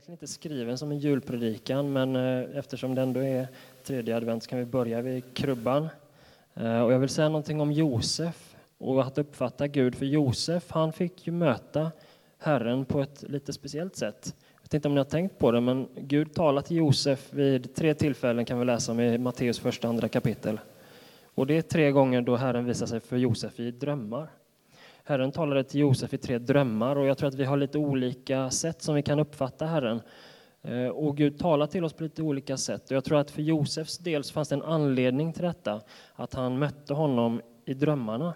egentligen 0.00 0.14
inte 0.14 0.26
skriven 0.26 0.78
som 0.78 0.90
en 0.90 0.98
julpredikan, 0.98 1.92
men 1.92 2.16
eh, 2.16 2.58
eftersom 2.58 2.94
det 2.94 3.02
ändå 3.02 3.20
är 3.20 3.48
tredje 3.84 4.16
advent 4.16 4.42
så 4.42 4.50
kan 4.50 4.58
vi 4.58 4.64
börja 4.64 5.02
vid 5.02 5.34
krubban. 5.34 5.88
Eh, 6.54 6.80
och 6.80 6.92
jag 6.92 6.98
vill 6.98 7.08
säga 7.08 7.28
någonting 7.28 7.60
om 7.60 7.72
Josef 7.72 8.56
och 8.78 9.02
att 9.02 9.18
uppfatta 9.18 9.68
Gud, 9.68 9.94
för 9.94 10.06
Josef 10.06 10.70
han 10.70 10.92
fick 10.92 11.26
ju 11.26 11.32
möta 11.32 11.92
Herren 12.38 12.84
på 12.84 13.00
ett 13.00 13.22
lite 13.22 13.52
speciellt 13.52 13.96
sätt. 13.96 14.34
Jag 14.54 14.62
vet 14.62 14.74
inte 14.74 14.88
om 14.88 14.94
ni 14.94 14.98
har 14.98 15.04
tänkt 15.04 15.38
på 15.38 15.52
det, 15.52 15.60
men 15.60 15.88
Gud 15.96 16.34
talar 16.34 16.62
till 16.62 16.76
Josef 16.76 17.32
vid 17.32 17.74
tre 17.74 17.94
tillfällen 17.94 18.44
kan 18.44 18.58
vi 18.58 18.64
läsa 18.64 18.92
om 18.92 19.00
i 19.00 19.18
Matteus 19.18 19.58
första 19.58 19.88
andra 19.88 20.08
kapitel. 20.08 20.60
Och 21.34 21.46
det 21.46 21.56
är 21.56 21.62
tre 21.62 21.90
gånger 21.90 22.20
då 22.22 22.36
Herren 22.36 22.64
visar 22.64 22.86
sig 22.86 23.00
för 23.00 23.16
Josef 23.16 23.60
i 23.60 23.70
drömmar. 23.70 24.28
Herren 25.10 25.32
talade 25.32 25.64
till 25.64 25.80
Josef 25.80 26.14
i 26.14 26.18
tre 26.18 26.38
drömmar 26.38 26.96
och 26.96 27.06
jag 27.06 27.18
tror 27.18 27.28
att 27.28 27.34
vi 27.34 27.44
har 27.44 27.56
lite 27.56 27.78
olika 27.78 28.50
sätt 28.50 28.82
som 28.82 28.94
vi 28.94 29.02
kan 29.02 29.18
uppfatta 29.18 29.66
Herren. 29.66 30.00
Eh, 30.62 30.86
och 30.86 31.16
Gud 31.16 31.38
talar 31.38 31.66
till 31.66 31.84
oss 31.84 31.92
på 31.92 32.02
lite 32.02 32.22
olika 32.22 32.56
sätt. 32.56 32.90
Och 32.90 32.96
jag 32.96 33.04
tror 33.04 33.18
att 33.18 33.30
för 33.30 33.42
Josefs 33.42 33.98
del 33.98 34.24
så 34.24 34.32
fanns 34.32 34.48
det 34.48 34.54
en 34.54 34.62
anledning 34.62 35.32
till 35.32 35.42
detta, 35.42 35.80
att 36.14 36.34
han 36.34 36.58
mötte 36.58 36.94
honom 36.94 37.40
i 37.64 37.74
drömmarna. 37.74 38.34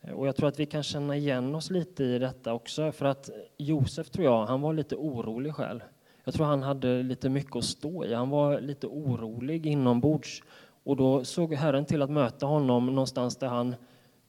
Eh, 0.00 0.12
och 0.12 0.28
jag 0.28 0.36
tror 0.36 0.48
att 0.48 0.60
vi 0.60 0.66
kan 0.66 0.82
känna 0.82 1.16
igen 1.16 1.54
oss 1.54 1.70
lite 1.70 2.04
i 2.04 2.18
detta 2.18 2.52
också, 2.52 2.92
för 2.92 3.06
att 3.06 3.30
Josef 3.56 4.10
tror 4.10 4.24
jag, 4.24 4.46
han 4.46 4.60
var 4.60 4.72
lite 4.72 4.96
orolig 4.96 5.54
själv. 5.54 5.80
Jag 6.24 6.34
tror 6.34 6.46
han 6.46 6.62
hade 6.62 7.02
lite 7.02 7.28
mycket 7.28 7.56
att 7.56 7.64
stå 7.64 8.04
i, 8.04 8.14
han 8.14 8.30
var 8.30 8.60
lite 8.60 8.86
orolig 8.86 9.66
inombords. 9.66 10.42
Och 10.84 10.96
då 10.96 11.24
såg 11.24 11.54
Herren 11.54 11.84
till 11.84 12.02
att 12.02 12.10
möta 12.10 12.46
honom 12.46 12.86
någonstans 12.86 13.36
där 13.36 13.48
han 13.48 13.74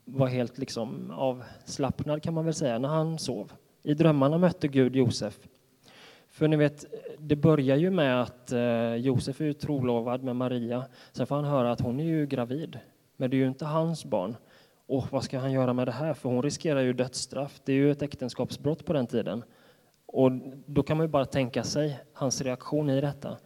var 0.05 0.27
helt 0.27 0.57
liksom 0.57 1.11
avslappnad 1.11 2.23
kan 2.23 2.33
man 2.33 2.45
väl 2.45 2.53
säga 2.53 2.79
när 2.79 2.89
han 2.89 3.19
sov. 3.19 3.51
I 3.83 3.93
drömmarna 3.93 4.37
mötte 4.37 4.67
Gud 4.67 4.95
Josef. 4.95 5.39
För 6.29 6.47
ni 6.47 6.55
vet, 6.55 6.85
det 7.19 7.35
börjar 7.35 7.77
ju 7.77 7.91
med 7.91 8.21
att 8.21 8.51
eh, 8.51 8.95
Josef 8.95 9.41
är 9.41 9.53
trolovad 9.53 10.23
med 10.23 10.35
Maria. 10.35 10.85
Sen 11.11 11.27
får 11.27 11.35
han 11.35 11.45
höra 11.45 11.71
att 11.71 11.81
hon 11.81 11.99
är 11.99 12.03
ju 12.03 12.25
gravid, 12.25 12.79
men 13.17 13.29
det 13.29 13.35
är 13.35 13.39
ju 13.39 13.47
inte 13.47 13.65
hans 13.65 14.05
barn. 14.05 14.35
Och 14.87 15.11
vad 15.11 15.23
ska 15.23 15.39
han 15.39 15.51
göra 15.51 15.73
med 15.73 15.87
det 15.87 15.91
här? 15.91 16.13
För 16.13 16.29
hon 16.29 16.43
riskerar 16.43 16.81
ju 16.81 16.93
dödsstraff. 16.93 17.61
Det 17.65 17.71
är 17.71 17.75
ju 17.75 17.91
ett 17.91 18.01
äktenskapsbrott 18.01 18.85
på 18.85 18.93
den 18.93 19.07
tiden. 19.07 19.43
Och 20.05 20.31
då 20.65 20.83
kan 20.83 20.97
man 20.97 21.05
ju 21.05 21.11
bara 21.11 21.25
tänka 21.25 21.63
sig 21.63 21.99
hans 22.13 22.41
reaktion 22.41 22.89
i 22.89 23.01
detta. 23.01 23.37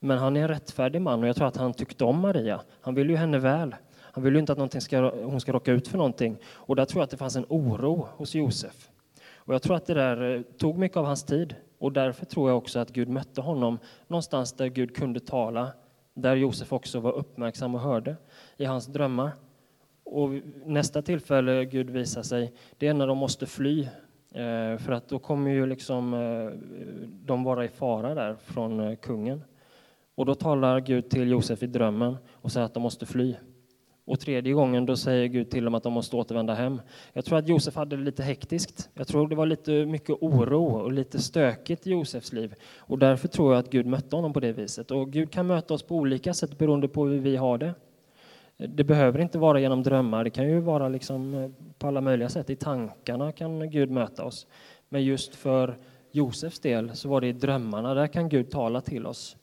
Men 0.00 0.18
han 0.18 0.36
är 0.36 0.42
en 0.42 0.48
rättfärdig 0.48 1.00
man 1.00 1.22
och 1.22 1.28
jag 1.28 1.36
tror 1.36 1.48
att 1.48 1.56
han 1.56 1.74
tyckte 1.74 2.04
om 2.04 2.20
Maria. 2.20 2.60
Han 2.80 2.94
vill 2.94 3.10
ju 3.10 3.16
henne 3.16 3.38
väl. 3.38 3.74
Han 4.16 4.24
vill 4.24 4.34
ju 4.34 4.40
inte 4.40 4.52
att 4.52 4.82
ska, 4.82 5.24
hon 5.24 5.40
ska 5.40 5.52
råka 5.52 5.72
ut 5.72 5.88
för 5.88 5.98
någonting. 5.98 6.38
Och 6.46 6.76
där 6.76 6.84
tror 6.84 7.00
jag 7.00 7.04
att 7.04 7.10
det 7.10 7.16
fanns 7.16 7.36
en 7.36 7.46
oro 7.48 8.08
hos 8.16 8.34
Josef. 8.34 8.90
Och 9.34 9.54
jag 9.54 9.62
tror 9.62 9.76
att 9.76 9.86
det 9.86 9.94
där 9.94 10.34
eh, 10.34 10.42
tog 10.42 10.78
mycket 10.78 10.96
av 10.96 11.04
hans 11.04 11.24
tid. 11.24 11.54
Och 11.78 11.92
därför 11.92 12.26
tror 12.26 12.50
jag 12.50 12.58
också 12.58 12.78
att 12.78 12.90
Gud 12.90 13.08
mötte 13.08 13.40
honom 13.40 13.78
någonstans 14.06 14.52
där 14.52 14.66
Gud 14.66 14.96
kunde 14.96 15.20
tala. 15.20 15.72
Där 16.14 16.36
Josef 16.36 16.72
också 16.72 17.00
var 17.00 17.12
uppmärksam 17.12 17.74
och 17.74 17.80
hörde 17.80 18.16
i 18.56 18.64
hans 18.64 18.86
drömmar. 18.86 19.30
Och 20.04 20.30
nästa 20.64 21.02
tillfälle 21.02 21.64
Gud 21.64 21.90
visar 21.90 22.22
sig, 22.22 22.52
det 22.78 22.88
är 22.88 22.94
när 22.94 23.06
de 23.06 23.18
måste 23.18 23.46
fly. 23.46 23.82
Eh, 24.34 24.78
för 24.78 24.92
att 24.92 25.08
då 25.08 25.18
kommer 25.18 25.50
ju 25.50 25.66
liksom 25.66 26.14
eh, 26.14 26.50
de 27.26 27.44
vara 27.44 27.64
i 27.64 27.68
fara 27.68 28.14
där 28.14 28.36
från 28.44 28.96
kungen. 28.96 29.42
Och 30.14 30.26
då 30.26 30.34
talar 30.34 30.80
Gud 30.80 31.08
till 31.10 31.30
Josef 31.30 31.62
i 31.62 31.66
drömmen 31.66 32.16
och 32.32 32.52
säger 32.52 32.66
att 32.66 32.74
de 32.74 32.82
måste 32.82 33.06
fly. 33.06 33.34
Och 34.06 34.20
tredje 34.20 34.52
gången 34.52 34.86
då 34.86 34.96
säger 34.96 35.26
Gud 35.26 35.50
till 35.50 35.64
dem 35.64 35.74
att 35.74 35.82
de 35.82 35.92
måste 35.92 36.16
återvända 36.16 36.54
hem. 36.54 36.80
Jag 37.12 37.24
tror 37.24 37.38
att 37.38 37.48
Josef 37.48 37.74
hade 37.74 37.96
det 37.96 38.02
lite 38.02 38.22
hektiskt. 38.22 38.90
Jag 38.94 39.08
tror 39.08 39.28
det 39.28 39.36
var 39.36 39.46
lite 39.46 39.86
mycket 39.86 40.16
oro 40.20 40.64
och 40.64 40.92
lite 40.92 41.18
stökigt 41.18 41.86
i 41.86 41.90
Josefs 41.90 42.32
liv. 42.32 42.54
Och 42.78 42.98
därför 42.98 43.28
tror 43.28 43.52
jag 43.52 43.60
att 43.60 43.70
Gud 43.70 43.86
mötte 43.86 44.16
honom 44.16 44.32
på 44.32 44.40
det 44.40 44.52
viset. 44.52 44.90
Och 44.90 45.12
Gud 45.12 45.30
kan 45.30 45.46
möta 45.46 45.74
oss 45.74 45.82
på 45.82 45.96
olika 45.96 46.34
sätt 46.34 46.58
beroende 46.58 46.88
på 46.88 47.06
hur 47.06 47.18
vi 47.18 47.36
har 47.36 47.58
det. 47.58 47.74
Det 48.56 48.84
behöver 48.84 49.18
inte 49.18 49.38
vara 49.38 49.60
genom 49.60 49.82
drömmar, 49.82 50.24
det 50.24 50.30
kan 50.30 50.48
ju 50.48 50.60
vara 50.60 50.88
liksom 50.88 51.34
eh, 51.34 51.50
på 51.78 51.86
alla 51.86 52.00
möjliga 52.00 52.28
sätt. 52.28 52.50
I 52.50 52.56
tankarna 52.56 53.32
kan 53.32 53.70
Gud 53.70 53.90
möta 53.90 54.24
oss. 54.24 54.46
Men 54.88 55.04
just 55.04 55.34
för 55.34 55.76
Josefs 56.10 56.60
del 56.60 56.96
så 56.96 57.08
var 57.08 57.20
det 57.20 57.26
i 57.26 57.32
drömmarna, 57.32 57.94
där 57.94 58.06
kan 58.06 58.28
Gud 58.28 58.50
tala 58.50 58.80
till 58.80 59.06
oss. 59.06 59.36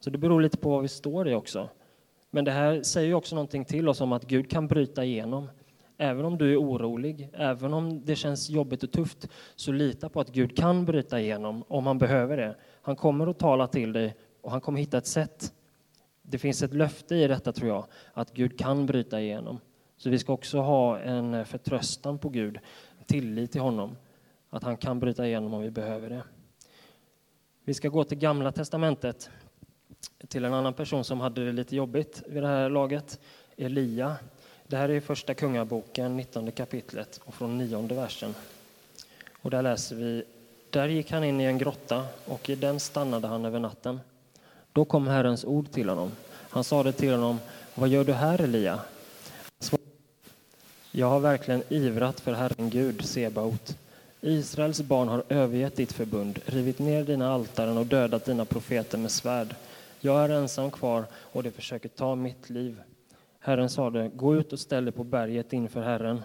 Så 0.00 0.10
det 0.10 0.18
beror 0.18 0.40
lite 0.40 0.58
på 0.58 0.70
vad 0.70 0.82
vi 0.82 0.88
står 0.88 1.28
i 1.28 1.34
också. 1.34 1.68
Men 2.34 2.44
det 2.44 2.50
här 2.50 2.82
säger 2.82 3.14
också 3.14 3.34
någonting 3.34 3.64
till 3.64 3.88
oss 3.88 4.00
om 4.00 4.12
att 4.12 4.24
Gud 4.24 4.50
kan 4.50 4.66
bryta 4.66 5.04
igenom. 5.04 5.50
Även 5.98 6.24
om 6.24 6.38
du 6.38 6.52
är 6.52 6.56
orolig, 6.56 7.30
även 7.32 7.74
om 7.74 8.04
det 8.04 8.16
känns 8.16 8.50
jobbigt 8.50 8.82
och 8.82 8.92
tufft, 8.92 9.28
så 9.56 9.72
lita 9.72 10.08
på 10.08 10.20
att 10.20 10.28
Gud 10.28 10.56
kan 10.56 10.84
bryta 10.84 11.20
igenom 11.20 11.64
om 11.68 11.86
han 11.86 11.98
behöver 11.98 12.36
det. 12.36 12.56
Han 12.82 12.96
kommer 12.96 13.26
att 13.26 13.38
tala 13.38 13.66
till 13.66 13.92
dig 13.92 14.16
och 14.40 14.50
han 14.50 14.60
kommer 14.60 14.78
hitta 14.78 14.98
ett 14.98 15.06
sätt. 15.06 15.52
Det 16.22 16.38
finns 16.38 16.62
ett 16.62 16.74
löfte 16.74 17.16
i 17.16 17.26
detta, 17.26 17.52
tror 17.52 17.68
jag, 17.68 17.84
att 18.12 18.32
Gud 18.32 18.58
kan 18.58 18.86
bryta 18.86 19.20
igenom. 19.20 19.60
Så 19.96 20.10
vi 20.10 20.18
ska 20.18 20.32
också 20.32 20.58
ha 20.58 20.98
en 20.98 21.46
förtröstan 21.46 22.18
på 22.18 22.28
Gud, 22.28 22.58
tillit 23.06 23.52
till 23.52 23.60
honom, 23.60 23.96
att 24.50 24.62
han 24.62 24.76
kan 24.76 25.00
bryta 25.00 25.26
igenom 25.26 25.54
om 25.54 25.62
vi 25.62 25.70
behöver 25.70 26.10
det. 26.10 26.22
Vi 27.64 27.74
ska 27.74 27.88
gå 27.88 28.04
till 28.04 28.18
Gamla 28.18 28.52
testamentet 28.52 29.30
till 30.28 30.44
en 30.44 30.54
annan 30.54 30.74
person 30.74 31.04
som 31.04 31.20
hade 31.20 31.44
det 31.44 31.52
lite 31.52 31.76
jobbigt 31.76 32.22
vid 32.26 32.42
det 32.42 32.48
här 32.48 32.68
laget, 32.68 33.20
Elia. 33.56 34.16
Det 34.66 34.76
här 34.76 34.88
är 34.88 35.00
första 35.00 35.34
kungaboken, 35.34 36.16
19 36.16 36.52
kapitlet 36.52 37.20
och 37.24 37.34
från 37.34 37.58
nionde 37.58 37.94
versen. 37.94 38.34
Och 39.42 39.50
där 39.50 39.62
läser 39.62 39.96
vi, 39.96 40.24
där 40.70 40.88
gick 40.88 41.10
han 41.10 41.24
in 41.24 41.40
i 41.40 41.44
en 41.44 41.58
grotta 41.58 42.06
och 42.24 42.50
i 42.50 42.54
den 42.54 42.80
stannade 42.80 43.28
han 43.28 43.44
över 43.44 43.58
natten. 43.58 44.00
Då 44.72 44.84
kom 44.84 45.06
Herrens 45.06 45.44
ord 45.44 45.70
till 45.70 45.88
honom. 45.88 46.12
Han 46.50 46.64
sade 46.64 46.92
till 46.92 47.12
honom, 47.12 47.38
vad 47.74 47.88
gör 47.88 48.04
du 48.04 48.12
här 48.12 48.40
Elia? 48.40 48.80
Jag 50.94 51.06
har 51.06 51.20
verkligen 51.20 51.62
ivrat 51.68 52.20
för 52.20 52.32
Herren 52.32 52.70
Gud, 52.70 53.04
Sebaot. 53.04 53.76
Israels 54.20 54.80
barn 54.80 55.08
har 55.08 55.22
övergett 55.28 55.76
ditt 55.76 55.92
förbund, 55.92 56.38
rivit 56.46 56.78
ner 56.78 57.04
dina 57.04 57.32
altaren 57.32 57.78
och 57.78 57.86
dödat 57.86 58.24
dina 58.24 58.44
profeter 58.44 58.98
med 58.98 59.10
svärd. 59.10 59.54
Jag 60.04 60.24
är 60.24 60.28
ensam 60.28 60.70
kvar 60.70 61.04
och 61.32 61.42
de 61.42 61.50
försöker 61.50 61.88
ta 61.88 62.14
mitt 62.14 62.50
liv. 62.50 62.82
Herren 63.38 63.68
sade, 63.68 64.10
gå 64.14 64.36
ut 64.36 64.52
och 64.52 64.58
ställ 64.58 64.84
dig 64.84 64.92
på 64.92 65.04
berget 65.04 65.52
inför 65.52 65.82
Herren. 65.82 66.22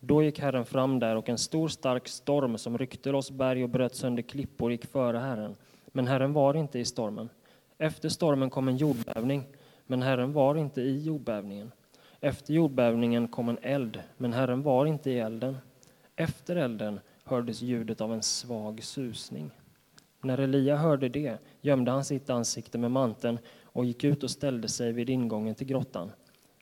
Då 0.00 0.22
gick 0.22 0.40
Herren 0.40 0.64
fram 0.64 0.98
där 0.98 1.16
och 1.16 1.28
en 1.28 1.38
stor 1.38 1.68
stark 1.68 2.08
storm 2.08 2.58
som 2.58 2.78
ryckte 2.78 3.10
loss 3.10 3.30
berg 3.30 3.64
och 3.64 3.70
bröt 3.70 3.94
sönder 3.94 4.22
klippor 4.22 4.72
gick 4.72 4.86
före 4.86 5.18
Herren. 5.18 5.56
Men 5.86 6.06
Herren 6.06 6.32
var 6.32 6.54
inte 6.54 6.78
i 6.78 6.84
stormen. 6.84 7.28
Efter 7.78 8.08
stormen 8.08 8.50
kom 8.50 8.68
en 8.68 8.76
jordbävning, 8.76 9.44
men 9.86 10.02
Herren 10.02 10.32
var 10.32 10.54
inte 10.54 10.80
i 10.80 11.02
jordbävningen. 11.02 11.72
Efter 12.20 12.54
jordbävningen 12.54 13.28
kom 13.28 13.48
en 13.48 13.58
eld, 13.62 14.02
men 14.16 14.32
Herren 14.32 14.62
var 14.62 14.86
inte 14.86 15.10
i 15.10 15.18
elden. 15.18 15.56
Efter 16.16 16.56
elden 16.56 17.00
hördes 17.24 17.60
ljudet 17.62 18.00
av 18.00 18.12
en 18.12 18.22
svag 18.22 18.84
susning. 18.84 19.50
När 20.22 20.38
Elia 20.38 20.76
hörde 20.76 21.08
det 21.08 21.38
gömde 21.60 21.90
han 21.90 22.04
sitt 22.04 22.30
ansikte 22.30 22.78
med 22.78 22.90
manteln 22.90 23.38
och 23.62 23.84
gick 23.84 24.04
ut 24.04 24.22
och 24.22 24.30
ställde 24.30 24.68
sig 24.68 24.92
vid 24.92 25.10
ingången 25.10 25.54
till 25.54 25.66
grottan. 25.66 26.10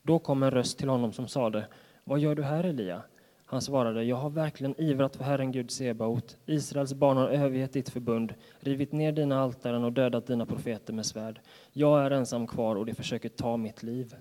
Då 0.02 0.18
kom 0.18 0.42
en 0.42 0.50
röst 0.50 0.78
till 0.78 0.88
honom 0.88 1.12
som 1.12 1.28
sade, 1.28 1.66
vad 2.04 2.18
gör 2.18 2.34
du 2.34 2.42
här 2.42 2.64
Elia? 2.64 3.02
Han 3.48 3.62
svarade, 3.62 4.04
jag 4.04 4.16
har 4.16 4.30
verkligen 4.30 4.80
ivrat 4.80 5.16
för 5.16 5.24
Herren 5.24 5.52
Gud 5.52 5.70
Sebaot. 5.70 6.36
Israels 6.46 6.94
barn 6.94 7.16
har 7.16 7.28
övergett 7.28 7.72
ditt 7.72 7.88
förbund, 7.88 8.34
rivit 8.60 8.92
ner 8.92 9.12
dina 9.12 9.40
altaren 9.40 9.84
och 9.84 9.92
dödat 9.92 10.26
dina 10.26 10.46
profeter 10.46 10.92
med 10.92 11.06
svärd. 11.06 11.40
Jag 11.72 12.02
är 12.02 12.10
ensam 12.10 12.46
kvar 12.46 12.76
och 12.76 12.86
de 12.86 12.94
försöker 12.94 13.28
ta 13.28 13.56
mitt 13.56 13.82
liv. 13.82 14.14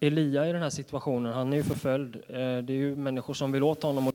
Elia 0.00 0.48
i 0.48 0.52
den 0.52 0.62
här 0.62 0.70
situationen, 0.70 1.32
han 1.32 1.52
är 1.52 1.56
ju 1.56 1.62
förföljd. 1.62 2.16
Eh, 2.16 2.36
det 2.36 2.72
är 2.72 2.76
ju 2.76 2.96
människor 2.96 3.34
som 3.34 3.52
vill 3.52 3.62
åt 3.62 3.82
honom 3.82 4.08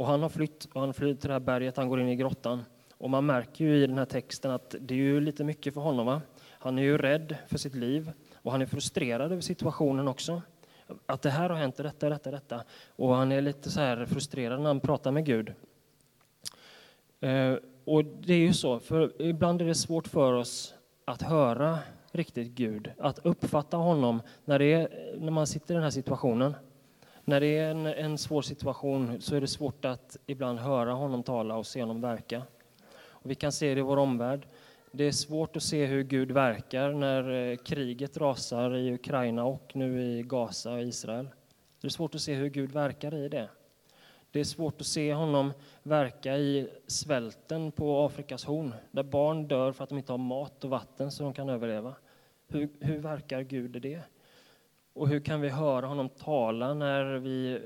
och 0.00 0.06
han 0.06 0.22
har 0.22 0.28
flytt 0.28 0.64
och 0.64 0.80
han 0.80 0.94
flyr 0.94 1.14
till 1.14 1.28
det 1.28 1.32
här 1.34 1.40
berget, 1.40 1.76
han 1.76 1.88
går 1.88 2.00
in 2.00 2.08
i 2.08 2.16
grottan. 2.16 2.64
Och 2.94 3.10
man 3.10 3.26
märker 3.26 3.64
ju 3.64 3.76
i 3.76 3.86
den 3.86 3.98
här 3.98 4.04
texten 4.04 4.50
att 4.50 4.74
det 4.80 4.94
är 4.94 4.98
ju 4.98 5.20
lite 5.20 5.44
mycket 5.44 5.74
för 5.74 5.80
honom. 5.80 6.06
Va? 6.06 6.22
Han 6.48 6.78
är 6.78 6.82
ju 6.82 6.98
rädd 6.98 7.36
för 7.48 7.58
sitt 7.58 7.74
liv 7.74 8.12
och 8.34 8.52
han 8.52 8.62
är 8.62 8.66
frustrerad 8.66 9.32
över 9.32 9.40
situationen 9.40 10.08
också. 10.08 10.42
Att 11.06 11.22
det 11.22 11.30
här 11.30 11.50
har 11.50 11.56
hänt, 11.56 11.76
detta, 11.76 12.08
detta, 12.08 12.30
detta. 12.30 12.64
Och 12.96 13.14
han 13.14 13.32
är 13.32 13.40
lite 13.40 13.70
så 13.70 13.80
här 13.80 14.06
frustrerad 14.06 14.60
när 14.60 14.66
han 14.66 14.80
pratar 14.80 15.10
med 15.10 15.26
Gud. 15.26 15.52
Eh, 17.20 17.54
och 17.84 18.04
det 18.04 18.34
är 18.34 18.38
ju 18.38 18.52
så, 18.52 18.80
för 18.80 19.22
ibland 19.22 19.62
är 19.62 19.66
det 19.66 19.74
svårt 19.74 20.08
för 20.08 20.32
oss 20.32 20.74
att 21.04 21.22
höra 21.22 21.78
riktigt 22.12 22.48
Gud, 22.48 22.92
att 22.98 23.18
uppfatta 23.26 23.76
honom 23.76 24.22
när, 24.44 24.58
det 24.58 24.72
är, 24.72 25.14
när 25.18 25.32
man 25.32 25.46
sitter 25.46 25.74
i 25.74 25.76
den 25.76 25.84
här 25.84 25.90
situationen. 25.90 26.54
När 27.30 27.40
det 27.40 27.58
är 27.58 27.70
en, 27.70 27.86
en 27.86 28.18
svår 28.18 28.42
situation 28.42 29.20
så 29.20 29.36
är 29.36 29.40
det 29.40 29.46
svårt 29.46 29.84
att 29.84 30.16
ibland 30.26 30.58
höra 30.58 30.92
honom 30.92 31.22
tala 31.22 31.56
och 31.56 31.66
se 31.66 31.80
honom 31.80 32.00
verka. 32.00 32.42
Och 32.92 33.30
vi 33.30 33.34
kan 33.34 33.52
se 33.52 33.74
det 33.74 33.78
i 33.78 33.82
vår 33.82 33.96
omvärld. 33.96 34.46
Det 34.92 35.04
är 35.04 35.12
svårt 35.12 35.56
att 35.56 35.62
se 35.62 35.86
hur 35.86 36.02
Gud 36.02 36.30
verkar 36.30 36.92
när 36.92 37.30
eh, 37.30 37.56
kriget 37.56 38.16
rasar 38.16 38.76
i 38.76 38.94
Ukraina 38.94 39.44
och 39.44 39.70
nu 39.74 40.02
i 40.02 40.22
Gaza 40.22 40.72
och 40.72 40.82
Israel. 40.82 41.28
Det 41.80 41.86
är 41.86 41.90
svårt 41.90 42.14
att 42.14 42.20
se 42.20 42.34
hur 42.34 42.48
Gud 42.48 42.72
verkar 42.72 43.14
i 43.14 43.28
det. 43.28 43.48
Det 44.30 44.40
är 44.40 44.44
svårt 44.44 44.80
att 44.80 44.86
se 44.86 45.14
honom 45.14 45.52
verka 45.82 46.36
i 46.36 46.68
svälten 46.86 47.72
på 47.72 48.04
Afrikas 48.04 48.44
horn, 48.44 48.74
där 48.90 49.02
barn 49.02 49.48
dör 49.48 49.72
för 49.72 49.84
att 49.84 49.90
de 49.90 49.98
inte 49.98 50.12
har 50.12 50.18
mat 50.18 50.64
och 50.64 50.70
vatten 50.70 51.10
så 51.10 51.22
de 51.22 51.32
kan 51.32 51.48
överleva. 51.48 51.94
Hur, 52.48 52.68
hur 52.80 52.98
verkar 52.98 53.42
Gud 53.42 53.76
i 53.76 53.78
det? 53.78 54.02
Och 54.92 55.08
hur 55.08 55.20
kan 55.20 55.40
vi 55.40 55.48
höra 55.48 55.86
honom 55.86 56.08
tala 56.08 56.74
när 56.74 57.04
vi 57.18 57.60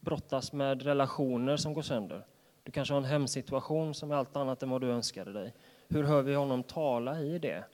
brottas 0.00 0.52
med 0.52 0.82
relationer 0.82 1.56
som 1.56 1.74
går 1.74 1.82
sönder? 1.82 2.26
Du 2.62 2.72
kanske 2.72 2.94
har 2.94 2.98
en 2.98 3.04
hemsituation 3.04 3.94
som 3.94 4.10
är 4.10 4.14
allt 4.14 4.36
annat 4.36 4.62
än 4.62 4.70
vad 4.70 4.80
du 4.80 4.90
önskade 4.90 5.32
dig. 5.32 5.54
Hur 5.88 6.04
hör 6.04 6.22
vi 6.22 6.34
honom 6.34 6.62
tala 6.62 7.20
i 7.20 7.38
det? 7.38 7.64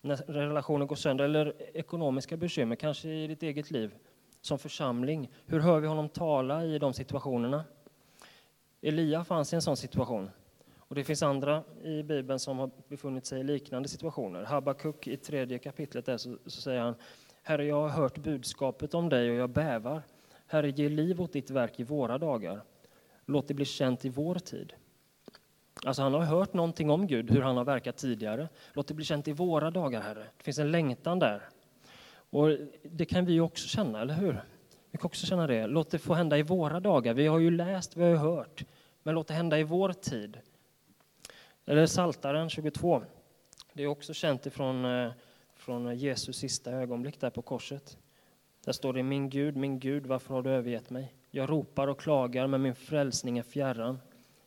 När 0.00 0.16
relationer 0.16 0.86
går 0.86 0.96
sönder, 0.96 1.24
eller 1.24 1.54
ekonomiska 1.76 2.36
bekymmer, 2.36 2.76
kanske 2.76 3.08
i 3.08 3.26
ditt 3.26 3.42
eget 3.42 3.70
liv 3.70 3.94
som 4.40 4.58
församling. 4.58 5.30
Hur 5.46 5.60
hör 5.60 5.80
vi 5.80 5.86
honom 5.88 6.08
tala 6.08 6.64
i 6.64 6.78
de 6.78 6.92
situationerna? 6.92 7.64
Elia 8.80 9.24
fanns 9.24 9.52
i 9.52 9.56
en 9.56 9.62
sån 9.62 9.76
situation. 9.76 10.30
Och 10.90 10.96
det 10.96 11.04
finns 11.04 11.22
andra 11.22 11.62
i 11.82 12.02
Bibeln 12.02 12.38
som 12.38 12.58
har 12.58 12.70
befunnit 12.88 13.26
sig 13.26 13.40
i 13.40 13.44
liknande 13.44 13.88
situationer. 13.88 14.42
Habakuk 14.44 15.06
i 15.06 15.16
tredje 15.16 15.58
kapitlet 15.58 16.06
där 16.06 16.16
så, 16.16 16.38
så 16.46 16.60
säger 16.60 16.80
han 16.80 16.94
Herre, 17.42 17.64
jag 17.64 17.82
har 17.82 17.88
hört 17.88 18.18
budskapet 18.18 18.94
om 18.94 19.08
dig 19.08 19.30
och 19.30 19.36
jag 19.36 19.50
bävar. 19.50 20.02
Herre, 20.46 20.70
ge 20.70 20.88
liv 20.88 21.20
åt 21.20 21.32
ditt 21.32 21.50
verk 21.50 21.80
i 21.80 21.82
våra 21.82 22.18
dagar. 22.18 22.62
Låt 23.26 23.48
det 23.48 23.54
bli 23.54 23.64
känt 23.64 24.04
i 24.04 24.08
vår 24.08 24.34
tid. 24.34 24.72
Alltså 25.84 26.02
han 26.02 26.14
har 26.14 26.20
hört 26.20 26.52
någonting 26.52 26.90
om 26.90 27.06
Gud, 27.06 27.30
hur 27.30 27.42
han 27.42 27.56
har 27.56 27.64
verkat 27.64 27.96
tidigare. 27.96 28.48
Låt 28.72 28.86
det 28.86 28.94
bli 28.94 29.04
känt 29.04 29.28
i 29.28 29.32
våra 29.32 29.70
dagar, 29.70 30.00
Herre. 30.00 30.26
Det 30.36 30.42
finns 30.42 30.58
en 30.58 30.70
längtan 30.70 31.18
där. 31.18 31.48
Och 32.30 32.48
det 32.82 33.04
kan 33.04 33.24
vi 33.24 33.40
också 33.40 33.68
känna, 33.68 34.00
eller 34.00 34.14
hur? 34.14 34.42
Vi 34.90 34.98
kan 34.98 35.06
också 35.06 35.26
känna 35.26 35.46
det. 35.46 35.66
Låt 35.66 35.90
det 35.90 35.98
få 35.98 36.14
hända 36.14 36.38
i 36.38 36.42
våra 36.42 36.80
dagar. 36.80 37.14
Vi 37.14 37.26
har 37.26 37.38
ju 37.38 37.50
läst, 37.50 37.96
vi 37.96 38.02
har 38.02 38.10
ju 38.10 38.16
hört. 38.16 38.64
Men 39.02 39.14
låt 39.14 39.26
det 39.26 39.34
hända 39.34 39.58
i 39.58 39.62
vår 39.62 39.92
tid. 39.92 40.38
Eller 41.70 41.86
Saltaren 41.86 42.50
22. 42.50 43.02
Det 43.72 43.82
är 43.82 43.86
också 43.86 44.14
känt 44.14 44.46
ifrån, 44.46 44.84
eh, 44.84 45.12
från 45.54 45.96
Jesus 45.96 46.36
sista 46.36 46.70
ögonblick 46.70 47.20
där 47.20 47.30
på 47.30 47.42
korset. 47.42 47.98
Där 48.64 48.72
står 48.72 48.92
det 48.92 49.02
Min 49.02 49.30
Gud, 49.30 49.56
min 49.56 49.78
Gud, 49.78 50.06
varför 50.06 50.34
har 50.34 50.42
du 50.42 50.50
övergett 50.50 50.90
mig? 50.90 51.14
Jag 51.30 51.50
ropar 51.50 51.88
och 51.88 52.00
klagar, 52.00 52.46
men 52.46 52.62
min 52.62 52.74
frälsning 52.74 53.38
är 53.38 53.42
fjärran. 53.42 53.98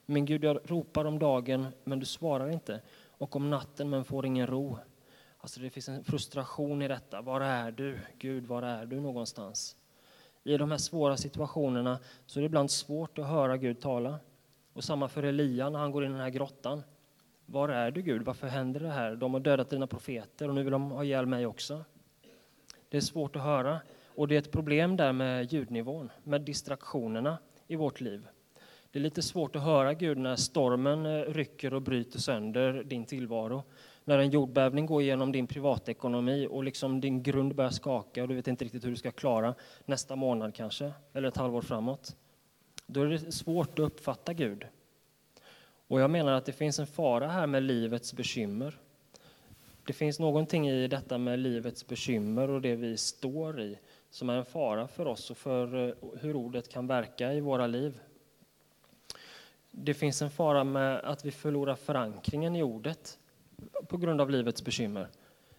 Min 0.05 0.25
Gud, 0.25 0.43
jag 0.43 0.59
ropar 0.65 1.05
om 1.05 1.19
dagen, 1.19 1.67
men 1.83 1.99
du 1.99 2.05
svarar 2.05 2.49
inte. 2.49 2.81
Och 3.07 3.35
om 3.35 3.49
natten, 3.49 3.89
men 3.89 4.03
får 4.03 4.25
ingen 4.25 4.47
ro. 4.47 4.77
Alltså 5.37 5.59
det 5.59 5.69
finns 5.69 5.89
en 5.89 6.03
frustration 6.03 6.81
i 6.81 6.87
detta. 6.87 7.21
Var 7.21 7.41
är 7.41 7.71
du? 7.71 7.99
Gud, 8.17 8.45
var 8.45 8.61
är 8.61 8.85
du 8.85 8.99
någonstans? 8.99 9.75
I 10.43 10.57
de 10.57 10.71
här 10.71 10.77
svåra 10.77 11.17
situationerna 11.17 11.99
så 12.25 12.39
är 12.39 12.41
det 12.41 12.45
ibland 12.45 12.71
svårt 12.71 13.17
att 13.17 13.27
höra 13.27 13.57
Gud 13.57 13.81
tala. 13.81 14.19
Och 14.73 14.83
samma 14.83 15.07
för 15.07 15.23
Elia 15.23 15.69
när 15.69 15.79
han 15.79 15.91
går 15.91 16.05
in 16.05 16.11
i 16.11 16.13
den 16.13 16.21
här 16.21 16.29
grottan. 16.29 16.83
Var 17.53 17.69
är 17.69 17.91
du 17.91 18.01
Gud? 18.01 18.21
Varför 18.21 18.47
händer 18.47 18.79
det 18.79 18.89
här? 18.89 19.15
De 19.15 19.33
har 19.33 19.41
dödat 19.41 19.69
dina 19.69 19.87
profeter 19.87 20.47
och 20.47 20.55
nu 20.55 20.63
vill 20.63 20.71
de 20.71 20.91
ha 20.91 21.03
ihjäl 21.03 21.25
mig 21.25 21.45
också. 21.45 21.83
Det 22.89 22.97
är 22.97 23.01
svårt 23.01 23.35
att 23.35 23.41
höra. 23.41 23.79
Och 24.07 24.27
det 24.27 24.35
är 24.35 24.39
ett 24.39 24.51
problem 24.51 24.97
där 24.97 25.13
med 25.13 25.53
ljudnivån, 25.53 26.11
med 26.23 26.41
distraktionerna 26.41 27.37
i 27.67 27.75
vårt 27.75 28.01
liv. 28.01 28.27
Det 28.91 28.99
är 28.99 29.03
lite 29.03 29.21
svårt 29.21 29.55
att 29.55 29.61
höra 29.61 29.93
Gud 29.93 30.17
när 30.17 30.35
stormen 30.35 31.05
eh, 31.05 31.33
rycker 31.33 31.73
och 31.73 31.81
bryter 31.81 32.19
sönder 32.19 32.83
din 32.83 33.05
tillvaro. 33.05 33.63
När 34.03 34.19
en 34.19 34.29
jordbävning 34.29 34.85
går 34.85 35.01
igenom 35.01 35.31
din 35.31 35.47
privatekonomi 35.47 36.47
och 36.49 36.63
liksom 36.63 37.01
din 37.01 37.23
grund 37.23 37.55
börjar 37.55 37.71
skaka 37.71 38.21
och 38.21 38.27
du 38.27 38.35
vet 38.35 38.47
inte 38.47 38.65
riktigt 38.65 38.85
hur 38.85 38.89
du 38.89 38.95
ska 38.95 39.11
klara 39.11 39.55
nästa 39.85 40.15
månad 40.15 40.55
kanske, 40.55 40.91
eller 41.13 41.27
ett 41.27 41.37
halvår 41.37 41.61
framåt. 41.61 42.15
Då 42.87 43.01
är 43.01 43.05
det 43.05 43.31
svårt 43.31 43.79
att 43.79 43.85
uppfatta 43.85 44.33
Gud. 44.33 44.65
Och 45.93 46.01
jag 46.01 46.09
menar 46.09 46.33
att 46.33 46.45
det 46.45 46.51
finns 46.51 46.79
en 46.79 46.87
fara 46.87 47.27
här 47.27 47.47
med 47.47 47.63
livets 47.63 48.13
bekymmer. 48.13 48.77
Det 49.85 49.93
finns 49.93 50.19
någonting 50.19 50.69
i 50.69 50.87
detta 50.87 51.17
med 51.17 51.39
livets 51.39 51.87
bekymmer 51.87 52.49
och 52.49 52.61
det 52.61 52.75
vi 52.75 52.97
står 52.97 53.61
i 53.61 53.79
som 54.09 54.29
är 54.29 54.37
en 54.37 54.45
fara 54.45 54.87
för 54.87 55.05
oss 55.05 55.31
och 55.31 55.37
för 55.37 55.87
eh, 55.87 55.95
hur 56.21 56.35
ordet 56.35 56.69
kan 56.69 56.87
verka 56.87 57.33
i 57.33 57.39
våra 57.39 57.67
liv. 57.67 57.99
Det 59.71 59.93
finns 59.93 60.21
en 60.21 60.29
fara 60.29 60.63
med 60.63 60.99
att 60.99 61.25
vi 61.25 61.31
förlorar 61.31 61.75
förankringen 61.75 62.55
i 62.55 62.63
ordet 62.63 63.17
på 63.87 63.97
grund 63.97 64.21
av 64.21 64.29
livets 64.29 64.65
bekymmer. 64.65 65.07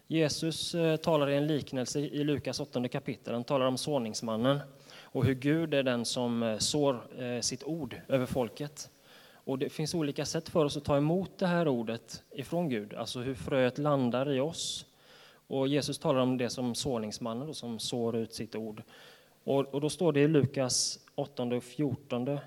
Jesus 0.06 0.74
eh, 0.74 0.96
talar 0.96 1.30
i 1.30 1.36
en 1.36 1.46
liknelse 1.46 2.00
i 2.00 2.24
Lukas 2.24 2.60
8 2.60 2.88
kapitel. 2.88 3.34
Han 3.34 3.44
talar 3.44 3.66
om 3.66 3.78
såningsmannen 3.78 4.60
och 5.00 5.24
hur 5.24 5.34
Gud 5.34 5.74
är 5.74 5.82
den 5.82 6.04
som 6.04 6.42
eh, 6.42 6.58
sår 6.58 7.40
sitt 7.40 7.64
ord 7.64 8.00
över 8.08 8.26
folket. 8.26 8.90
Och 9.44 9.58
det 9.58 9.68
finns 9.68 9.94
olika 9.94 10.24
sätt 10.24 10.48
för 10.48 10.64
oss 10.64 10.76
att 10.76 10.84
ta 10.84 10.96
emot 10.96 11.38
det 11.38 11.46
här 11.46 11.68
ordet 11.68 12.22
ifrån 12.30 12.68
Gud, 12.68 12.94
alltså 12.94 13.20
hur 13.20 13.34
fröet 13.34 13.78
landar 13.78 14.32
i 14.32 14.40
oss. 14.40 14.86
Och 15.46 15.68
Jesus 15.68 15.98
talar 15.98 16.20
om 16.20 16.38
det 16.38 16.50
som 16.50 16.74
såningsmannen 16.74 17.46
då, 17.46 17.54
som 17.54 17.78
sår 17.78 18.16
ut 18.16 18.34
sitt 18.34 18.56
ord. 18.56 18.82
Och, 19.44 19.74
och 19.74 19.80
då 19.80 19.90
står 19.90 20.12
det 20.12 20.20
i 20.20 20.28
Lukas 20.28 20.98
8 21.14 21.42
och 21.42 21.64
14 21.64 22.28
eh, 22.28 22.38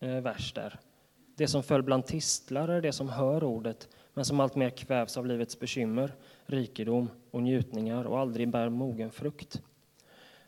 vers 0.00 0.52
där. 0.52 0.78
Det 1.36 1.48
som 1.48 1.62
föll 1.62 1.82
bland 1.82 2.06
tistlar 2.06 2.68
är 2.68 2.80
det 2.80 2.92
som 2.92 3.08
hör 3.08 3.44
ordet 3.44 3.88
men 4.14 4.24
som 4.24 4.40
alltmer 4.40 4.70
kvävs 4.70 5.16
av 5.16 5.26
livets 5.26 5.58
bekymmer, 5.58 6.14
rikedom 6.46 7.10
och 7.30 7.42
njutningar 7.42 8.04
och 8.04 8.18
aldrig 8.18 8.48
bär 8.48 8.68
mogen 8.68 9.10
frukt. 9.10 9.62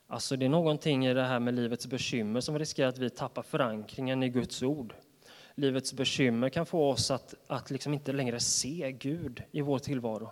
Alltså 0.06 0.36
det 0.36 0.44
är 0.44 0.48
någonting 0.48 1.06
i 1.06 1.14
det 1.14 1.24
här 1.24 1.40
med 1.40 1.54
livets 1.54 1.86
bekymmer 1.86 2.40
som 2.40 2.58
riskerar 2.58 2.88
att 2.88 2.98
vi 2.98 3.10
tappar 3.10 3.42
förankringen 3.42 4.22
i 4.22 4.28
Guds 4.28 4.62
ord 4.62 4.94
livets 5.54 5.92
bekymmer 5.92 6.48
kan 6.48 6.66
få 6.66 6.90
oss 6.90 7.10
att, 7.10 7.34
att 7.46 7.70
liksom 7.70 7.94
inte 7.94 8.12
längre 8.12 8.40
se 8.40 8.92
Gud 8.92 9.42
i 9.50 9.60
vår 9.60 9.78
tillvaro. 9.78 10.30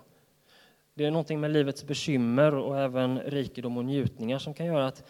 Det 0.93 1.05
är 1.05 1.11
någonting 1.11 1.39
med 1.39 1.51
livets 1.51 1.83
bekymmer 1.83 2.55
och 2.55 2.79
även 2.79 3.19
rikedom 3.19 3.77
och 3.77 3.85
njutningar 3.85 4.39
som 4.39 4.53
kan 4.53 4.65
göra 4.65 4.87
att, 4.87 5.03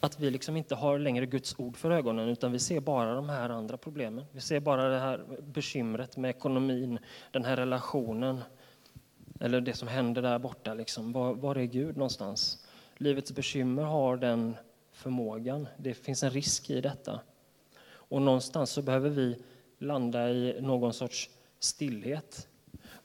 att 0.00 0.20
vi 0.20 0.30
liksom 0.30 0.56
inte 0.56 0.74
har 0.74 0.98
längre 0.98 1.26
Guds 1.26 1.54
ord 1.58 1.76
för 1.76 1.90
ögonen 1.90 2.28
utan 2.28 2.52
vi 2.52 2.58
ser 2.58 2.80
bara 2.80 3.14
de 3.14 3.28
här 3.28 3.50
andra 3.50 3.76
problemen. 3.76 4.24
Vi 4.32 4.40
ser 4.40 4.60
bara 4.60 4.88
det 4.88 4.98
här 4.98 5.24
bekymret 5.42 6.16
med 6.16 6.30
ekonomin, 6.30 6.98
den 7.30 7.44
här 7.44 7.56
relationen 7.56 8.40
eller 9.40 9.60
det 9.60 9.74
som 9.74 9.88
händer 9.88 10.22
där 10.22 10.38
borta. 10.38 10.74
Liksom. 10.74 11.12
Var, 11.12 11.34
var 11.34 11.56
är 11.56 11.64
Gud 11.64 11.96
någonstans? 11.96 12.66
Livets 12.96 13.32
bekymmer 13.32 13.82
har 13.82 14.16
den 14.16 14.56
förmågan. 14.92 15.68
Det 15.76 15.94
finns 15.94 16.22
en 16.22 16.30
risk 16.30 16.70
i 16.70 16.80
detta. 16.80 17.20
Och 17.84 18.22
någonstans 18.22 18.70
så 18.70 18.82
behöver 18.82 19.10
vi 19.10 19.42
landa 19.84 20.30
i 20.30 20.60
någon 20.60 20.92
sorts 20.92 21.30
stillhet. 21.58 22.48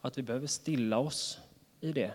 Att 0.02 0.18
vi 0.18 0.22
behöver 0.22 0.48
stilla 0.48 0.98
oss 0.98 1.40
i 1.82 1.92
det. 1.92 2.12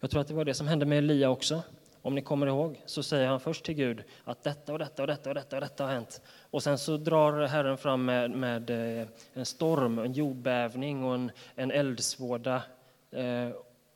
Jag 0.00 0.10
tror 0.10 0.20
att 0.20 0.28
det 0.28 0.34
var 0.34 0.44
det 0.44 0.54
som 0.54 0.68
hände 0.68 0.86
med 0.86 0.98
Elia 0.98 1.30
också. 1.30 1.62
Om 2.02 2.14
ni 2.14 2.22
kommer 2.22 2.46
ihåg 2.46 2.82
så 2.86 3.02
säger 3.02 3.26
han 3.26 3.40
först 3.40 3.64
till 3.64 3.74
Gud 3.74 4.04
att 4.24 4.42
detta 4.42 4.72
och 4.72 4.78
detta 4.78 5.02
och 5.02 5.06
detta 5.06 5.30
och 5.30 5.34
detta 5.34 5.56
och 5.56 5.60
detta 5.62 5.84
har 5.84 5.92
hänt. 5.92 6.20
Och 6.50 6.62
sen 6.62 6.78
så 6.78 6.96
drar 6.96 7.46
Herren 7.46 7.78
fram 7.78 8.04
med, 8.04 8.30
med 8.30 8.70
eh, 8.70 9.06
en 9.32 9.46
storm, 9.46 9.98
en 9.98 10.12
jordbävning 10.12 11.04
och 11.04 11.14
en, 11.14 11.30
en 11.54 11.70
eldsvåda. 11.70 12.62
Eh, 13.10 13.50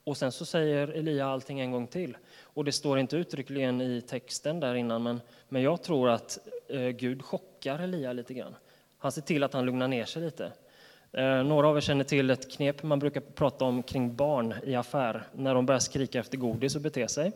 och 0.05 0.17
sen 0.17 0.33
så 0.33 0.45
säger 0.45 0.89
Elia 0.89 1.27
allting 1.27 1.61
en 1.61 1.71
gång 1.71 1.87
till. 1.87 2.17
Och 2.43 2.65
det 2.65 2.73
står 2.73 2.99
inte 2.99 3.17
uttryckligen 3.17 3.81
i 3.81 4.01
texten 4.01 4.61
där 4.61 4.75
innan, 4.75 5.03
men, 5.03 5.21
men 5.49 5.63
jag 5.63 5.83
tror 5.83 6.11
att 6.11 6.39
eh, 6.69 6.89
Gud 6.89 7.23
chockar 7.23 7.79
Elia 7.79 8.13
lite 8.13 8.35
grann. 8.35 8.55
Han 9.03 9.13
ser 9.13 9.23
till 9.23 9.43
att 9.43 9.53
han 9.53 9.67
lugnar 9.67 9.89
ner 9.89 10.05
sig 10.05 10.23
lite. 10.23 10.53
Eh, 11.13 11.43
några 11.43 11.69
av 11.69 11.77
er 11.77 11.81
känner 11.81 12.05
till 12.05 12.31
ett 12.31 12.53
knep 12.53 12.83
man 12.83 12.99
brukar 12.99 13.21
prata 13.21 13.65
om 13.65 13.83
kring 13.83 14.17
barn 14.17 14.55
i 14.63 14.75
affär, 14.75 15.23
när 15.33 15.55
de 15.55 15.67
börjar 15.67 15.79
skrika 15.79 16.21
efter 16.21 16.39
godis 16.39 16.77
och 16.77 16.83
bete 16.83 17.09
sig 17.09 17.33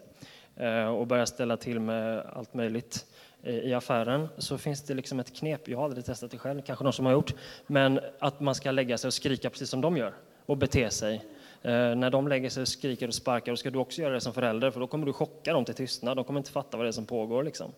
eh, 0.57 0.87
och 0.87 1.07
börjar 1.07 1.25
ställa 1.25 1.57
till 1.57 1.81
med 1.81 2.23
allt 2.33 2.55
möjligt 2.55 3.07
i 3.43 3.75
affären 3.75 4.29
så 4.39 4.59
finns 4.59 4.83
det 4.83 4.95
liksom 4.95 5.21
ett 5.21 5.37
knep, 5.37 5.69
jag 5.69 5.79
har 5.79 5.85
aldrig 5.85 6.05
testat 6.05 6.31
det 6.31 6.39
själv, 6.39 6.63
kanske 6.63 6.85
någon 6.85 6.93
som 6.93 7.07
har 7.07 7.13
gjort, 7.13 7.35
men 7.67 8.01
att 8.19 8.41
man 8.41 8.55
ska 8.55 8.71
lägga 8.71 8.99
sig 8.99 9.09
och 9.09 9.15
skrika 9.15 9.51
precis 9.51 9.71
som 9.71 9.81
de 9.81 9.97
gör 9.97 10.15
och 10.47 10.57
bete 10.57 10.91
sig. 10.91 11.15
Eh, 11.63 11.95
när 11.95 12.11
de 12.11 12.29
lägger 12.29 12.51
sig 12.51 12.61
och 12.61 12.69
skriker 12.69 13.09
och 13.09 13.15
sparkar, 13.15 13.53
då 13.53 13.57
ska 13.57 13.71
du 13.71 13.79
också 13.79 14.03
göra 14.03 14.15
det 14.15 14.21
som 14.21 14.33
förälder, 14.33 14.71
för 14.71 14.81
då 14.81 14.87
kommer 14.87 15.07
du 15.07 15.13
chocka 15.13 15.53
dem 15.53 15.65
till 15.65 15.75
tystnad, 15.75 16.17
de 16.17 16.25
kommer 16.25 16.41
inte 16.41 16.51
fatta 16.51 16.77
vad 16.77 16.87
det 16.87 16.91
är 16.91 16.93
som 16.93 17.07
pågår. 17.07 17.43
Liksom. 17.43 17.73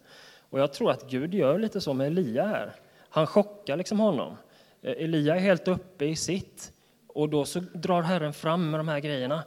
Och 0.50 0.60
jag 0.60 0.72
tror 0.72 0.90
att 0.90 1.10
Gud 1.10 1.34
gör 1.34 1.58
lite 1.58 1.80
så 1.80 1.94
med 1.94 2.06
Elia 2.06 2.46
här. 2.46 2.74
Han 3.08 3.26
chockar 3.26 3.76
liksom 3.76 4.00
honom. 4.00 4.36
Eh, 4.82 5.04
Elia 5.04 5.36
är 5.36 5.40
helt 5.40 5.68
uppe 5.68 6.04
i 6.04 6.16
sitt 6.16 6.72
och 7.06 7.28
då 7.28 7.44
så 7.44 7.60
drar 7.60 8.02
Herren 8.02 8.32
fram 8.32 8.70
med 8.70 8.80
de 8.80 8.88
här 8.88 9.00
grejerna. 9.00 9.44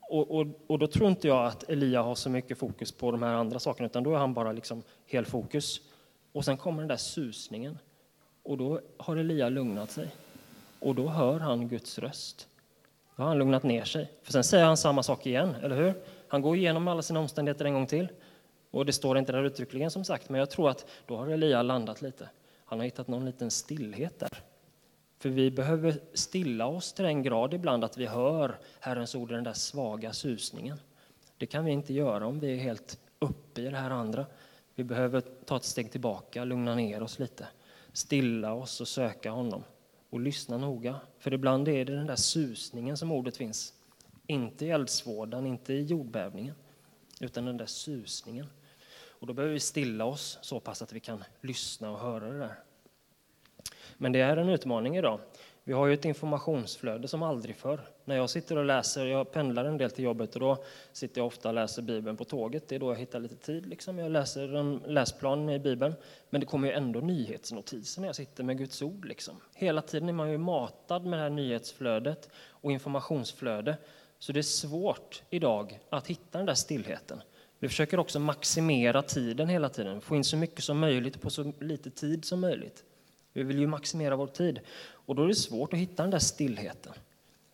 Och, 0.00 0.30
och, 0.30 0.46
och, 0.66 0.78
då 0.78 0.86
tror 0.86 1.08
inte 1.08 1.28
jag 1.28 1.46
att 1.46 1.70
Elia 1.70 2.02
har 2.02 2.14
så 2.14 2.30
mycket 2.30 2.58
fokus 2.58 2.92
på 2.92 3.10
de 3.10 3.22
här 3.22 3.34
andra 3.34 3.58
sakerna, 3.58 3.86
utan 3.86 4.02
då 4.02 4.14
är 4.14 4.18
han 4.18 4.34
bara 4.34 4.52
liksom 4.52 4.82
helt 5.06 5.28
fokus. 5.28 5.80
Och 6.32 6.44
sen 6.44 6.56
kommer 6.56 6.78
den 6.78 6.88
där 6.88 6.96
susningen. 6.96 7.78
Och 8.42 8.58
då 8.58 8.80
har 8.96 9.16
Elia 9.16 9.48
lugnat 9.48 9.90
sig. 9.90 10.08
Och 10.80 10.94
då 10.94 11.08
hör 11.08 11.40
han 11.40 11.68
Guds 11.68 11.98
röst. 11.98 12.48
Då 13.16 13.22
har 13.22 13.28
han 13.28 13.38
lugnat 13.38 13.62
ner 13.62 13.84
sig. 13.84 14.10
För 14.22 14.32
sen 14.32 14.44
säger 14.44 14.64
han 14.64 14.76
samma 14.76 15.02
sak 15.02 15.26
igen, 15.26 15.54
eller 15.62 15.76
hur? 15.76 15.94
Han 16.28 16.42
går 16.42 16.56
igenom 16.56 16.88
alla 16.88 17.02
sina 17.02 17.20
omständigheter 17.20 17.64
en 17.64 17.74
gång 17.74 17.86
till. 17.86 18.08
Och 18.70 18.86
det 18.86 18.92
står 18.92 19.18
inte 19.18 19.32
där 19.32 19.44
uttryckligen 19.44 19.90
som 19.90 20.04
sagt, 20.04 20.28
men 20.28 20.38
jag 20.38 20.50
tror 20.50 20.70
att 20.70 20.86
då 21.06 21.16
har 21.16 21.26
Elia 21.26 21.62
landat 21.62 22.02
lite. 22.02 22.28
Han 22.72 22.78
har 22.78 22.84
hittat 22.84 23.08
någon 23.08 23.24
liten 23.24 23.50
stillhet 23.50 24.18
där. 24.18 24.42
För 25.18 25.28
vi 25.28 25.50
behöver 25.50 26.00
stilla 26.14 26.66
oss 26.66 26.92
till 26.92 27.04
den 27.04 27.22
grad 27.22 27.54
ibland 27.54 27.84
att 27.84 27.96
vi 27.96 28.06
hör 28.06 28.58
Herrens 28.80 29.14
ord 29.14 29.30
i 29.30 29.34
den 29.34 29.44
där 29.44 29.52
svaga 29.52 30.12
susningen. 30.12 30.80
Det 31.36 31.46
kan 31.46 31.64
vi 31.64 31.72
inte 31.72 31.94
göra 31.94 32.26
om 32.26 32.40
vi 32.40 32.52
är 32.52 32.56
helt 32.56 33.00
uppe 33.18 33.60
i 33.60 33.64
det 33.64 33.76
här 33.76 33.90
andra. 33.90 34.26
Vi 34.74 34.84
behöver 34.84 35.20
ta 35.20 35.56
ett 35.56 35.64
steg 35.64 35.92
tillbaka, 35.92 36.44
lugna 36.44 36.74
ner 36.74 37.02
oss 37.02 37.18
lite, 37.18 37.48
stilla 37.92 38.52
oss 38.52 38.80
och 38.80 38.88
söka 38.88 39.30
honom 39.30 39.64
och 40.10 40.20
lyssna 40.20 40.58
noga. 40.58 41.00
För 41.18 41.34
ibland 41.34 41.68
är 41.68 41.84
det 41.84 41.96
den 41.96 42.06
där 42.06 42.16
susningen 42.16 42.96
som 42.96 43.12
ordet 43.12 43.36
finns. 43.36 43.74
Inte 44.26 44.66
i 44.66 44.70
eldsvådan, 44.70 45.46
inte 45.46 45.72
i 45.72 45.82
jordbävningen, 45.82 46.54
utan 47.20 47.44
den 47.44 47.56
där 47.56 47.66
susningen. 47.66 48.46
Och 49.22 49.28
då 49.28 49.32
behöver 49.32 49.54
vi 49.54 49.60
stilla 49.60 50.04
oss 50.04 50.38
så 50.42 50.60
pass 50.60 50.82
att 50.82 50.92
vi 50.92 51.00
kan 51.00 51.24
lyssna 51.40 51.90
och 51.90 51.98
höra 51.98 52.28
det 52.28 52.38
där. 52.38 52.54
Men 53.96 54.12
det 54.12 54.20
är 54.20 54.36
en 54.36 54.48
utmaning 54.48 54.96
idag. 54.96 55.20
Vi 55.64 55.72
har 55.72 55.86
ju 55.86 55.94
ett 55.94 56.04
informationsflöde 56.04 57.08
som 57.08 57.22
aldrig 57.22 57.56
förr. 57.56 57.80
När 58.04 58.16
jag 58.16 58.30
sitter 58.30 58.58
och 58.58 58.64
läser, 58.64 59.06
jag 59.06 59.32
pendlar 59.32 59.64
en 59.64 59.78
del 59.78 59.90
till 59.90 60.04
jobbet 60.04 60.34
och 60.34 60.40
då 60.40 60.64
sitter 60.92 61.20
jag 61.20 61.26
ofta 61.26 61.48
och 61.48 61.54
läser 61.54 61.82
Bibeln 61.82 62.16
på 62.16 62.24
tåget. 62.24 62.68
Det 62.68 62.74
är 62.74 62.78
då 62.78 62.90
jag 62.90 62.98
hittar 62.98 63.20
lite 63.20 63.36
tid. 63.36 63.66
Liksom. 63.66 63.98
Jag 63.98 64.10
läser 64.10 64.54
en 64.54 64.80
läsplan 64.86 65.48
i 65.50 65.58
Bibeln. 65.58 65.94
Men 66.30 66.40
det 66.40 66.46
kommer 66.46 66.68
ju 66.68 66.74
ändå 66.74 67.00
nyhetsnotiser 67.00 68.00
när 68.00 68.08
jag 68.08 68.16
sitter 68.16 68.44
med 68.44 68.58
Guds 68.58 68.82
ord. 68.82 69.04
Liksom. 69.04 69.34
Hela 69.54 69.82
tiden 69.82 70.08
är 70.08 70.12
man 70.12 70.30
ju 70.30 70.38
matad 70.38 71.04
med 71.04 71.18
det 71.18 71.22
här 71.22 71.30
nyhetsflödet 71.30 72.28
och 72.34 72.72
informationsflödet. 72.72 73.76
Så 74.18 74.32
det 74.32 74.40
är 74.40 74.42
svårt 74.42 75.22
idag 75.30 75.80
att 75.90 76.06
hitta 76.06 76.38
den 76.38 76.46
där 76.46 76.54
stillheten. 76.54 77.22
Vi 77.62 77.68
försöker 77.68 77.98
också 77.98 78.18
maximera 78.18 79.02
tiden 79.02 79.48
hela 79.48 79.68
tiden, 79.68 80.00
få 80.00 80.16
in 80.16 80.24
så 80.24 80.36
mycket 80.36 80.64
som 80.64 80.78
möjligt 80.78 81.20
på 81.20 81.30
så 81.30 81.52
lite 81.60 81.90
tid 81.90 82.24
som 82.24 82.40
möjligt. 82.40 82.84
Vi 83.32 83.42
vill 83.42 83.58
ju 83.58 83.66
maximera 83.66 84.16
vår 84.16 84.26
tid 84.26 84.60
och 84.82 85.14
då 85.14 85.24
är 85.24 85.28
det 85.28 85.34
svårt 85.34 85.72
att 85.72 85.78
hitta 85.78 86.02
den 86.02 86.10
där 86.10 86.18
stillheten. 86.18 86.92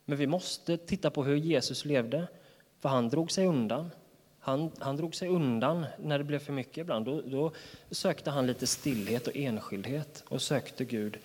Men 0.04 0.18
vi 0.18 0.26
måste 0.26 0.76
titta 0.76 1.10
på 1.10 1.24
hur 1.24 1.36
Jesus 1.36 1.84
levde, 1.84 2.26
för 2.80 2.88
han 2.88 3.08
drog 3.08 3.32
sig 3.32 3.46
undan. 3.46 3.90
Han, 4.40 4.70
han 4.78 4.96
drog 4.96 5.14
sig 5.14 5.28
undan 5.28 5.86
när 5.98 6.18
det 6.18 6.24
blev 6.24 6.38
för 6.38 6.52
mycket 6.52 6.78
ibland. 6.78 7.06
Då, 7.06 7.22
då 7.22 7.52
sökte 7.90 8.30
han 8.30 8.46
lite 8.46 8.66
stillhet 8.66 9.26
och 9.26 9.36
enskildhet 9.36 10.24
och 10.28 10.42
sökte 10.42 10.84
Gud 10.84 11.18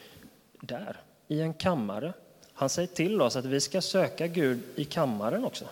där, 0.62 1.02
i 1.28 1.42
en 1.42 1.54
kammare. 1.54 2.14
Han 2.54 2.70
säger 2.70 2.88
till 2.88 3.22
oss 3.22 3.36
att 3.36 3.46
vi 3.46 3.60
ska 3.60 3.82
söka 3.82 4.28
Gud 4.28 4.60
i 4.76 4.86
kammaren 4.86 5.46
också. 5.46 5.66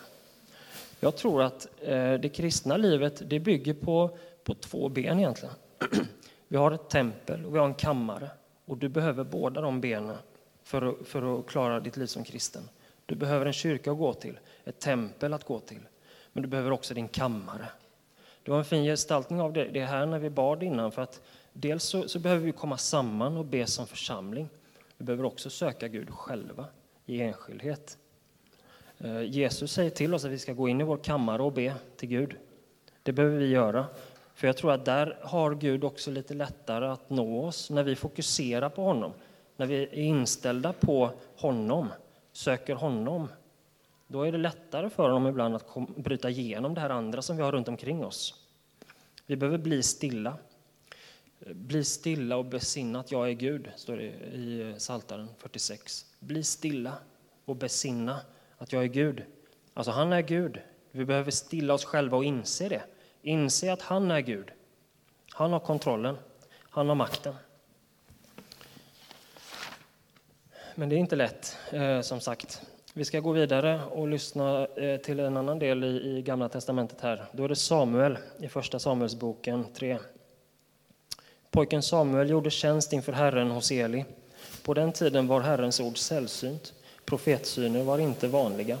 Jag 1.04 1.16
tror 1.16 1.42
att 1.42 1.68
eh, 1.80 2.14
det 2.14 2.28
kristna 2.28 2.76
livet 2.76 3.22
det 3.30 3.40
bygger 3.40 3.74
på, 3.74 4.18
på 4.44 4.54
två 4.54 4.88
ben 4.88 5.18
egentligen. 5.18 5.54
Vi 6.48 6.56
har 6.56 6.72
ett 6.72 6.88
tempel 6.90 7.44
och 7.46 7.54
vi 7.54 7.58
har 7.58 7.66
en 7.66 7.74
kammare. 7.74 8.30
Och 8.64 8.78
du 8.78 8.88
behöver 8.88 9.24
båda 9.24 9.60
de 9.60 9.80
benen 9.80 10.16
för 10.62 10.82
att, 10.82 11.08
för 11.08 11.38
att 11.38 11.46
klara 11.46 11.80
ditt 11.80 11.96
liv 11.96 12.06
som 12.06 12.24
kristen. 12.24 12.68
Du 13.06 13.14
behöver 13.14 13.46
en 13.46 13.52
kyrka 13.52 13.92
att 13.92 13.98
gå 13.98 14.14
till, 14.14 14.38
ett 14.64 14.78
tempel 14.78 15.34
att 15.34 15.44
gå 15.44 15.58
till. 15.58 15.80
Men 16.32 16.42
du 16.42 16.48
behöver 16.48 16.70
också 16.70 16.94
din 16.94 17.08
kammare. 17.08 17.68
Det 18.42 18.50
var 18.50 18.58
en 18.58 18.64
fin 18.64 18.84
gestaltning 18.84 19.40
av 19.40 19.52
det, 19.52 19.64
det 19.64 19.84
här 19.84 20.06
när 20.06 20.18
vi 20.18 20.30
bad 20.30 20.62
innan. 20.62 20.92
För 20.92 21.02
att 21.02 21.20
dels 21.52 21.84
så, 21.84 22.08
så 22.08 22.18
behöver 22.18 22.44
vi 22.44 22.52
komma 22.52 22.78
samman 22.78 23.36
och 23.36 23.44
be 23.44 23.66
som 23.66 23.86
församling. 23.86 24.48
Vi 24.96 25.04
behöver 25.04 25.24
också 25.24 25.50
söka 25.50 25.88
Gud 25.88 26.10
själva 26.10 26.66
i 27.06 27.20
enskildhet. 27.20 27.98
Eh, 29.04 29.22
Jesus 29.22 29.72
säger 29.72 29.90
till 29.90 30.14
oss 30.14 30.24
att 30.24 30.30
vi 30.30 30.38
ska 30.38 30.52
gå 30.52 30.68
in 30.68 30.80
i 30.80 30.84
vår 30.84 30.96
kammare 30.96 31.42
och 31.42 31.52
be 31.52 31.74
till 31.96 32.08
Gud. 32.08 32.36
Det 33.02 33.12
behöver 33.12 33.36
vi 33.36 33.46
göra. 33.46 33.86
För 34.34 34.46
jag 34.46 34.56
tror 34.56 34.72
att 34.72 34.84
där 34.84 35.18
har 35.22 35.54
Gud 35.54 35.84
också 35.84 36.10
lite 36.10 36.34
lättare 36.34 36.86
att 36.86 37.10
nå 37.10 37.44
oss 37.44 37.70
när 37.70 37.82
vi 37.82 37.96
fokuserar 37.96 38.68
på 38.68 38.82
honom. 38.82 39.12
När 39.56 39.66
vi 39.66 39.82
är 39.82 39.94
inställda 39.94 40.72
på 40.72 41.10
honom, 41.36 41.88
söker 42.32 42.74
honom. 42.74 43.28
Då 44.06 44.22
är 44.22 44.32
det 44.32 44.38
lättare 44.38 44.90
för 44.90 45.02
honom 45.02 45.26
ibland 45.26 45.54
att 45.54 45.66
bryta 45.96 46.30
igenom 46.30 46.74
det 46.74 46.80
här 46.80 46.90
andra 46.90 47.22
som 47.22 47.36
vi 47.36 47.42
har 47.42 47.52
runt 47.52 47.68
omkring 47.68 48.04
oss. 48.04 48.34
Vi 49.26 49.36
behöver 49.36 49.58
bli 49.58 49.82
stilla. 49.82 50.36
Eh, 51.40 51.52
bli 51.52 51.84
stilla 51.84 52.36
och 52.36 52.44
besinna 52.44 53.00
att 53.00 53.12
jag 53.12 53.28
är 53.28 53.32
Gud, 53.32 53.70
står 53.76 53.96
det 53.96 54.04
i 54.36 54.74
Psaltaren 54.78 55.28
46. 55.38 56.06
Bli 56.18 56.42
stilla 56.42 56.94
och 57.44 57.56
besinna 57.56 58.20
att 58.62 58.72
jag 58.72 58.82
är 58.82 58.88
Gud. 58.88 59.22
Alltså, 59.74 59.90
han 59.90 60.12
är 60.12 60.20
Gud. 60.20 60.60
Vi 60.90 61.04
behöver 61.04 61.30
stilla 61.30 61.74
oss 61.74 61.84
själva 61.84 62.16
och 62.16 62.24
inse 62.24 62.68
det. 62.68 62.82
Inse 63.22 63.72
att 63.72 63.82
han 63.82 64.10
är 64.10 64.20
Gud. 64.20 64.50
Han 65.32 65.52
har 65.52 65.60
kontrollen. 65.60 66.16
Han 66.60 66.88
har 66.88 66.94
makten. 66.94 67.34
Men 70.74 70.88
det 70.88 70.96
är 70.96 70.98
inte 70.98 71.16
lätt, 71.16 71.58
eh, 71.70 72.00
som 72.00 72.20
sagt. 72.20 72.62
Vi 72.94 73.04
ska 73.04 73.20
gå 73.20 73.32
vidare 73.32 73.84
och 73.84 74.08
lyssna 74.08 74.66
eh, 74.66 75.00
till 75.00 75.20
en 75.20 75.36
annan 75.36 75.58
del 75.58 75.84
i 75.84 76.22
Gamla 76.22 76.48
testamentet 76.48 77.00
här. 77.00 77.24
Då 77.32 77.44
är 77.44 77.48
det 77.48 77.56
Samuel 77.56 78.18
i 78.40 78.48
Första 78.48 78.78
Samuelsboken 78.78 79.64
3. 79.74 79.98
Pojken 81.50 81.82
Samuel 81.82 82.30
gjorde 82.30 82.50
tjänst 82.50 82.92
inför 82.92 83.12
Herren 83.12 83.50
hos 83.50 83.70
Eli. 83.70 84.04
På 84.62 84.74
den 84.74 84.92
tiden 84.92 85.26
var 85.26 85.40
Herrens 85.40 85.80
ord 85.80 85.98
sällsynt. 85.98 86.74
Profetsyner 87.04 87.82
var 87.82 87.98
inte 87.98 88.28
vanliga. 88.28 88.78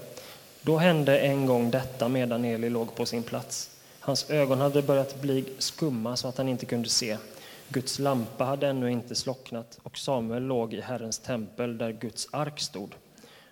Då 0.62 0.76
hände 0.76 1.18
en 1.18 1.46
gång 1.46 1.70
detta 1.70 2.08
medan 2.08 2.44
Eli 2.44 2.70
låg 2.70 2.94
på 2.94 3.06
sin 3.06 3.22
plats. 3.22 3.70
Hans 4.00 4.30
ögon 4.30 4.60
hade 4.60 4.82
börjat 4.82 5.20
bli 5.20 5.44
skumma 5.58 6.16
så 6.16 6.28
att 6.28 6.36
han 6.36 6.48
inte 6.48 6.66
kunde 6.66 6.88
se. 6.88 7.16
Guds 7.68 7.98
lampa 7.98 8.44
hade 8.44 8.68
ännu 8.68 8.90
inte 8.90 9.14
slocknat 9.14 9.78
och 9.82 9.98
Samuel 9.98 10.42
låg 10.42 10.74
i 10.74 10.80
Herrens 10.80 11.18
tempel 11.18 11.78
där 11.78 11.92
Guds 11.92 12.28
ark 12.32 12.60
stod. 12.60 12.94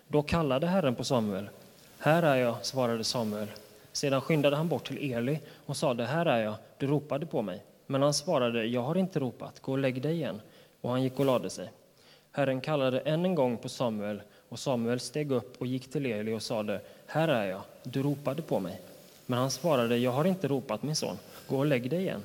Då 0.07 0.23
kallade 0.23 0.67
Herren 0.67 0.95
på 0.95 1.03
Samuel. 1.03 1.49
Här 1.97 2.23
är 2.23 2.35
jag, 2.35 2.55
svarade 2.61 3.03
Samuel. 3.03 3.47
Sedan 3.91 4.21
skyndade 4.21 4.55
han 4.55 4.67
bort 4.67 4.87
till 4.87 5.13
Eli 5.13 5.39
och 5.65 5.77
sade, 5.77 6.05
här 6.05 6.25
är 6.25 6.43
jag, 6.43 6.55
du 6.77 6.87
ropade 6.87 7.25
på 7.25 7.41
mig. 7.41 7.63
Men 7.87 8.01
han 8.01 8.13
svarade, 8.13 8.65
jag 8.65 8.81
har 8.81 8.97
inte 8.97 9.19
ropat, 9.19 9.59
gå 9.59 9.71
och 9.71 9.77
lägg 9.77 10.01
dig 10.01 10.13
igen. 10.13 10.41
Och 10.81 10.89
han 10.89 11.03
gick 11.03 11.19
och 11.19 11.25
lade 11.25 11.49
sig. 11.49 11.71
Herren 12.31 12.61
kallade 12.61 12.99
än 12.99 13.25
en 13.25 13.35
gång 13.35 13.57
på 13.57 13.69
Samuel 13.69 14.21
och 14.51 14.59
Samuel 14.59 14.99
steg 14.99 15.31
upp 15.31 15.61
och 15.61 15.67
gick 15.67 15.91
till 15.91 16.05
Eli 16.05 16.33
och 16.33 16.41
sade, 16.41 16.81
här 17.05 17.27
är 17.27 17.45
jag, 17.45 17.61
du 17.83 18.03
ropade 18.03 18.41
på 18.41 18.59
mig. 18.59 18.81
Men 19.25 19.39
han 19.39 19.51
svarade, 19.51 19.97
jag 19.97 20.11
har 20.11 20.25
inte 20.25 20.47
ropat 20.47 20.83
min 20.83 20.95
son, 20.95 21.17
gå 21.47 21.57
och 21.57 21.65
lägg 21.65 21.89
dig 21.89 21.99
igen. 21.99 22.23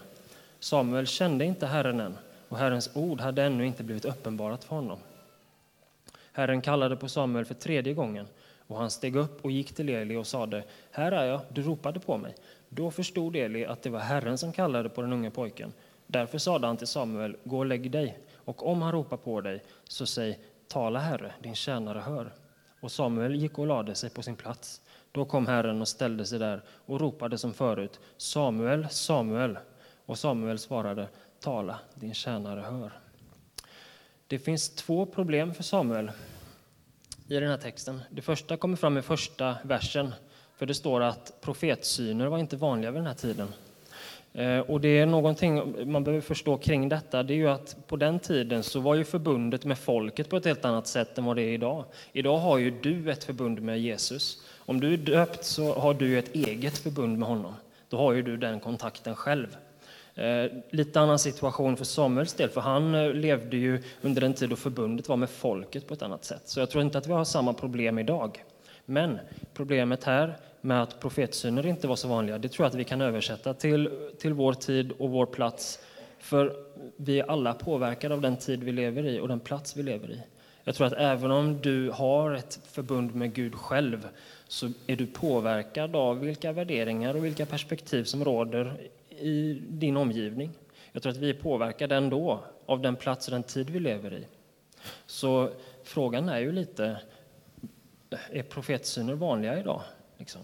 Samuel 0.60 1.06
kände 1.06 1.44
inte 1.44 1.66
Herren 1.66 2.00
än, 2.00 2.18
och 2.48 2.58
Herrens 2.58 2.90
ord 2.94 3.20
hade 3.20 3.42
ännu 3.42 3.66
inte 3.66 3.82
blivit 3.82 4.04
uppenbarat 4.04 4.64
för 4.64 4.76
honom. 4.76 4.98
Herren 6.32 6.60
kallade 6.60 6.96
på 6.96 7.08
Samuel 7.08 7.44
för 7.44 7.54
tredje 7.54 7.94
gången, 7.94 8.26
och 8.66 8.78
han 8.78 8.90
steg 8.90 9.16
upp 9.16 9.44
och 9.44 9.50
gick 9.50 9.74
till 9.74 9.88
Eli 9.88 10.16
och 10.16 10.26
sade, 10.26 10.64
här 10.90 11.12
är 11.12 11.24
jag, 11.24 11.40
du 11.48 11.62
ropade 11.62 12.00
på 12.00 12.16
mig. 12.16 12.34
Då 12.68 12.90
förstod 12.90 13.36
Eli 13.36 13.64
att 13.64 13.82
det 13.82 13.90
var 13.90 14.00
Herren 14.00 14.38
som 14.38 14.52
kallade 14.52 14.88
på 14.88 15.02
den 15.02 15.12
unge 15.12 15.30
pojken. 15.30 15.72
Därför 16.06 16.38
sade 16.38 16.66
han 16.66 16.76
till 16.76 16.86
Samuel, 16.86 17.36
gå 17.44 17.58
och 17.58 17.66
lägg 17.66 17.90
dig, 17.90 18.18
och 18.34 18.66
om 18.66 18.82
han 18.82 18.92
ropar 18.92 19.16
på 19.16 19.40
dig, 19.40 19.62
så 19.84 20.06
säg, 20.06 20.38
tala 20.68 20.98
Herre, 20.98 21.32
din 21.42 21.54
tjänare 21.54 21.98
hör. 21.98 22.32
Och 22.80 22.92
Samuel 22.92 23.34
gick 23.34 23.58
och 23.58 23.66
lade 23.66 23.94
sig 23.94 24.10
på 24.10 24.22
sin 24.22 24.36
plats. 24.36 24.80
Då 25.12 25.24
kom 25.24 25.46
Herren 25.46 25.80
och 25.80 25.88
ställde 25.88 26.26
sig 26.26 26.38
där 26.38 26.62
och 26.68 27.00
ropade 27.00 27.38
som 27.38 27.54
förut, 27.54 28.00
Samuel, 28.16 28.88
Samuel. 28.90 29.58
Och 30.06 30.18
Samuel 30.18 30.58
svarade, 30.58 31.08
tala, 31.40 31.78
din 31.94 32.14
tjänare 32.14 32.60
hör. 32.60 32.92
Det 34.26 34.38
finns 34.38 34.74
två 34.74 35.06
problem 35.06 35.54
för 35.54 35.62
Samuel 35.62 36.10
i 37.28 37.34
den 37.34 37.50
här 37.50 37.56
texten. 37.56 38.02
Det 38.10 38.22
första 38.22 38.56
kommer 38.56 38.76
fram 38.76 38.98
i 38.98 39.02
första 39.02 39.56
versen, 39.64 40.14
för 40.56 40.66
det 40.66 40.74
står 40.74 41.00
att 41.00 41.40
profetsyner 41.40 42.26
var 42.26 42.38
inte 42.38 42.56
vanliga 42.56 42.90
vid 42.90 42.98
den 42.98 43.06
här 43.06 43.14
tiden. 43.14 43.48
Eh, 44.36 44.58
och 44.58 44.80
det 44.80 44.98
är 44.98 45.06
någonting 45.06 45.74
man 45.90 46.04
behöver 46.04 46.22
förstå 46.22 46.56
kring 46.56 46.88
detta, 46.88 47.22
det 47.22 47.34
är 47.34 47.36
ju 47.36 47.48
att 47.48 47.76
på 47.86 47.96
den 47.96 48.18
tiden 48.18 48.62
så 48.62 48.80
var 48.80 48.94
ju 48.94 49.04
förbundet 49.04 49.64
med 49.64 49.78
folket 49.78 50.28
på 50.28 50.36
ett 50.36 50.44
helt 50.44 50.64
annat 50.64 50.86
sätt 50.86 51.18
än 51.18 51.24
vad 51.24 51.36
det 51.36 51.42
är 51.42 51.52
idag. 51.52 51.84
Idag 52.12 52.38
har 52.38 52.58
ju 52.58 52.70
du 52.70 53.10
ett 53.10 53.24
förbund 53.24 53.62
med 53.62 53.80
Jesus. 53.80 54.42
Om 54.58 54.80
du 54.80 54.92
är 54.92 54.96
döpt 54.96 55.44
så 55.44 55.74
har 55.74 55.94
du 55.94 56.18
ett 56.18 56.34
eget 56.34 56.78
förbund 56.78 57.18
med 57.18 57.28
honom. 57.28 57.54
Då 57.88 57.96
har 57.96 58.12
ju 58.12 58.22
du 58.22 58.36
den 58.36 58.60
kontakten 58.60 59.14
själv. 59.14 59.56
Eh, 60.14 60.52
lite 60.70 61.00
annan 61.00 61.18
situation 61.18 61.76
för 61.76 61.84
Samuels 61.84 62.34
del, 62.34 62.48
för 62.48 62.60
han 62.60 62.94
eh, 62.94 63.12
levde 63.12 63.56
ju 63.56 63.82
under 64.02 64.22
en 64.22 64.34
tid 64.34 64.50
då 64.50 64.56
förbundet 64.56 65.08
var 65.08 65.16
med 65.16 65.30
folket 65.30 65.88
på 65.88 65.94
ett 65.94 66.02
annat 66.02 66.24
sätt. 66.24 66.42
Så 66.44 66.60
jag 66.60 66.70
tror 66.70 66.84
inte 66.84 66.98
att 66.98 67.06
vi 67.06 67.12
har 67.12 67.24
samma 67.24 67.52
problem 67.52 67.98
idag. 67.98 68.44
Men 68.84 69.18
problemet 69.54 70.04
här 70.04 70.36
med 70.66 70.82
att 70.82 71.00
profetsyner 71.00 71.66
inte 71.66 71.88
var 71.88 71.96
så 71.96 72.08
vanliga, 72.08 72.38
det 72.38 72.48
tror 72.48 72.64
jag 72.64 72.68
att 72.68 72.74
vi 72.74 72.84
kan 72.84 73.00
översätta 73.00 73.54
till, 73.54 73.90
till 74.18 74.32
vår 74.32 74.52
tid 74.52 74.92
och 74.92 75.10
vår 75.10 75.26
plats. 75.26 75.78
För 76.18 76.56
vi 76.96 77.20
är 77.20 77.30
alla 77.30 77.54
påverkade 77.54 78.14
av 78.14 78.20
den 78.20 78.36
tid 78.36 78.64
vi 78.64 78.72
lever 78.72 79.06
i 79.06 79.20
och 79.20 79.28
den 79.28 79.40
plats 79.40 79.76
vi 79.76 79.82
lever 79.82 80.10
i. 80.10 80.22
Jag 80.64 80.74
tror 80.74 80.86
att 80.86 80.92
även 80.92 81.30
om 81.30 81.60
du 81.60 81.90
har 81.90 82.34
ett 82.34 82.60
förbund 82.66 83.14
med 83.14 83.34
Gud 83.34 83.54
själv 83.54 84.08
så 84.48 84.70
är 84.86 84.96
du 84.96 85.06
påverkad 85.06 85.96
av 85.96 86.20
vilka 86.20 86.52
värderingar 86.52 87.14
och 87.14 87.24
vilka 87.24 87.46
perspektiv 87.46 88.04
som 88.04 88.24
råder 88.24 88.76
i 89.08 89.62
din 89.68 89.96
omgivning. 89.96 90.50
Jag 90.92 91.02
tror 91.02 91.12
att 91.12 91.18
vi 91.18 91.30
är 91.30 91.34
påverkade 91.34 91.96
ändå 91.96 92.44
av 92.66 92.80
den 92.80 92.96
plats 92.96 93.28
och 93.28 93.32
den 93.32 93.42
tid 93.42 93.70
vi 93.70 93.80
lever 93.80 94.14
i. 94.14 94.26
Så 95.06 95.50
frågan 95.84 96.28
är 96.28 96.38
ju 96.38 96.52
lite, 96.52 97.00
är 98.30 98.42
profetsyner 98.42 99.14
vanliga 99.14 99.60
idag? 99.60 99.82
Liksom? 100.18 100.40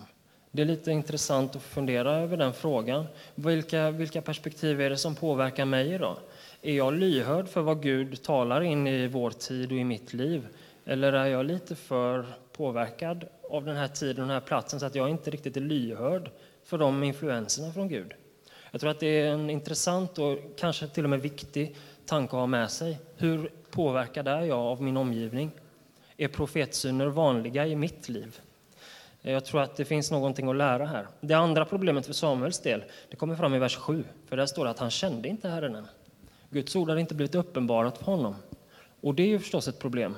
Det 0.54 0.62
är 0.62 0.66
lite 0.66 0.90
intressant 0.90 1.56
att 1.56 1.62
fundera 1.62 2.16
över 2.16 2.37
den 2.37 2.52
frågan. 2.52 3.06
Vilka, 3.35 3.90
vilka 3.90 4.23
perspektiv 4.23 4.80
är 4.80 4.90
det 4.90 4.97
som 4.97 5.14
påverkar 5.14 5.64
mig 5.64 5.94
idag? 5.94 6.16
Är 6.62 6.73
jag 6.73 6.92
lyhörd 6.92 7.49
för 7.49 7.61
vad 7.61 7.82
Gud 7.82 8.23
talar 8.23 8.61
in 8.61 8.87
i 8.87 9.06
vår 9.06 9.30
tid 9.30 9.73
och 9.73 9.78
i 9.78 9.85
mitt 9.85 10.12
liv? 10.12 10.47
Eller 10.85 11.12
är 11.12 11.26
jag 11.26 11.47
lite 11.47 11.75
för 11.75 12.26
påverkad 12.52 13.25
av 13.50 13.64
den 13.64 13.76
här 13.76 13.88
tiden 13.88 14.23
och 14.23 14.28
den 14.28 14.35
här 14.35 14.40
platsen 14.40 14.80
så 14.80 14.87
att 14.87 14.94
jag 14.94 15.11
inte 15.11 15.30
riktigt 15.30 15.56
är 15.56 15.61
lyhörd 15.61 16.30
för 16.64 16.78
de 16.78 17.02
influenserna 17.02 17.73
från 17.73 17.88
Gud? 17.88 18.12
Jag 18.71 18.80
tror 18.80 18.90
att 18.90 19.00
det 19.00 19.21
är 19.21 19.32
en 19.32 19.50
intressant 19.50 20.18
och 20.18 20.38
kanske 20.59 20.87
till 20.87 21.04
och 21.04 21.11
med 21.11 21.21
viktig 21.21 21.76
tanke 22.06 22.37
att 22.37 22.40
ha 22.40 22.47
med 22.47 22.71
sig. 22.71 22.99
Hur 23.16 23.50
påverkad 23.71 24.28
är 24.28 24.42
jag 24.42 24.59
av 24.59 24.82
min 24.82 24.97
omgivning? 24.97 25.50
Är 26.16 26.28
profetsyner 26.28 27.06
vanliga 27.06 27.66
i 27.66 27.76
mitt 27.76 28.09
liv? 28.09 28.40
Jag 29.23 29.45
tror 29.45 29.62
att 29.62 29.76
det 29.76 29.85
finns 29.85 30.11
någonting 30.11 30.49
att 30.49 30.57
lära 30.57 30.87
här. 30.87 31.07
Det 31.21 31.35
andra 31.35 31.64
problemet 31.64 32.07
för 32.07 32.12
Samuels 32.12 32.61
del, 32.61 32.85
det 33.11 33.17
kommer 33.17 33.37
fram 33.37 33.55
i 33.55 33.59
vers 33.59 33.76
7, 33.76 34.05
för 34.29 34.37
där 34.37 34.47
står 34.47 34.64
det 34.64 34.71
att 34.71 34.79
han 34.79 34.91
kände 34.91 35.29
inte 35.29 35.49
Herren 35.49 35.75
än. 35.75 35.87
Guds 36.50 36.76
ord 36.76 36.88
hade 36.88 37.00
inte 37.00 37.14
blivit 37.14 37.35
uppenbarat 37.35 37.99
för 37.99 38.05
honom. 38.05 38.37
Och 39.00 39.14
det 39.14 39.23
är 39.23 39.26
ju 39.26 39.38
förstås 39.38 39.69
ett 39.69 39.79
problem. 39.79 40.14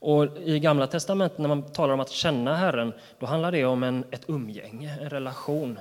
Och 0.00 0.38
I 0.38 0.60
Gamla 0.60 0.86
testamentet 0.86 1.38
när 1.38 1.48
man 1.48 1.62
talar 1.62 1.94
om 1.94 2.00
att 2.00 2.10
känna 2.10 2.56
Herren, 2.56 2.92
då 3.18 3.26
handlar 3.26 3.52
det 3.52 3.64
om 3.64 3.82
en, 3.82 4.04
ett 4.10 4.24
umgänge, 4.28 4.98
en 5.00 5.10
relation. 5.10 5.78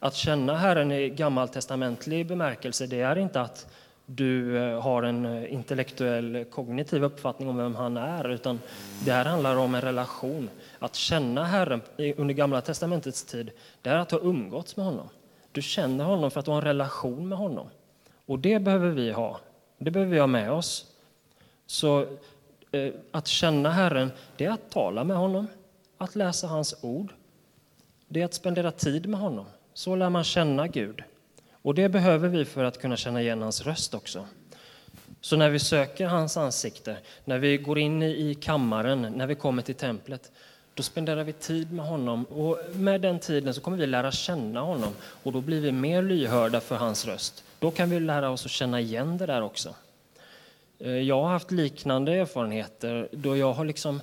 Att 0.00 0.14
känna 0.14 0.56
Herren 0.56 0.92
i 0.92 1.08
gammaltestamentlig 1.08 2.26
bemärkelse, 2.26 2.86
det 2.86 3.00
är 3.00 3.18
inte 3.18 3.40
att 3.40 3.66
du 4.06 4.58
eh, 4.58 4.80
har 4.80 5.02
en 5.02 5.26
eh, 5.26 5.52
intellektuell 5.52 6.44
kognitiv 6.50 7.04
uppfattning 7.04 7.48
om 7.48 7.56
vem 7.56 7.74
han 7.74 7.96
är, 7.96 8.28
utan 8.28 8.60
det 9.04 9.12
här 9.12 9.24
handlar 9.24 9.56
om 9.56 9.74
en 9.74 9.80
relation. 9.80 10.50
Att 10.78 10.94
känna 10.94 11.44
Herren 11.44 11.82
under 12.16 12.34
Gamla 12.34 12.60
testamentets 12.60 13.24
tid, 13.24 13.50
det 13.82 13.90
är 13.90 13.96
att 13.96 14.10
ha 14.10 14.18
umgåtts 14.18 14.76
med 14.76 14.86
honom. 14.86 15.08
Du 15.52 15.62
känner 15.62 16.04
honom 16.04 16.30
för 16.30 16.40
att 16.40 16.46
du 16.46 16.50
har 16.50 16.58
en 16.58 16.64
relation 16.64 17.28
med 17.28 17.38
honom. 17.38 17.68
Och 18.26 18.38
det 18.38 18.58
behöver 18.58 18.90
vi 18.90 19.12
ha. 19.12 19.40
Det 19.78 19.90
behöver 19.90 20.12
vi 20.12 20.18
ha 20.18 20.26
med 20.26 20.52
oss. 20.52 20.86
Så 21.66 22.06
eh, 22.72 22.92
att 23.10 23.26
känna 23.26 23.70
Herren, 23.70 24.10
det 24.36 24.44
är 24.44 24.50
att 24.50 24.70
tala 24.70 25.04
med 25.04 25.16
honom, 25.16 25.46
att 25.98 26.16
läsa 26.16 26.46
hans 26.46 26.84
ord. 26.84 27.12
Det 28.08 28.20
är 28.20 28.24
att 28.24 28.34
spendera 28.34 28.70
tid 28.70 29.08
med 29.08 29.20
honom. 29.20 29.46
Så 29.74 29.96
lär 29.96 30.10
man 30.10 30.24
känna 30.24 30.66
Gud. 30.66 31.02
Och 31.66 31.74
det 31.74 31.88
behöver 31.88 32.28
vi 32.28 32.44
för 32.44 32.64
att 32.64 32.80
kunna 32.80 32.96
känna 32.96 33.22
igen 33.22 33.42
hans 33.42 33.66
röst 33.66 33.94
också. 33.94 34.26
Så 35.20 35.36
när 35.36 35.50
vi 35.50 35.58
söker 35.58 36.06
hans 36.06 36.36
ansikte, 36.36 36.96
när 37.24 37.38
vi 37.38 37.56
går 37.56 37.78
in 37.78 38.02
i 38.02 38.34
kammaren, 38.34 39.02
när 39.16 39.26
vi 39.26 39.34
kommer 39.34 39.62
till 39.62 39.74
templet, 39.74 40.32
då 40.74 40.82
spenderar 40.82 41.24
vi 41.24 41.32
tid 41.32 41.72
med 41.72 41.86
honom 41.86 42.24
och 42.24 42.58
med 42.74 43.00
den 43.00 43.18
tiden 43.18 43.54
så 43.54 43.60
kommer 43.60 43.76
vi 43.76 43.86
lära 43.86 44.12
känna 44.12 44.60
honom 44.60 44.92
och 45.02 45.32
då 45.32 45.40
blir 45.40 45.60
vi 45.60 45.72
mer 45.72 46.02
lyhörda 46.02 46.60
för 46.60 46.76
hans 46.76 47.06
röst. 47.06 47.44
Då 47.58 47.70
kan 47.70 47.90
vi 47.90 48.00
lära 48.00 48.30
oss 48.30 48.44
att 48.44 48.50
känna 48.50 48.80
igen 48.80 49.18
det 49.18 49.26
där 49.26 49.42
också. 49.42 49.74
Eh, 50.78 50.90
jag 50.90 51.22
har 51.22 51.28
haft 51.28 51.50
liknande 51.50 52.12
erfarenheter 52.12 53.08
då 53.12 53.36
jag 53.36 53.52
har 53.52 53.64
liksom, 53.64 54.00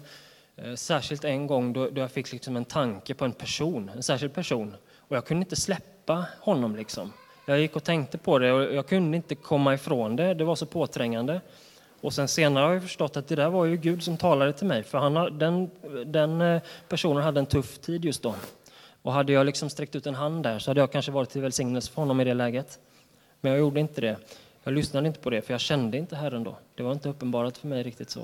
eh, 0.56 0.76
särskilt 0.76 1.24
en 1.24 1.48
gång 1.48 1.74
då, 1.74 1.90
jag 1.96 2.12
fick 2.12 2.32
liksom 2.32 2.56
en 2.56 2.66
tanke 2.66 3.14
på 3.14 3.26
en 3.26 3.34
person, 3.34 3.92
en 3.96 4.04
särskild 4.04 4.34
person 4.34 4.76
och 4.98 5.16
jag 5.16 5.26
kunde 5.26 5.44
inte 5.44 5.56
släppa 5.56 6.26
honom 6.40 6.76
liksom. 6.76 7.12
Jag 7.46 7.60
gick 7.60 7.76
och 7.76 7.84
tänkte 7.84 8.18
på 8.18 8.40
det 8.40 8.52
och 8.52 8.76
jag 8.76 8.88
kunde 8.88 9.18
inte 9.18 9.36
komma 9.36 9.74
ifrån 9.74 10.16
det, 10.16 10.34
det 10.34 10.44
var 10.44 10.56
så 10.56 10.66
påträngande. 10.66 11.42
Och 12.02 12.14
sen 12.14 12.28
senare 12.28 12.66
har 12.66 12.74
jag 12.74 12.82
förstått 12.82 13.18
att 13.18 13.28
det 13.28 13.36
där 13.36 13.50
var 13.50 13.66
ju 13.66 13.78
Gud 13.78 14.04
som 14.04 14.18
talade 14.18 14.54
till 14.54 14.68
mig, 14.68 14.84
för 14.84 14.98
han, 14.98 15.38
den, 15.40 15.70
den 16.06 16.42
eh, 16.42 16.62
personen 16.90 17.24
hade 17.24 17.40
en 17.40 17.46
tuff 17.46 17.78
tid 17.78 18.06
just 18.06 18.24
då. 18.24 18.36
Och 19.02 19.14
hade 19.14 19.34
jag 19.34 19.46
liksom 19.46 19.70
sträckt 19.70 19.96
ut 19.96 20.08
en 20.08 20.16
hand 20.16 20.44
där 20.44 20.60
så 20.60 20.70
hade 20.70 20.80
jag 20.80 20.92
kanske 20.92 21.12
varit 21.12 21.30
till 21.30 21.42
välsignelse 21.42 21.92
för 21.92 22.02
honom 22.02 22.22
i 22.22 22.24
det 22.24 22.34
läget. 22.34 22.80
Men 23.42 23.52
jag 23.52 23.60
gjorde 23.60 23.80
inte 23.80 24.02
det. 24.02 24.18
Jag 24.64 24.74
lyssnade 24.74 25.08
inte 25.08 25.20
på 25.20 25.30
det, 25.30 25.42
för 25.42 25.54
jag 25.54 25.62
kände 25.62 25.98
inte 25.98 26.16
Herren 26.16 26.44
då. 26.44 26.58
Det 26.76 26.84
var 26.84 26.92
inte 26.92 27.10
uppenbarat 27.10 27.58
för 27.58 27.68
mig 27.68 27.84
riktigt 27.84 28.10
så. 28.10 28.22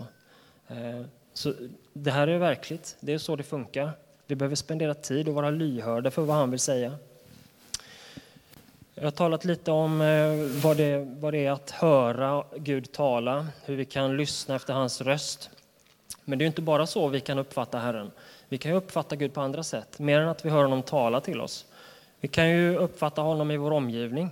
Eh, 0.68 1.02
så 1.34 1.54
det 1.94 2.12
här 2.12 2.28
är 2.28 2.38
verkligt, 2.38 2.98
det 3.00 3.14
är 3.14 3.18
så 3.18 3.36
det 3.36 3.44
funkar. 3.44 3.92
Vi 4.28 4.36
behöver 4.36 4.56
spendera 4.56 4.94
tid 4.94 5.28
och 5.28 5.34
vara 5.34 5.50
lyhörda 5.50 6.12
för 6.12 6.22
vad 6.22 6.36
han 6.36 6.52
vill 6.52 6.60
säga. 6.60 6.96
Jag 9.02 9.06
har 9.06 9.12
talat 9.12 9.46
lite 9.46 9.72
om 9.72 10.02
eh, 10.02 10.62
vad 10.64 10.78
det, 10.78 11.08
vad 11.20 11.34
det 11.34 11.46
är 11.46 11.52
att 11.52 11.72
höra 11.72 12.44
Gud 12.56 12.92
tala, 12.92 13.48
hur 13.66 13.76
vi 13.76 13.86
kan 13.86 14.18
lyssna 14.18 14.56
efter 14.56 14.74
hans 14.74 15.02
röst. 15.02 15.50
Men 16.26 16.40
det 16.40 16.46
är 16.46 16.48
inte 16.48 16.62
bara 16.62 16.88
så 16.88 17.08
vi 17.08 17.20
kan 17.20 17.40
uppfatta 17.40 17.78
Herren. 17.78 18.12
Vi 18.50 18.58
kan 18.58 18.72
uppfatta 18.72 19.16
Gud 19.16 19.34
på 19.34 19.42
andra 19.42 19.64
sätt, 19.64 20.00
mer 20.00 20.20
än 20.20 20.30
att 20.30 20.46
vi 20.46 20.50
hör 20.50 20.62
honom 20.62 20.82
tala 20.82 21.22
till 21.22 21.42
oss. 21.42 21.66
Vi 22.20 22.28
kan 22.28 22.50
ju 22.50 22.76
uppfatta 22.76 23.22
honom 23.22 23.52
i 23.52 23.58
vår 23.58 23.72
omgivning. 23.72 24.30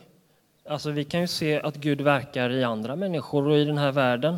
Alltså, 0.65 0.91
vi 0.91 1.03
kan 1.03 1.21
ju 1.21 1.27
se 1.27 1.61
att 1.61 1.75
Gud 1.75 2.01
verkar 2.01 2.49
i 2.49 2.63
andra 2.63 2.95
människor 2.95 3.47
och 3.47 3.57
i 3.57 3.65
den 3.65 3.77
här 3.77 3.91
världen, 3.91 4.37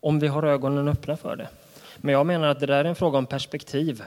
om 0.00 0.20
vi 0.20 0.28
har 0.28 0.42
ögonen 0.42 0.88
öppna 0.88 1.16
för 1.16 1.36
det. 1.36 1.48
Men 1.96 2.12
jag 2.12 2.26
menar 2.26 2.48
att 2.48 2.60
det 2.60 2.66
där 2.66 2.84
är 2.84 2.88
en 2.88 2.94
fråga 2.94 3.18
om 3.18 3.26
perspektiv. 3.26 4.02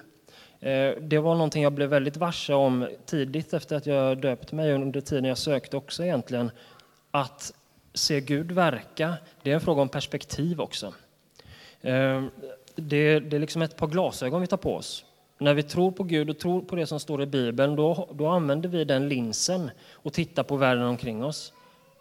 Eh, 0.63 0.93
det 1.01 1.19
var 1.19 1.33
någonting 1.33 1.63
jag 1.63 1.73
blev 1.73 1.89
väldigt 1.89 2.17
varse 2.17 2.53
om 2.53 2.87
tidigt 3.05 3.53
efter 3.53 3.75
att 3.75 3.85
jag 3.85 4.17
döpt 4.17 4.51
mig 4.51 4.73
under 4.73 5.01
tiden 5.01 5.25
jag 5.25 5.37
sökte 5.37 5.77
också 5.77 6.03
egentligen. 6.03 6.51
Att 7.11 7.53
se 7.93 8.21
Gud 8.21 8.51
verka, 8.51 9.13
det 9.41 9.51
är 9.51 9.55
en 9.55 9.61
fråga 9.61 9.81
om 9.81 9.89
perspektiv 9.89 10.61
också. 10.61 10.93
Eh, 11.81 12.23
det, 12.75 13.19
det 13.19 13.35
är 13.35 13.39
liksom 13.39 13.61
ett 13.61 13.77
par 13.77 13.87
glasögon 13.87 14.41
vi 14.41 14.47
tar 14.47 14.57
på 14.57 14.75
oss. 14.75 15.05
När 15.37 15.53
vi 15.53 15.63
tror 15.63 15.91
på 15.91 16.03
Gud 16.03 16.29
och 16.29 16.39
tror 16.39 16.61
på 16.61 16.75
det 16.75 16.87
som 16.87 16.99
står 16.99 17.21
i 17.21 17.25
Bibeln, 17.25 17.75
då, 17.75 18.09
då 18.13 18.27
använder 18.27 18.69
vi 18.69 18.85
den 18.85 19.09
linsen 19.09 19.71
och 19.93 20.13
tittar 20.13 20.43
på 20.43 20.55
världen 20.55 20.83
omkring 20.83 21.23
oss. 21.23 21.53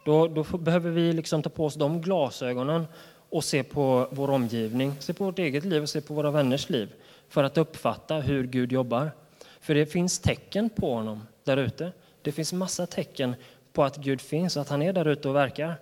Då, 0.05 0.27
då 0.27 0.43
behöver 0.57 0.89
vi 0.89 1.13
liksom 1.13 1.43
ta 1.43 1.49
på 1.49 1.65
oss 1.65 1.75
de 1.75 2.01
glasögonen 2.01 2.85
och 3.29 3.43
se 3.43 3.63
på 3.63 4.07
vår 4.11 4.29
omgivning, 4.29 4.95
se 4.99 5.13
på 5.13 5.23
vårt 5.23 5.39
eget 5.39 5.65
liv 5.65 5.81
och 5.81 5.89
se 5.89 6.01
på 6.01 6.13
våra 6.13 6.31
vänners 6.31 6.69
liv 6.69 6.89
för 7.33 7.43
att 7.43 7.57
uppfatta 7.57 8.15
hur 8.15 8.47
Gud 8.47 8.71
jobbar. 8.71 9.11
För 9.59 9.75
det 9.75 9.85
finns 9.85 10.19
tecken 10.19 10.69
på 10.69 10.93
honom 10.93 11.27
där 11.43 11.57
ute. 11.57 11.91
Det 12.21 12.31
finns 12.31 12.53
massa 12.53 12.85
tecken 12.85 13.35
på 13.73 13.83
att 13.83 13.97
Gud 13.97 14.21
finns 14.21 14.55
och 14.55 14.61
att 14.61 14.69
han 14.69 14.81
är 14.81 14.93
där 14.93 15.07
ute 15.07 15.29
och 15.29 15.35
verkar. 15.35 15.75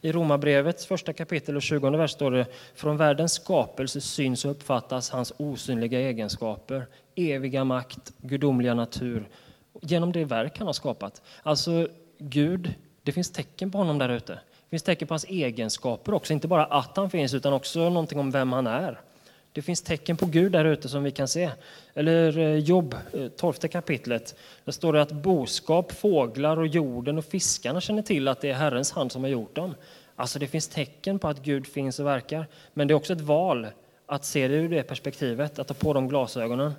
I 0.00 0.12
Romarbrevets 0.12 0.86
första 0.86 1.12
kapitel 1.12 1.56
och 1.56 1.62
20 1.62 1.90
vers 1.90 2.10
står 2.10 2.30
det 2.30 2.46
Från 2.74 2.96
världens 2.96 3.32
skapelse 3.32 4.00
syns 4.00 4.44
och 4.44 4.50
uppfattas 4.50 5.10
hans 5.10 5.32
osynliga 5.36 6.00
egenskaper, 6.00 6.86
eviga 7.14 7.64
makt, 7.64 8.12
gudomliga 8.18 8.74
natur, 8.74 9.28
genom 9.82 10.12
det 10.12 10.24
verk 10.24 10.58
han 10.58 10.66
har 10.66 10.72
skapat. 10.72 11.22
Alltså, 11.42 11.88
Gud, 12.18 12.74
det 13.02 13.12
finns 13.12 13.30
tecken 13.30 13.70
på 13.70 13.78
honom 13.78 13.98
där 13.98 14.08
ute. 14.08 14.32
Det 14.32 14.70
finns 14.70 14.82
tecken 14.82 15.08
på 15.08 15.14
hans 15.14 15.24
egenskaper 15.24 16.14
också, 16.14 16.32
inte 16.32 16.48
bara 16.48 16.64
att 16.64 16.96
han 16.96 17.10
finns 17.10 17.34
utan 17.34 17.52
också 17.52 17.78
någonting 17.78 18.18
om 18.18 18.30
vem 18.30 18.52
han 18.52 18.66
är. 18.66 19.00
Det 19.52 19.62
finns 19.62 19.82
tecken 19.82 20.16
på 20.16 20.26
Gud 20.26 20.52
där 20.52 20.64
ute 20.64 20.88
som 20.88 21.02
vi 21.02 21.10
kan 21.10 21.28
se. 21.28 21.50
Eller 21.94 22.38
eh, 22.38 22.56
Jobb, 22.56 22.96
12 23.36 23.54
eh, 23.62 23.68
kapitlet. 23.68 24.36
Där 24.64 24.72
står 24.72 24.92
det 24.92 25.02
att 25.02 25.12
boskap, 25.12 25.92
fåglar 25.92 26.56
och 26.56 26.66
jorden 26.66 27.18
och 27.18 27.24
fiskarna 27.24 27.80
känner 27.80 28.02
till 28.02 28.28
att 28.28 28.40
det 28.40 28.50
är 28.50 28.54
Herrens 28.54 28.92
hand 28.92 29.12
som 29.12 29.22
har 29.22 29.30
gjort 29.30 29.54
dem. 29.54 29.74
Alltså 30.16 30.38
det 30.38 30.46
finns 30.46 30.68
tecken 30.68 31.18
på 31.18 31.28
att 31.28 31.42
Gud 31.42 31.66
finns 31.66 32.00
och 32.00 32.06
verkar. 32.06 32.46
Men 32.74 32.88
det 32.88 32.92
är 32.92 32.96
också 32.96 33.12
ett 33.12 33.20
val 33.20 33.66
att 34.06 34.24
se 34.24 34.48
det 34.48 34.54
ur 34.54 34.68
det 34.68 34.82
perspektivet, 34.82 35.58
att 35.58 35.68
ta 35.68 35.74
på 35.74 35.92
de 35.92 36.08
glasögonen. 36.08 36.72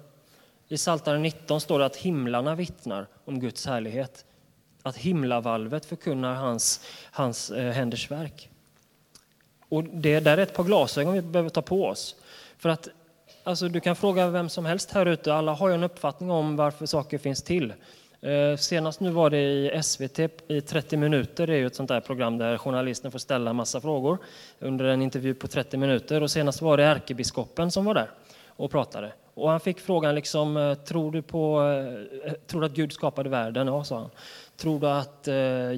I 0.67 0.77
Psaltaren 0.77 1.21
19 1.21 1.61
står 1.61 1.79
det 1.79 1.85
att 1.85 1.95
himlarna 1.95 2.55
vittnar 2.55 3.07
om 3.25 3.39
Guds 3.39 3.65
härlighet. 3.65 4.25
Att 4.83 4.97
himlavalvet 4.97 5.85
förkunnar 5.85 6.33
hans, 6.33 6.85
hans 7.11 7.51
eh, 7.51 7.71
händers 7.71 8.11
verk. 8.11 8.49
Och 9.69 9.83
det 9.83 10.19
där 10.19 10.37
är 10.37 10.41
ett 10.41 10.53
par 10.53 10.63
glasögon 10.63 11.13
vi 11.13 11.21
behöver 11.21 11.49
ta 11.49 11.61
på 11.61 11.85
oss. 11.85 12.15
För 12.57 12.69
att 12.69 12.87
alltså, 13.43 13.67
du 13.67 13.79
kan 13.79 13.95
fråga 13.95 14.29
vem 14.29 14.49
som 14.49 14.65
helst 14.65 14.91
här 14.91 15.05
ute, 15.05 15.33
alla 15.33 15.53
har 15.53 15.69
ju 15.69 15.73
en 15.73 15.83
uppfattning 15.83 16.31
om 16.31 16.55
varför 16.55 16.85
saker 16.85 17.17
finns 17.17 17.43
till. 17.43 17.73
Eh, 18.23 18.57
senast 18.57 18.99
nu 18.99 19.09
var 19.09 19.29
det 19.29 19.41
i 19.41 19.83
SVT 19.83 20.19
i 20.47 20.61
30 20.61 20.97
minuter, 20.97 21.47
det 21.47 21.53
är 21.53 21.57
ju 21.57 21.67
ett 21.67 21.75
sånt 21.75 21.89
där 21.89 21.99
program 21.99 22.37
där 22.37 22.57
journalisten 22.57 23.11
får 23.11 23.19
ställa 23.19 23.49
en 23.49 23.55
massa 23.55 23.81
frågor 23.81 24.17
under 24.59 24.85
en 24.85 25.01
intervju 25.01 25.33
på 25.33 25.47
30 25.47 25.77
minuter. 25.77 26.23
Och 26.23 26.31
senast 26.31 26.61
var 26.61 26.77
det 26.77 26.83
ärkebiskopen 26.83 27.71
som 27.71 27.85
var 27.85 27.93
där 27.93 28.11
och 28.47 28.71
pratade. 28.71 29.13
Och 29.33 29.49
han 29.49 29.59
fick 29.59 29.79
frågan 29.79 30.15
liksom, 30.15 30.57
eh, 30.57 30.73
tror 30.73 31.11
du 31.11 31.21
på, 31.21 31.61
eh, 32.25 32.33
tror 32.33 32.61
du 32.61 32.67
att 32.67 32.73
Gud 32.73 32.93
skapade 32.93 33.29
världen? 33.29 33.67
Ja, 33.67 33.83
sa 33.83 33.99
han. 33.99 34.09
Tror 34.57 34.79
du 34.79 34.87
att 34.87 35.27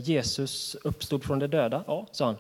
Jesus 0.04 0.76
uppstod 0.84 1.24
från 1.24 1.40
de 1.40 1.48
döda? 1.48 1.84
Ja, 1.88 2.08
sa 2.12 2.26
han 2.26 2.38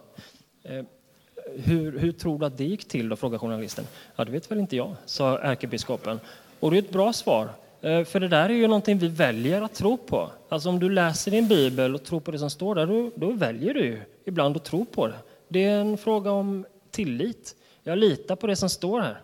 hur, 1.63 1.99
hur 1.99 2.11
tror 2.11 2.39
du 2.39 2.45
att 2.45 2.57
det 2.57 2.63
gick 2.63 2.87
till? 2.87 3.09
Då, 3.09 3.15
frågade 3.15 3.39
journalisten. 3.39 3.85
Ja, 4.15 4.25
det 4.25 4.31
vet 4.31 4.51
väl 4.51 4.59
inte 4.59 4.75
jag, 4.75 4.95
sa 5.05 5.39
ärkebiskopen. 5.39 6.19
Och 6.59 6.71
det 6.71 6.77
är 6.77 6.81
ett 6.81 6.91
bra 6.91 7.13
svar. 7.13 7.49
Eh, 7.81 8.03
för 8.03 8.19
det 8.19 8.27
där 8.27 8.49
är 8.49 8.53
ju 8.53 8.67
någonting 8.67 8.97
vi 8.97 9.07
väljer 9.07 9.61
att 9.61 9.73
tro 9.73 9.97
på. 9.97 10.31
Alltså 10.49 10.69
om 10.69 10.79
du 10.79 10.89
läser 10.89 11.31
din 11.31 11.47
bibel 11.47 11.95
och 11.95 12.03
tror 12.03 12.19
på 12.19 12.31
det 12.31 12.39
som 12.39 12.49
står 12.49 12.75
där, 12.75 12.85
då, 12.87 13.11
då 13.15 13.31
väljer 13.31 13.73
du 13.73 13.85
ju 13.85 14.01
ibland 14.25 14.55
att 14.55 14.63
tro 14.63 14.85
på 14.85 15.07
det. 15.07 15.15
Det 15.47 15.63
är 15.63 15.79
en 15.79 15.97
fråga 15.97 16.31
om 16.31 16.65
tillit. 16.91 17.55
Jag 17.83 17.97
litar 17.97 18.35
på 18.35 18.47
det 18.47 18.55
som 18.55 18.69
står 18.69 19.01
här. 19.01 19.21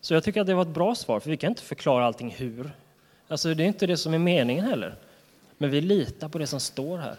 Så 0.00 0.14
jag 0.14 0.24
tycker 0.24 0.40
att 0.40 0.46
det 0.46 0.54
var 0.54 0.62
ett 0.62 0.68
bra 0.68 0.94
svar, 0.94 1.20
för 1.20 1.30
vi 1.30 1.36
kan 1.36 1.50
inte 1.50 1.62
förklara 1.62 2.06
allting 2.06 2.30
hur. 2.30 2.70
Alltså 3.28 3.54
det 3.54 3.62
är 3.62 3.66
inte 3.66 3.86
det 3.86 3.96
som 3.96 4.14
är 4.14 4.18
meningen 4.18 4.64
heller. 4.64 4.94
Men 5.58 5.70
vi 5.70 5.80
litar 5.80 6.28
på 6.28 6.38
det 6.38 6.46
som 6.46 6.60
står 6.60 6.98
här. 6.98 7.16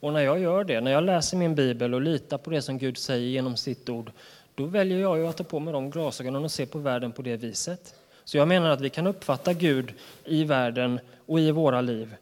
Och 0.00 0.12
när 0.12 0.20
jag 0.20 0.38
gör 0.40 0.64
det, 0.64 0.80
när 0.80 0.90
jag 0.90 1.04
läser 1.04 1.36
min 1.36 1.54
bibel 1.54 1.94
och 1.94 2.00
litar 2.00 2.38
på 2.38 2.50
det 2.50 2.62
som 2.62 2.78
Gud 2.78 2.98
säger 2.98 3.28
genom 3.28 3.56
sitt 3.56 3.88
ord, 3.88 4.12
då 4.54 4.64
väljer 4.64 4.98
jag 4.98 5.18
ju 5.18 5.26
att 5.26 5.36
ta 5.36 5.44
på 5.44 5.60
mig 5.60 5.72
de 5.72 5.90
glasögonen 5.90 6.44
och 6.44 6.52
se 6.52 6.66
på 6.66 6.78
världen 6.78 7.12
på 7.12 7.22
det 7.22 7.36
viset. 7.36 7.94
Så 8.24 8.36
jag 8.36 8.48
menar 8.48 8.70
att 8.70 8.80
vi 8.80 8.90
kan 8.90 9.06
uppfatta 9.06 9.52
Gud 9.52 9.94
i 10.24 10.44
världen 10.44 11.00
och 11.26 11.40
i 11.40 11.50
våra 11.50 11.80
liv 11.80 12.14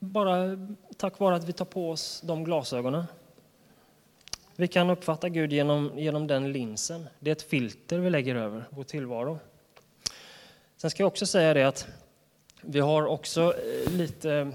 bara 0.00 0.58
tack 0.96 1.18
vare 1.18 1.36
att 1.36 1.44
vi 1.44 1.52
tar 1.52 1.64
på 1.64 1.90
oss 1.90 2.20
de 2.24 2.44
glasögonen. 2.44 3.04
Vi 4.56 4.68
kan 4.68 4.90
uppfatta 4.90 5.28
Gud 5.28 5.52
genom, 5.52 5.92
genom 5.96 6.26
den 6.26 6.52
linsen. 6.52 7.06
Det 7.18 7.30
är 7.30 7.32
ett 7.32 7.42
filter 7.42 7.98
vi 7.98 8.10
lägger 8.10 8.34
över 8.34 8.64
vår 8.70 8.84
tillvaro. 8.84 9.38
Sen 10.76 10.90
ska 10.90 11.02
jag 11.02 11.08
också 11.08 11.26
säga 11.26 11.54
det 11.54 11.64
att 11.64 11.86
vi 12.62 12.80
har 12.80 13.06
också 13.06 13.54
eh, 13.86 13.92
lite 13.92 14.52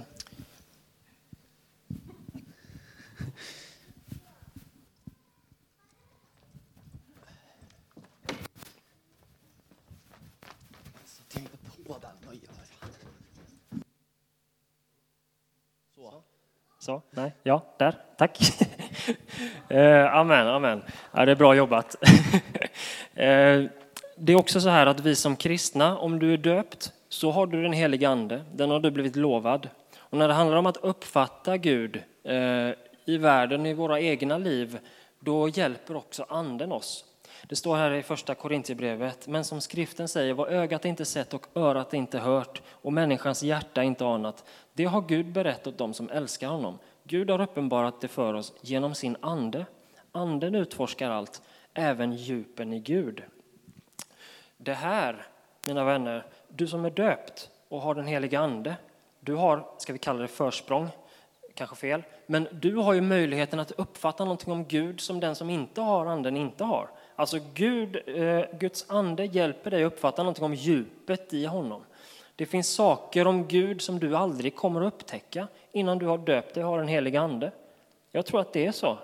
Så, 16.85 17.01
nej, 17.11 17.31
ja, 17.43 17.61
där, 17.77 17.95
tack. 18.17 18.39
eh, 19.69 20.15
amen, 20.15 20.47
amen. 20.47 20.83
Ja, 21.11 21.25
det 21.25 21.31
är 21.31 21.35
bra 21.35 21.55
jobbat. 21.55 21.95
eh, 23.13 23.63
det 24.17 24.33
är 24.33 24.35
också 24.35 24.61
så 24.61 24.69
här 24.69 24.87
att 24.87 24.99
vi 24.99 25.15
som 25.15 25.35
kristna, 25.35 25.97
om 25.97 26.19
du 26.19 26.33
är 26.33 26.37
döpt, 26.37 26.91
så 27.09 27.31
har 27.31 27.47
du 27.47 27.63
den 27.63 27.73
heliga 27.73 28.09
ande. 28.09 28.43
Den 28.53 28.69
har 28.69 28.79
du 28.79 28.91
blivit 28.91 29.15
lovad. 29.15 29.69
Och 29.97 30.17
när 30.17 30.27
det 30.27 30.33
handlar 30.33 30.57
om 30.57 30.65
att 30.65 30.77
uppfatta 30.77 31.57
Gud 31.57 32.03
eh, 32.23 32.69
i 33.05 33.17
världen, 33.17 33.65
i 33.65 33.73
våra 33.73 33.99
egna 33.99 34.37
liv, 34.37 34.79
då 35.19 35.49
hjälper 35.49 35.95
också 35.95 36.25
anden 36.29 36.71
oss. 36.71 37.05
Det 37.49 37.55
står 37.55 37.75
här 37.75 37.91
i 37.91 38.03
första 38.03 38.35
Korintierbrevet, 38.35 39.27
men 39.27 39.43
som 39.43 39.61
skriften 39.61 40.07
säger, 40.07 40.33
vad 40.33 40.49
ögat 40.49 40.85
inte 40.85 41.05
sett 41.05 41.33
och 41.33 41.47
örat 41.55 41.93
inte 41.93 42.19
hört 42.19 42.61
och 42.69 42.93
människans 42.93 43.43
hjärta 43.43 43.83
inte 43.83 44.05
anat, 44.05 44.43
det 44.75 44.85
har 44.85 45.01
Gud 45.01 45.25
berättat 45.25 45.67
åt 45.67 45.77
dem 45.77 45.93
som 45.93 46.09
älskar 46.09 46.47
honom. 46.47 46.79
Gud 47.03 47.29
har 47.29 47.41
uppenbarat 47.41 48.01
det 48.01 48.07
för 48.07 48.33
oss 48.33 48.53
genom 48.61 48.95
sin 48.95 49.17
ande. 49.21 49.65
Anden 50.11 50.55
utforskar 50.55 51.09
allt, 51.09 51.41
även 51.73 52.13
djupen 52.13 52.73
i 52.73 52.79
Gud. 52.79 53.23
Det 54.57 54.73
här, 54.73 55.27
mina 55.67 55.83
vänner, 55.83 56.25
du 56.47 56.67
som 56.67 56.85
är 56.85 56.89
döpt 56.89 57.49
och 57.69 57.81
har 57.81 57.95
den 57.95 58.07
heliga 58.07 58.39
ande, 58.39 58.75
du 59.19 59.33
har, 59.33 59.65
ska 59.77 59.93
vi 59.93 59.99
kalla 59.99 60.19
det 60.19 60.27
försprång, 60.27 60.89
kanske 61.53 61.75
fel, 61.75 62.03
men 62.25 62.47
du 62.51 62.75
har 62.75 62.93
ju 62.93 63.01
möjligheten 63.01 63.59
att 63.59 63.71
uppfatta 63.71 64.23
någonting 64.23 64.53
om 64.53 64.65
Gud 64.65 65.01
som 65.01 65.19
den 65.19 65.35
som 65.35 65.49
inte 65.49 65.81
har 65.81 66.05
anden 66.05 66.37
inte 66.37 66.63
har. 66.63 66.89
Alltså 67.15 67.39
Gud, 67.53 68.01
eh, 68.05 68.45
Guds 68.59 68.85
ande 68.89 69.25
hjälper 69.25 69.71
dig 69.71 69.83
att 69.83 69.93
uppfatta 69.93 70.23
någonting 70.23 70.45
om 70.45 70.53
djupet 70.53 71.33
i 71.33 71.45
honom. 71.45 71.81
Det 72.35 72.45
finns 72.45 72.69
saker 72.69 73.27
om 73.27 73.47
Gud 73.47 73.81
som 73.81 73.99
du 73.99 74.15
aldrig 74.15 74.55
kommer 74.55 74.81
att 74.81 74.93
upptäcka 74.93 75.47
innan 75.71 75.97
du 75.97 76.05
har 76.05 76.17
döpt 76.17 76.53
dig 76.53 76.63
och 76.63 76.69
har 76.69 76.79
en 76.79 76.87
helig 76.87 77.15
ande. 77.15 77.51
Jag 78.11 78.25
tror 78.25 78.39
att 78.41 78.53
det 78.53 78.65
är 78.65 78.71
så. 78.71 78.97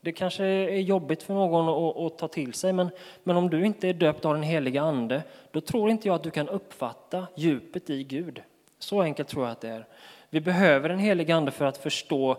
Det 0.00 0.12
kanske 0.12 0.44
är 0.44 0.80
jobbigt 0.80 1.22
för 1.22 1.34
någon 1.34 1.68
att, 1.68 1.96
att, 1.96 2.18
ta 2.18 2.28
till 2.28 2.54
sig, 2.54 2.72
men, 2.72 2.90
men 3.24 3.36
om 3.36 3.50
du 3.50 3.66
inte 3.66 3.88
är 3.88 3.92
döpt 3.92 4.24
och 4.24 4.28
har 4.28 4.34
den 4.34 4.44
heliga 4.44 4.82
ande, 4.82 5.22
då 5.50 5.60
tror 5.60 5.90
inte 5.90 6.08
jag 6.08 6.14
att 6.14 6.22
du 6.22 6.30
kan 6.30 6.48
uppfatta 6.48 7.26
djupet 7.34 7.90
i 7.90 8.04
Gud. 8.04 8.42
Så 8.78 9.02
enkelt 9.02 9.28
tror 9.28 9.44
jag 9.44 9.52
att 9.52 9.60
det 9.60 9.68
är. 9.68 9.86
Vi 10.30 10.40
behöver 10.40 10.90
en 10.90 10.98
helig 10.98 11.30
ande 11.30 11.50
för 11.50 11.64
att 11.64 11.76
förstå 11.76 12.36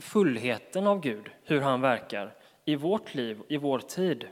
fullheten 0.00 0.86
av 0.86 1.00
Gud, 1.00 1.28
hur 1.44 1.60
han 1.60 1.80
verkar 1.80 2.34
i 2.64 2.76
vårt 2.76 3.14
liv, 3.14 3.40
i 3.48 3.56
vår 3.56 3.78
tid. 3.78 4.26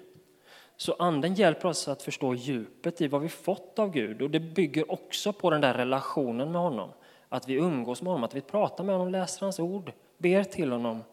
Så 0.76 0.94
anden 0.98 1.34
hjälper 1.34 1.68
oss 1.68 1.88
att 1.88 2.02
förstå 2.02 2.34
djupet 2.34 3.00
i 3.00 3.08
vad 3.08 3.20
vi 3.20 3.28
fått 3.28 3.78
av 3.78 3.90
Gud 3.90 4.22
och 4.22 4.30
det 4.30 4.40
bygger 4.40 4.92
också 4.92 5.32
på 5.32 5.50
den 5.50 5.60
där 5.60 5.74
relationen 5.74 6.52
med 6.52 6.60
honom. 6.60 6.90
Att 7.28 7.48
vi 7.48 7.54
umgås 7.54 8.02
med 8.02 8.12
honom, 8.12 8.24
att 8.24 8.34
vi 8.34 8.40
pratar 8.40 8.84
med 8.84 8.94
honom, 8.94 9.12
läser 9.12 9.40
hans 9.40 9.58
ord, 9.58 9.92
ber 10.18 10.44
till 10.44 10.72
honom. 10.72 11.04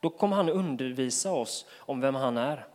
Då 0.00 0.10
kommer 0.10 0.36
han 0.36 0.48
undervisa 0.48 1.32
oss 1.32 1.66
om 1.78 2.00
vem 2.00 2.14
han 2.14 2.36
är. 2.36 2.66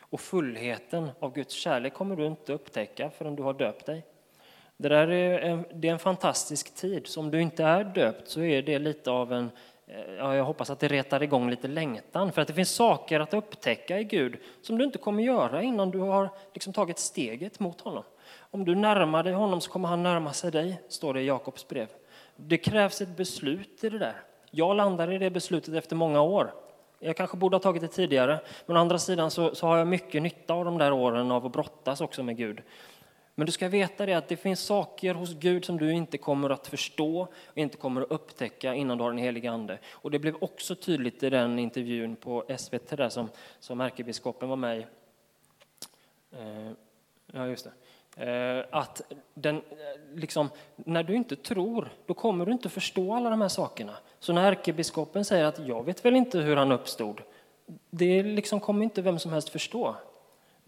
Och 0.00 0.20
fullheten 0.20 1.10
av 1.20 1.32
Guds 1.32 1.54
kärlek 1.54 1.94
kommer 1.94 2.16
du 2.16 2.26
inte 2.26 2.52
upptäcka 2.52 3.10
förrän 3.10 3.36
du 3.36 3.42
har 3.42 3.54
döpt 3.54 3.86
dig. 3.86 4.04
Det, 4.76 4.88
där 4.88 5.08
är 5.08 5.38
en, 5.38 5.64
det 5.72 5.88
är 5.88 5.92
en 5.92 5.98
fantastisk 5.98 6.74
tid, 6.74 7.06
så 7.06 7.20
om 7.20 7.30
du 7.30 7.42
inte 7.42 7.64
är 7.64 7.84
döpt 7.84 8.28
så 8.28 8.40
är 8.40 8.62
det 8.62 8.78
lite 8.78 9.10
av 9.10 9.32
en 9.32 9.50
Eh, 9.92 10.14
ja, 10.14 10.36
jag 10.36 10.44
hoppas 10.44 10.70
att 10.70 10.80
det 10.80 10.88
retar 10.88 11.22
igång 11.22 11.50
lite 11.50 11.68
längtan, 11.68 12.32
för 12.32 12.42
att 12.42 12.48
det 12.48 12.54
finns 12.54 12.70
saker 12.70 13.20
att 13.20 13.34
upptäcka 13.34 14.00
i 14.00 14.04
Gud 14.04 14.36
som 14.62 14.78
du 14.78 14.84
inte 14.84 14.98
kommer 14.98 15.22
göra 15.22 15.62
innan 15.62 15.90
du 15.90 15.98
har 15.98 16.28
liksom 16.52 16.72
tagit 16.72 16.98
steget 16.98 17.60
mot 17.60 17.80
honom. 17.80 18.04
Om 18.38 18.64
du 18.64 18.74
närmar 18.74 19.22
dig 19.22 19.32
honom 19.32 19.60
så 19.60 19.70
kommer 19.70 19.88
han 19.88 20.02
närma 20.02 20.32
sig 20.32 20.50
dig, 20.50 20.80
står 20.88 21.14
det 21.14 21.20
i 21.20 21.26
Jakobs 21.26 21.68
brev. 21.68 21.88
Det 22.36 22.58
krävs 22.58 23.00
ett 23.00 23.16
beslut 23.16 23.84
i 23.84 23.88
det 23.88 23.98
där. 23.98 24.16
Jag 24.50 24.76
landade 24.76 25.14
i 25.14 25.18
det 25.18 25.30
beslutet 25.30 25.74
efter 25.74 25.96
många 25.96 26.22
år. 26.22 26.54
Jag 26.98 27.16
kanske 27.16 27.36
borde 27.36 27.56
ha 27.56 27.62
tagit 27.62 27.82
det 27.82 27.88
tidigare, 27.88 28.40
men 28.66 28.76
å 28.76 28.80
andra 28.80 28.98
sidan 28.98 29.30
så, 29.30 29.54
så 29.54 29.66
har 29.66 29.78
jag 29.78 29.86
mycket 29.86 30.22
nytta 30.22 30.54
av 30.54 30.64
de 30.64 30.78
där 30.78 30.92
åren 30.92 31.30
av 31.30 31.46
att 31.46 31.52
brottas 31.52 32.00
också 32.00 32.22
med 32.22 32.36
Gud. 32.36 32.62
Men 33.34 33.46
du 33.46 33.52
ska 33.52 33.68
veta 33.68 34.06
det 34.06 34.14
att 34.14 34.28
det 34.28 34.36
finns 34.36 34.60
saker 34.60 35.14
hos 35.14 35.34
Gud 35.34 35.64
som 35.64 35.78
du 35.78 35.92
inte 35.92 36.18
kommer 36.18 36.50
att 36.50 36.66
förstå 36.66 37.28
och 37.46 37.58
inte 37.58 37.76
kommer 37.76 38.00
att 38.00 38.10
upptäcka 38.10 38.74
innan 38.74 38.98
du 38.98 39.04
har 39.04 39.10
den 39.10 39.18
helige 39.18 39.50
Ande. 39.50 39.78
Och 39.90 40.10
det 40.10 40.18
blev 40.18 40.36
också 40.40 40.74
tydligt 40.74 41.22
i 41.22 41.30
den 41.30 41.58
intervjun 41.58 42.16
på 42.16 42.44
SVT 42.58 42.96
där 42.96 43.08
som, 43.08 43.28
som 43.60 43.80
ärkebiskopen 43.80 44.48
var 44.48 44.56
med 44.56 44.78
i. 44.78 44.86
Eh, 46.32 46.72
ja, 47.32 47.46
just 47.46 47.64
det. 47.64 47.72
Eh, 48.16 48.64
att 48.70 49.02
den, 49.34 49.56
eh, 49.56 49.62
liksom, 50.14 50.48
när 50.76 51.02
du 51.02 51.14
inte 51.14 51.36
tror, 51.36 51.88
då 52.06 52.14
kommer 52.14 52.46
du 52.46 52.52
inte 52.52 52.68
förstå 52.68 53.14
alla 53.14 53.30
de 53.30 53.40
här 53.40 53.48
sakerna. 53.48 53.96
Så 54.18 54.32
när 54.32 54.52
ärkebiskopen 54.52 55.24
säger 55.24 55.44
att 55.44 55.66
jag 55.66 55.84
vet 55.84 56.04
väl 56.04 56.16
inte 56.16 56.38
hur 56.38 56.56
han 56.56 56.72
uppstod, 56.72 57.20
det 57.90 58.22
liksom 58.22 58.60
kommer 58.60 58.84
inte 58.84 59.02
vem 59.02 59.18
som 59.18 59.32
helst 59.32 59.48
förstå. 59.48 59.96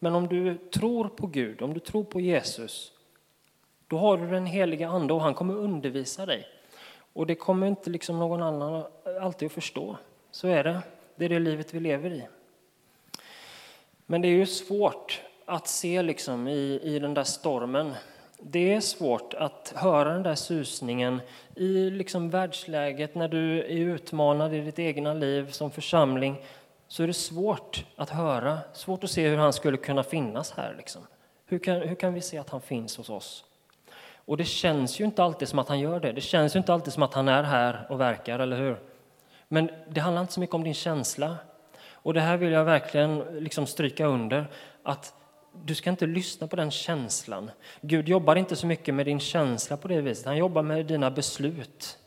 Men 0.05 0.15
om 0.15 0.29
du 0.29 0.59
tror 0.59 1.09
på 1.09 1.27
Gud, 1.27 1.63
om 1.63 1.75
du 1.75 1.81
tror 1.81 2.05
på 2.05 2.21
Jesus, 2.21 2.93
då 3.89 3.99
har 3.99 4.17
du 4.17 4.31
den 4.31 4.47
heliga 4.47 4.89
Ande 4.89 5.15
och 5.15 5.21
han 5.21 5.35
kommer 5.35 5.55
undervisa 5.55 6.27
dig. 6.27 6.47
Och 7.13 7.27
det 7.27 7.35
kommer 7.35 7.67
inte 7.67 7.91
liksom 7.91 8.19
någon 8.19 8.43
annan 8.43 8.85
alltid 9.21 9.47
att 9.47 9.53
förstå. 9.53 9.97
Så 10.31 10.49
är 10.49 10.65
det. 10.65 10.81
Det 11.17 11.25
är 11.25 11.29
det 11.29 11.39
livet 11.39 11.75
vi 11.75 11.81
lever 11.81 12.11
i. 12.11 12.27
Men 14.07 14.23
det 14.23 14.29
är 14.29 14.33
ju 14.33 14.47
svårt 14.47 15.23
att 15.45 15.69
se 15.69 16.03
liksom 16.03 16.49
i, 16.49 16.81
i 16.83 16.99
den 16.99 17.15
där 17.15 17.25
stormen. 17.25 17.95
Det 18.39 18.75
är 18.75 18.81
svårt 18.81 19.35
att 19.35 19.73
höra 19.77 20.13
den 20.13 20.23
där 20.23 20.35
susningen 20.35 21.21
i 21.55 21.91
liksom 21.91 22.31
världsläget 22.31 23.15
när 23.15 23.29
du 23.29 23.59
är 23.59 23.69
utmanad 23.69 24.55
i 24.55 24.61
ditt 24.61 24.79
egna 24.79 25.15
liv 25.15 25.51
som 25.51 25.71
församling 25.71 26.37
så 26.89 27.03
är 27.03 27.07
det 27.07 27.15
svårt 27.15 27.85
att 27.97 28.11
höra, 28.11 28.59
svårt 28.73 29.05
att 29.05 29.11
se 29.11 29.29
hur 29.29 29.37
han 29.37 29.53
skulle 29.53 29.77
kunna 29.77 30.03
finnas 30.03 30.53
här. 30.53 30.75
Liksom. 30.77 31.03
Hur, 31.47 31.59
kan, 31.59 31.77
hur 31.77 31.95
kan 31.95 32.15
vi 32.15 32.21
se 32.21 32.39
att 32.39 32.51
han 32.51 32.61
finns 32.61 32.97
hos 32.97 33.11
oss? 33.11 33.45
Och 34.27 34.37
det 34.37 34.45
känns 34.45 35.01
ju 35.01 35.05
inte 35.05 35.23
alltid 35.23 35.49
som 35.49 35.59
att 35.59 35.69
han 35.69 35.81
gör 35.81 36.01
det. 36.01 36.13
Det 36.13 36.21
känns 36.21 36.57
ju 36.57 36.59
inte 36.59 36.73
alltid 36.73 36.93
som 36.93 37.03
att 37.03 37.15
han 37.15 37.29
är 37.29 37.43
här 37.43 37.87
och 37.89 38.01
verkar, 38.01 38.39
eller 38.39 38.57
hur? 38.57 38.79
Men 39.49 39.71
det 39.89 40.01
handlar 40.01 40.21
inte 40.21 40.33
så 40.33 40.41
mycket 40.41 40.55
om 40.55 40.65
din 40.65 40.75
känsla. 40.75 41.37
Och 41.93 42.15
det 42.15 42.21
här 42.21 42.37
vill 42.37 42.53
jag 42.53 42.65
verkligen 42.65 43.19
liksom 43.19 43.67
stryka 43.67 44.07
under, 44.07 44.47
att 44.83 45.15
du 45.63 45.75
ska 45.75 45.91
inte 45.91 46.07
lyssna 46.07 46.47
på 46.47 46.57
den 46.57 46.71
känslan. 46.71 47.51
Gud 47.81 48.09
jobbar 48.09 48.37
inte 48.37 48.57
så 48.57 48.67
mycket 48.67 48.95
med 48.95 49.07
din 49.07 49.21
känsla 49.21 49.77
på 49.77 49.89
det 49.89 50.01
viset, 50.01 50.27
han 50.27 50.37
jobbar 50.37 50.63
med 50.63 50.87
dina 50.87 51.11
beslut. 51.11 51.99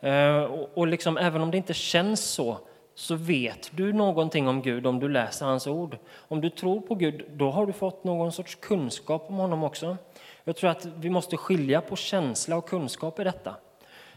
Eh, 0.00 0.42
och 0.74 0.86
liksom, 0.86 1.16
även 1.16 1.42
om 1.42 1.50
det 1.50 1.56
inte 1.56 1.74
känns 1.74 2.20
så, 2.20 2.58
så 3.00 3.14
vet 3.14 3.70
du 3.74 3.92
någonting 3.92 4.48
om 4.48 4.62
Gud 4.62 4.86
om 4.86 5.00
du 5.00 5.08
läser 5.08 5.46
hans 5.46 5.66
ord. 5.66 5.96
Om 6.14 6.40
du 6.40 6.50
tror 6.50 6.80
på 6.80 6.94
Gud, 6.94 7.24
då 7.30 7.50
har 7.50 7.66
du 7.66 7.72
fått 7.72 8.04
någon 8.04 8.32
sorts 8.32 8.54
kunskap 8.54 9.24
om 9.28 9.34
honom 9.34 9.64
också. 9.64 9.96
Jag 10.44 10.56
tror 10.56 10.70
att 10.70 10.84
vi 10.84 11.10
måste 11.10 11.36
skilja 11.36 11.80
på 11.80 11.96
känsla 11.96 12.56
och 12.56 12.68
kunskap 12.68 13.20
i 13.20 13.24
detta. 13.24 13.54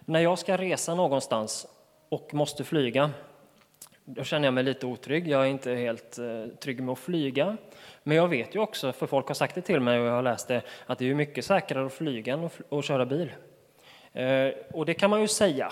När 0.05 0.19
jag 0.19 0.39
ska 0.39 0.57
resa 0.57 0.95
någonstans 0.95 1.67
och 2.09 2.33
måste 2.33 2.63
flyga, 2.63 3.11
Då 4.05 4.23
känner 4.23 4.47
jag 4.47 4.53
mig 4.53 4.63
lite 4.63 4.85
otrygg. 4.85 5.27
Jag 5.27 5.41
är 5.41 5.47
inte 5.47 5.71
helt 5.71 6.17
eh, 6.17 6.45
trygg 6.59 6.83
med 6.83 6.93
att 6.93 6.99
flyga. 6.99 7.57
Men 8.03 8.17
jag 8.17 8.27
vet 8.27 8.55
ju 8.55 8.59
också, 8.59 8.93
för 8.93 9.07
folk 9.07 9.27
har 9.27 9.35
sagt 9.35 9.55
det 9.55 9.61
till 9.61 9.79
mig 9.79 9.99
och 9.99 10.05
jag 10.05 10.13
har 10.13 10.21
läst 10.21 10.47
det, 10.47 10.61
att 10.85 10.99
det 10.99 11.09
är 11.09 11.15
mycket 11.15 11.45
säkrare 11.45 11.85
att 11.85 11.93
flyga 11.93 12.33
än 12.33 12.49
att 12.69 12.85
köra 12.85 13.05
bil. 13.05 13.31
Eh, 14.13 14.49
och 14.73 14.85
det 14.85 14.93
kan 14.93 15.09
man 15.09 15.21
ju 15.21 15.27
säga. 15.27 15.71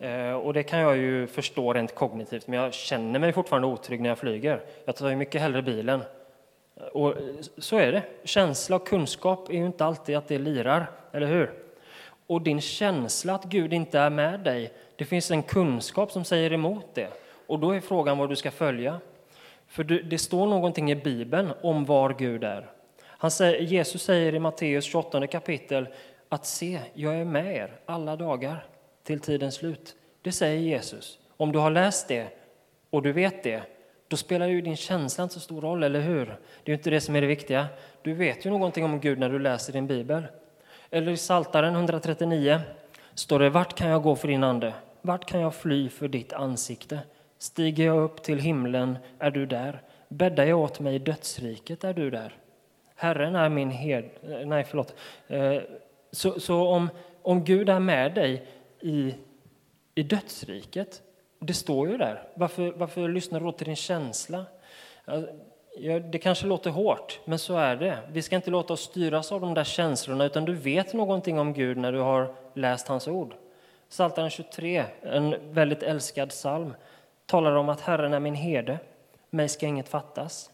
Eh, 0.00 0.32
och 0.32 0.54
det 0.54 0.62
kan 0.62 0.78
jag 0.78 0.96
ju 0.96 1.26
förstå 1.26 1.72
rent 1.72 1.94
kognitivt, 1.94 2.46
men 2.46 2.58
jag 2.58 2.74
känner 2.74 3.18
mig 3.18 3.32
fortfarande 3.32 3.68
otrygg 3.68 4.00
när 4.00 4.08
jag 4.08 4.18
flyger. 4.18 4.62
Jag 4.84 4.96
tar 4.96 5.08
ju 5.08 5.16
mycket 5.16 5.40
hellre 5.40 5.62
bilen. 5.62 6.02
Eh, 6.76 6.82
och 6.82 7.08
eh, 7.10 7.22
så 7.58 7.76
är 7.76 7.92
det. 7.92 8.02
Känsla 8.24 8.76
och 8.76 8.88
kunskap 8.88 9.48
är 9.50 9.54
ju 9.54 9.66
inte 9.66 9.84
alltid 9.84 10.16
att 10.16 10.28
det 10.28 10.38
lirar, 10.38 10.90
eller 11.12 11.26
hur? 11.26 11.52
Och 12.26 12.42
din 12.42 12.60
känsla 12.60 13.34
att 13.34 13.44
Gud 13.44 13.72
inte 13.72 13.98
är 13.98 14.10
med 14.10 14.40
dig, 14.40 14.72
det 14.96 15.04
finns 15.04 15.30
en 15.30 15.42
kunskap 15.42 16.12
som 16.12 16.24
säger 16.24 16.52
emot 16.52 16.94
det. 16.94 17.08
Och 17.46 17.58
då 17.58 17.70
är 17.70 17.80
frågan 17.80 18.18
vad 18.18 18.28
du 18.28 18.36
ska 18.36 18.50
följa. 18.50 19.00
För 19.66 19.84
det 19.84 20.18
står 20.18 20.46
någonting 20.46 20.90
i 20.90 20.94
Bibeln 20.94 21.52
om 21.62 21.84
var 21.84 22.14
Gud 22.18 22.44
är. 22.44 22.70
Han 23.02 23.30
säger, 23.30 23.60
Jesus 23.60 24.02
säger 24.02 24.34
i 24.34 24.38
Matteus 24.38 24.84
28 24.84 25.26
kapitel 25.26 25.88
att 26.28 26.46
se, 26.46 26.80
jag 26.94 27.14
är 27.14 27.24
med 27.24 27.56
er 27.56 27.72
alla 27.86 28.16
dagar 28.16 28.66
till 29.10 29.20
tidens 29.20 29.54
slut. 29.54 29.94
Det 30.22 30.32
säger 30.32 30.60
Jesus. 30.60 31.18
Om 31.36 31.52
du 31.52 31.58
har 31.58 31.70
läst 31.70 32.08
det 32.08 32.26
och 32.90 33.02
du 33.02 33.12
vet 33.12 33.42
det, 33.42 33.62
då 34.08 34.16
spelar 34.16 34.46
ju 34.46 34.60
din 34.60 34.76
känsla 34.76 35.24
inte 35.24 35.34
så 35.34 35.40
stor 35.40 35.60
roll, 35.60 35.82
eller 35.82 36.00
hur? 36.00 36.26
Det 36.26 36.32
är 36.64 36.70
ju 36.70 36.74
inte 36.74 36.90
det 36.90 37.00
som 37.00 37.16
är 37.16 37.20
det 37.20 37.26
viktiga. 37.26 37.66
Du 38.02 38.14
vet 38.14 38.46
ju 38.46 38.50
någonting 38.50 38.84
om 38.84 39.00
Gud 39.00 39.18
när 39.18 39.28
du 39.28 39.38
läser 39.38 39.72
din 39.72 39.86
bibel. 39.86 40.26
Eller 40.90 41.12
i 41.12 41.16
Saltaren 41.16 41.74
139 41.74 42.60
står 43.14 43.38
det, 43.38 43.50
vart 43.50 43.74
kan 43.74 43.88
jag 43.88 44.02
gå 44.02 44.16
för 44.16 44.28
din 44.28 44.44
ande? 44.44 44.74
Vart 45.02 45.24
kan 45.24 45.40
jag 45.40 45.54
fly 45.54 45.88
för 45.88 46.08
ditt 46.08 46.32
ansikte? 46.32 46.98
Stiger 47.38 47.86
jag 47.86 48.02
upp 48.02 48.22
till 48.22 48.38
himlen 48.38 48.98
är 49.18 49.30
du 49.30 49.46
där. 49.46 49.82
Bäddar 50.08 50.44
jag 50.44 50.58
åt 50.58 50.80
mig 50.80 50.94
i 50.94 50.98
dödsriket 50.98 51.84
är 51.84 51.94
du 51.94 52.10
där. 52.10 52.36
Herren 52.94 53.34
är 53.34 53.48
min 53.48 53.70
herde... 53.70 54.08
Nej, 54.44 54.64
förlåt. 54.64 54.94
Eh, 55.28 55.56
så, 56.12 56.40
så 56.40 56.68
om, 56.68 56.90
om 57.22 57.44
Gud 57.44 57.68
är 57.68 57.78
med 57.78 58.14
dig 58.14 58.46
i, 58.80 59.14
i 59.94 60.02
dödsriket, 60.02 61.02
det 61.38 61.54
står 61.54 61.88
ju 61.88 61.96
där. 61.96 62.28
Varför, 62.34 62.72
varför 62.76 63.08
lyssnar 63.08 63.40
du 63.40 63.46
då 63.46 63.52
till 63.52 63.66
din 63.66 63.76
känsla? 63.76 64.44
Ja, 65.78 65.98
det 65.98 66.18
kanske 66.18 66.46
låter 66.46 66.70
hårt, 66.70 67.20
men 67.24 67.38
så 67.38 67.56
är 67.56 67.76
det. 67.76 67.98
Vi 68.12 68.22
ska 68.22 68.36
inte 68.36 68.50
låta 68.50 68.72
oss 68.72 68.80
styras 68.80 69.32
av 69.32 69.40
de 69.40 69.54
där 69.54 69.64
känslorna, 69.64 70.24
utan 70.24 70.44
du 70.44 70.54
vet 70.54 70.92
någonting 70.92 71.38
om 71.38 71.52
Gud 71.52 71.76
när 71.76 71.92
du 71.92 71.98
har 71.98 72.34
läst 72.54 72.88
hans 72.88 73.08
ord. 73.08 73.34
Psaltaren 73.88 74.30
23, 74.30 74.84
en 75.02 75.54
väldigt 75.54 75.82
älskad 75.82 76.28
psalm, 76.28 76.74
talar 77.26 77.54
om 77.54 77.68
att 77.68 77.80
Herren 77.80 78.14
är 78.14 78.20
min 78.20 78.34
herde, 78.34 78.78
mig 79.30 79.48
ska 79.48 79.66
inget 79.66 79.88
fattas. 79.88 80.50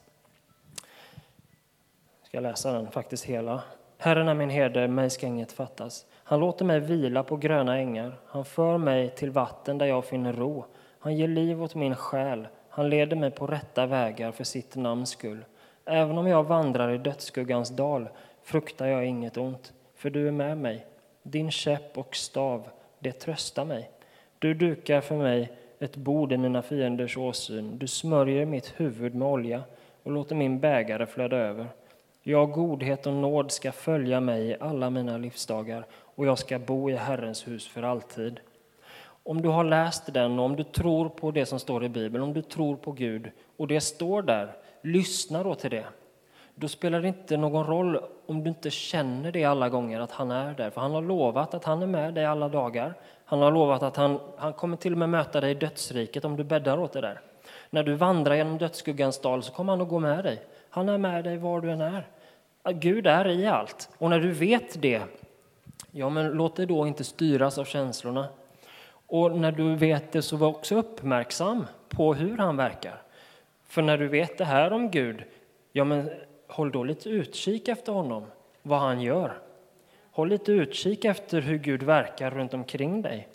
Jag 2.21 2.29
ska 2.29 2.41
läsa 2.41 2.73
den 2.73 2.91
faktiskt 2.91 3.25
hela. 3.25 3.63
Herren 3.99 4.29
är 4.29 4.35
min 4.35 4.51
herde, 4.51 4.89
mig 4.89 5.11
ska 5.11 5.27
inget 5.27 5.53
fattas. 5.53 6.07
Han 6.29 6.41
låter 6.41 6.65
mig 6.65 6.81
vila 6.81 7.23
på 7.23 7.37
gröna 7.37 7.79
ängar. 7.79 8.19
Han 8.27 8.45
för 8.45 8.79
mig 8.79 9.11
till 9.11 9.31
vatten 9.31 9.79
där 9.79 9.87
jag 9.87 10.05
finner 10.05 10.33
ro. 10.33 10.65
Han 10.99 11.17
ger 11.17 11.29
liv 11.29 11.63
åt 11.63 11.75
min 11.75 11.95
själ. 11.95 12.49
Han 12.69 12.91
leder 12.91 13.17
mig 13.17 13.31
på 13.31 13.47
rätta 13.47 13.87
vägar 13.87 14.33
för 14.33 14.45
sitt 14.45 14.77
namns 14.77 15.11
skull. 15.11 15.45
Även 15.85 16.19
om 16.19 16.27
jag 16.27 16.45
vandrar 16.45 16.95
i 16.95 16.99
dödsskuggans 16.99 17.71
dal 17.71 18.09
fruktar 18.43 18.87
jag 18.87 19.07
inget 19.07 19.37
ont, 19.37 19.73
för 19.97 20.11
du 20.11 20.29
är 20.29 20.33
med 20.33 20.59
mig. 20.59 20.87
Din 21.23 21.51
käpp 21.51 21.99
och 21.99 22.17
stav, 22.17 22.69
det 22.99 23.13
tröstar 23.13 23.65
mig. 23.65 23.91
Du 24.39 24.55
dukar 24.55 25.01
för 25.01 25.17
mig 25.17 25.53
ett 25.79 25.97
bord 25.97 26.33
i 26.33 26.37
mina 26.37 26.63
fienders 26.63 27.17
åsyn. 27.17 27.79
Du 27.79 27.87
smörjer 27.87 28.47
mitt 28.47 28.73
huvud 28.77 29.15
med 29.15 29.29
olja 29.29 29.63
och 30.03 30.13
låter 30.13 30.35
min 30.35 30.61
bägare 30.61 31.07
flöda 31.07 31.37
över. 31.37 31.67
Ja, 32.23 32.45
godhet 32.45 33.07
och 33.07 33.13
nåd 33.13 33.51
ska 33.51 33.73
följa 33.73 34.21
mig 34.21 34.49
i 34.49 34.57
alla 34.61 34.91
mina 34.91 35.19
livsdagar 35.19 35.87
och 36.17 36.27
jag 36.27 36.39
ska 36.39 36.59
bo 36.59 36.91
i 36.91 36.97
Herrens 36.97 37.49
hus 37.49 37.69
för 37.69 37.83
alltid. 37.83 38.41
Om 39.23 39.43
du 39.43 39.49
har 39.49 39.65
läst 39.65 40.15
den 40.15 40.39
och 40.39 40.45
om 40.45 40.57
du 40.57 40.65
tror 40.65 41.09
på 41.09 41.31
det 41.31 41.47
som 41.47 41.59
står 41.59 41.85
i 41.85 41.89
Bibeln, 41.89 42.25
om 42.25 42.33
du 42.33 42.43
tror 42.43 42.77
på 42.77 42.93
Gud 42.93 43.31
och 43.57 43.67
det 43.67 43.81
står 43.81 44.23
där, 44.23 44.53
lyssna 44.83 45.43
då 45.43 45.55
till 45.55 45.71
det. 45.71 45.85
Då 46.55 46.69
spelar 46.69 47.01
det 47.01 47.09
inte 47.09 47.37
någon 47.37 47.67
roll 47.67 48.01
om 48.27 48.43
du 48.45 48.49
inte 48.49 48.71
känner 48.71 49.33
det 49.33 49.45
alla 49.45 49.69
gånger 49.69 50.01
att 50.01 50.13
han 50.13 50.31
är 50.31 50.55
där, 50.55 50.71
för 50.71 50.81
han 50.81 50.93
har 50.93 51.03
lovat 51.03 51.55
att 51.55 51.65
han 51.65 51.83
är 51.83 51.87
med 51.87 52.15
dig 52.15 52.25
alla 52.25 52.49
dagar. 52.49 52.95
Han 53.25 53.43
har 53.43 53.53
lovat 53.53 53.83
att 53.83 53.97
han, 53.97 54.21
han 54.37 54.53
kommer 54.53 54.77
till 54.77 54.93
och 54.93 54.99
med 54.99 55.09
möta 55.09 55.41
dig 55.41 55.51
i 55.51 55.55
dödsriket 55.55 56.25
om 56.25 56.37
du 56.37 56.45
bäddar 56.45 56.79
åt 56.79 56.93
det 56.93 57.01
där. 57.01 57.21
När 57.71 57.83
du 57.83 57.95
vandrar 57.95 58.35
genom 58.35 58.59
dödsskuggans 58.59 59.21
dal 59.21 59.43
så 59.43 59.53
kommer 59.53 59.73
han 59.73 59.81
att 59.81 59.89
gå 59.89 59.99
med 59.99 60.25
dig. 60.25 60.43
Han 60.71 60.89
är 60.89 60.99
med 60.99 61.25
dig 61.25 61.37
var 61.37 61.61
du 61.61 61.71
än 61.71 61.81
är. 61.81 62.07
Gud 62.73 63.07
är 63.07 63.29
i 63.29 63.47
allt. 63.47 63.91
Och 63.99 64.11
när 64.11 64.21
du 64.21 64.33
vet 64.33 64.83
det, 64.83 65.03
ja 65.97 66.09
men 66.09 66.31
låt 66.31 66.57
dig 66.57 66.67
då 66.67 66.87
inte 66.87 67.05
styras 67.05 67.59
av 67.59 67.65
känslorna. 67.65 68.29
Och 69.07 69.39
när 69.39 69.53
du 69.53 69.77
vet 69.77 70.13
det 70.13 70.23
så 70.23 70.37
var 70.37 70.49
också 70.49 70.77
uppmärksam 70.77 71.67
på 71.89 72.15
hur 72.15 72.39
han 72.39 72.57
verkar. 72.57 73.03
För 73.67 73.83
när 73.83 73.99
du 73.99 74.09
vet 74.09 74.39
det 74.39 74.45
här 74.45 74.73
om 74.73 74.91
Gud, 74.91 75.25
ja 75.73 75.85
men 75.85 76.11
håll 76.49 76.73
då 76.73 76.85
lite 76.85 77.09
utkik 77.09 77.69
efter 77.69 77.93
honom, 77.93 78.27
vad 78.63 78.81
han 78.81 79.01
gör. 79.01 79.39
Håll 80.11 80.29
lite 80.29 80.53
utkik 80.53 81.05
efter 81.05 81.41
hur 81.41 81.59
Gud 81.59 81.83
verkar 81.83 82.31
runt 82.31 82.55
omkring 82.55 83.03
dig. 83.03 83.29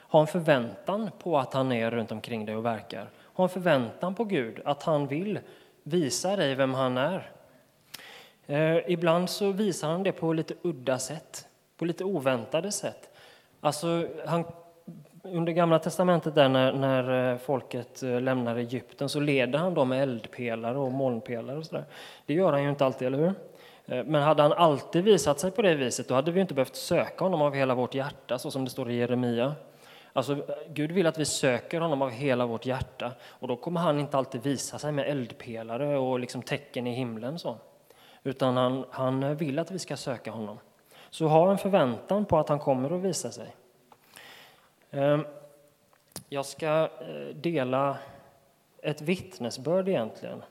Ha 0.00 0.20
en 0.20 0.26
förväntan 0.26 1.10
på 1.18 1.38
att 1.38 1.54
han 1.54 1.72
är 1.72 1.90
runt 1.90 2.12
omkring 2.12 2.46
dig 2.46 2.56
och 2.56 2.64
verkar. 2.64 3.10
Ha 3.34 3.44
en 3.44 3.50
förväntan 3.50 4.14
på 4.14 4.24
Gud, 4.24 4.60
att 4.64 4.82
han 4.82 5.06
vill 5.06 5.38
visa 5.82 6.36
dig 6.36 6.54
vem 6.54 6.74
han 6.74 6.98
är. 6.98 7.30
Eh, 8.46 8.90
ibland 8.92 9.30
så 9.30 9.52
visar 9.52 9.88
han 9.88 10.02
det 10.02 10.12
på 10.12 10.32
lite 10.32 10.54
udda 10.62 10.98
sätt, 10.98 11.46
på 11.80 11.84
lite 11.84 12.04
oväntade 12.04 12.72
sätt. 12.72 13.10
Alltså, 13.60 14.06
han, 14.26 14.44
under 15.22 15.52
Gamla 15.52 15.78
testamentet 15.78 16.34
där 16.34 16.48
när, 16.48 16.72
när, 16.72 17.32
eh, 17.32 17.38
folket 17.38 18.02
eh, 18.02 18.20
lämnar 18.20 18.56
Egypten 18.56 19.08
så 19.08 19.20
leder 19.20 19.58
han 19.58 19.74
dem 19.74 19.88
med 19.88 20.02
eldpelare 20.02 20.78
och 20.78 20.92
molnpelare 20.92 21.58
och 21.58 21.66
sådär. 21.66 21.84
Det 22.26 22.34
gör 22.34 22.52
han 22.52 22.62
ju 22.62 22.70
inte 22.70 22.84
alltid, 22.84 23.06
eller 23.06 23.18
hur? 23.18 23.34
Eh, 23.86 24.04
men 24.04 24.22
hade 24.22 24.42
han 24.42 24.52
alltid 24.52 25.04
visat 25.04 25.40
sig 25.40 25.50
på 25.50 25.62
det 25.62 25.74
viset, 25.74 26.08
då 26.08 26.14
hade 26.14 26.30
vi 26.30 26.40
inte 26.40 26.54
behövt 26.54 26.76
söka 26.76 27.24
honom 27.24 27.42
av 27.42 27.54
hela 27.54 27.74
vårt 27.74 27.94
hjärta, 27.94 28.38
så 28.38 28.50
som 28.50 28.64
det 28.64 28.70
står 28.70 28.90
i 28.90 28.94
Jeremia. 28.94 29.54
Alltså, 30.12 30.36
Gud 30.68 30.92
vill 30.92 31.06
att 31.06 31.18
vi 31.18 31.24
söker 31.24 31.80
honom 31.80 32.02
av 32.02 32.10
hela 32.10 32.46
vårt 32.46 32.66
hjärta, 32.66 33.12
och 33.26 33.48
då 33.48 33.56
kommer 33.56 33.80
han 33.80 34.00
inte 34.00 34.18
alltid 34.18 34.42
visa 34.42 34.78
sig 34.78 34.92
med 34.92 35.08
eldpelare 35.08 35.98
och 35.98 36.20
liksom 36.20 36.42
tecken 36.42 36.86
i 36.86 36.92
himlen. 36.92 37.38
Så 37.38 37.56
utan 38.22 38.56
han, 38.56 38.84
han 38.90 39.36
vill 39.36 39.58
att 39.58 39.70
vi 39.70 39.78
ska 39.78 39.96
söka 39.96 40.30
honom. 40.30 40.58
Så 41.10 41.26
ha 41.26 41.50
en 41.50 41.58
förväntan 41.58 42.24
på 42.24 42.38
att 42.38 42.48
han 42.48 42.58
kommer 42.58 42.96
att 42.96 43.02
visa 43.02 43.30
sig. 43.30 43.54
Ehm, 44.90 45.24
jag 46.28 46.46
ska 46.46 46.88
eh, 47.00 47.34
dela 47.34 47.98
ett 48.82 49.02
vittnesbörd 49.02 49.88
egentligen. 49.88 50.42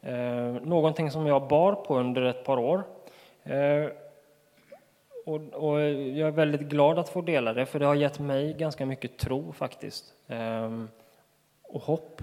Ehm, 0.00 0.54
någonting 0.54 1.10
som 1.10 1.26
jag 1.26 1.48
bar 1.48 1.72
på 1.72 1.98
under 1.98 2.22
ett 2.22 2.44
par 2.44 2.58
år. 2.58 2.82
Ehm, 3.42 3.90
och, 5.26 5.80
jag 5.80 6.28
är 6.28 6.30
väldigt 6.30 6.60
glad 6.60 6.98
att 6.98 7.08
få 7.08 7.20
dela 7.20 7.52
det, 7.52 7.66
för 7.66 7.78
det 7.78 7.86
har 7.86 7.94
gett 7.94 8.18
mig 8.18 8.54
ganska 8.54 8.86
mycket 8.86 9.18
tro 9.18 9.52
faktiskt. 9.52 10.14
Och 11.62 11.82
hopp. 11.82 12.22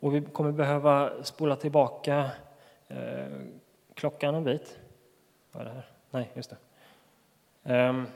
Och 0.00 0.14
vi 0.14 0.20
kommer 0.20 0.52
behöva 0.52 1.24
spola 1.24 1.56
tillbaka 1.56 2.30
eh, 2.88 3.26
klockan 3.94 4.34
en 4.34 4.44
bit. 4.44 4.78
Vad 5.52 5.62
är 5.62 5.66
det 5.66 5.72
här? 5.72 5.99
Nej, 6.10 6.30
just 6.34 6.50
det. 6.50 6.56
Ehm, 7.64 8.06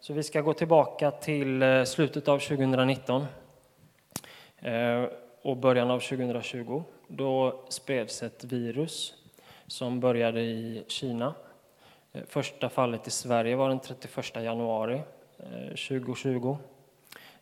så 0.00 0.12
vi 0.12 0.22
ska 0.22 0.40
gå 0.40 0.54
tillbaka 0.54 1.10
till 1.10 1.62
eh, 1.62 1.84
slutet 1.84 2.28
av 2.28 2.38
2019 2.38 3.26
eh, 4.58 5.04
och 5.42 5.56
början 5.56 5.90
av 5.90 6.00
2020. 6.00 6.82
Då 7.08 7.64
spreds 7.68 8.22
ett 8.22 8.44
virus 8.44 9.14
som 9.66 10.00
började 10.00 10.40
i 10.40 10.84
Kina. 10.86 11.34
Eh, 12.12 12.22
första 12.28 12.68
fallet 12.68 13.06
i 13.06 13.10
Sverige 13.10 13.56
var 13.56 13.68
den 13.68 13.80
31 13.80 14.36
januari 14.36 15.02
2020. 15.68 16.56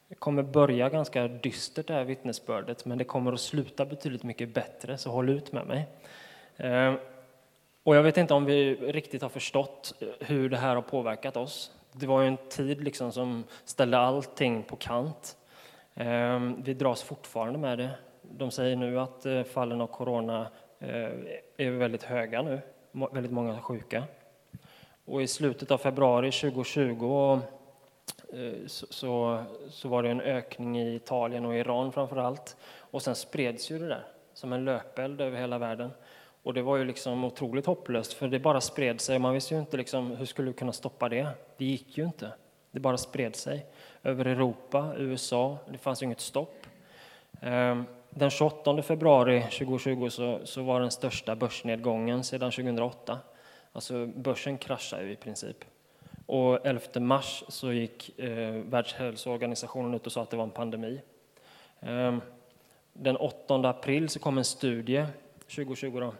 Det 0.09 0.15
kommer 0.15 0.43
börja 0.43 0.89
ganska 0.89 1.29
dystert 1.29 1.87
det 1.87 1.95
här 1.95 2.05
vittnesbördet, 2.05 2.85
men 2.85 2.99
det 2.99 3.05
kommer 3.05 3.33
att 3.33 3.41
sluta 3.41 3.85
betydligt 3.85 4.23
mycket 4.23 4.55
bättre, 4.55 4.99
så 4.99 5.11
håll 5.11 5.29
ut 5.29 5.53
med 5.53 5.67
mig. 5.67 5.89
Ehm, 6.57 6.97
och 7.85 7.97
jag 7.97 8.03
vet 8.03 8.17
inte 8.17 8.35
om 8.35 8.45
vi 8.45 8.75
riktigt 8.75 9.23
har 9.23 9.29
förstått 9.29 9.95
eh, 10.01 10.09
hur 10.21 10.49
det 10.49 10.57
här 10.57 10.75
har 10.75 10.83
påverkat 10.83 11.37
oss. 11.37 11.71
Det 11.93 12.07
var 12.07 12.21
ju 12.21 12.29
en 12.29 12.37
tid 12.49 12.85
liksom 12.85 13.13
som 13.13 13.45
ställde 13.65 13.99
allting 13.99 14.63
på 14.63 14.77
kant. 14.77 15.37
Ehm, 15.95 16.63
vi 16.63 16.75
dras 16.75 17.03
fortfarande 17.03 17.59
med 17.59 17.79
det. 17.79 17.91
De 18.23 18.51
säger 18.51 18.77
nu 18.77 19.01
att 19.01 19.27
eh, 19.27 19.43
fallen 19.43 19.81
av 19.81 19.87
corona 19.87 20.47
eh, 20.79 21.11
är 21.57 21.71
väldigt 21.71 22.03
höga 22.03 22.43
nu, 22.43 22.61
väldigt 23.13 23.33
många 23.33 23.61
sjuka. 23.61 24.05
Och 25.05 25.23
i 25.23 25.27
slutet 25.27 25.71
av 25.71 25.79
februari 25.79 26.33
2020 26.33 27.41
så, 28.67 28.87
så, 28.91 29.45
så 29.71 29.89
var 29.89 30.03
det 30.03 30.11
en 30.11 30.21
ökning 30.21 30.79
i 30.79 30.95
Italien 30.95 31.45
och 31.45 31.57
Iran 31.57 31.93
framför 31.93 32.17
allt. 32.17 32.57
Och 32.79 33.03
sen 33.03 33.15
spreds 33.15 33.71
ju 33.71 33.79
det 33.79 33.89
där 33.89 34.05
som 34.35 34.53
en 34.53 34.65
löpeld 34.65 35.21
över 35.21 35.39
hela 35.39 35.59
världen. 35.59 35.91
Och 36.43 36.55
det 36.55 36.63
var 36.63 36.77
ju 36.77 36.85
liksom 36.85 37.25
otroligt 37.25 37.67
hopplöst, 37.67 38.13
för 38.13 38.29
det 38.29 38.39
bara 38.39 38.61
spred 38.61 39.01
sig. 39.01 39.19
Man 39.19 39.35
visste 39.35 39.55
ju 39.55 39.61
inte 39.61 39.77
liksom, 39.77 40.11
hur 40.11 40.27
skulle 40.27 40.49
du 40.49 40.53
kunna 40.53 40.73
stoppa 40.73 41.09
det. 41.09 41.29
Det 41.57 41.65
gick 41.65 41.99
ju 41.99 42.05
inte. 42.05 42.33
Det 42.71 42.81
bara 42.81 42.99
spred 42.99 43.37
sig 43.37 43.67
över 44.03 44.25
Europa, 44.25 44.93
USA. 44.97 45.59
Det 45.71 45.79
fanns 45.79 46.03
ju 46.03 46.07
inget 46.07 46.21
stopp. 46.21 46.67
Ehm, 47.41 47.85
den 48.11 48.31
28 48.31 48.83
februari 48.83 49.43
2020 49.43 50.09
så, 50.09 50.41
så 50.45 50.63
var 50.63 50.81
den 50.81 50.91
största 50.91 51.37
börsnedgången 51.37 52.25
sedan 52.25 52.51
2008. 52.51 53.19
Alltså 53.73 54.07
börsen 54.07 54.59
kraschade 54.59 55.05
ju 55.05 55.13
i 55.13 55.17
princip. 55.17 55.65
Och 56.27 56.67
11 56.67 57.01
mars 57.01 57.45
så 57.49 57.73
gick 57.73 58.19
eh, 58.19 58.53
Världshälsoorganisationen 58.53 59.95
ut 59.95 60.07
och 60.07 60.13
sa 60.13 60.23
att 60.23 60.31
det 60.31 60.37
var 60.37 60.45
en 60.45 60.51
pandemi. 60.51 61.01
Eh, 61.81 62.17
den 62.93 63.17
8 63.17 63.55
april 63.55 64.09
så 64.09 64.19
kom 64.19 64.39
en 64.39 64.45
studie, 64.45 65.07
2020 65.49 66.01
då, 66.01 66.15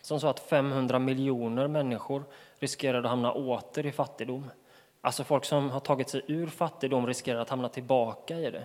som 0.00 0.20
sa 0.20 0.30
att 0.30 0.40
500 0.40 0.98
miljoner 0.98 1.68
människor 1.68 2.24
riskerade 2.58 2.98
att 2.98 3.10
hamna 3.10 3.32
åter 3.32 3.86
i 3.86 3.92
fattigdom. 3.92 4.50
Alltså 5.00 5.24
folk 5.24 5.44
som 5.44 5.70
har 5.70 5.80
tagit 5.80 6.08
sig 6.08 6.22
ur 6.26 6.46
fattigdom 6.46 7.06
riskerar 7.06 7.40
att 7.40 7.50
hamna 7.50 7.68
tillbaka 7.68 8.36
i 8.36 8.50
det. 8.50 8.64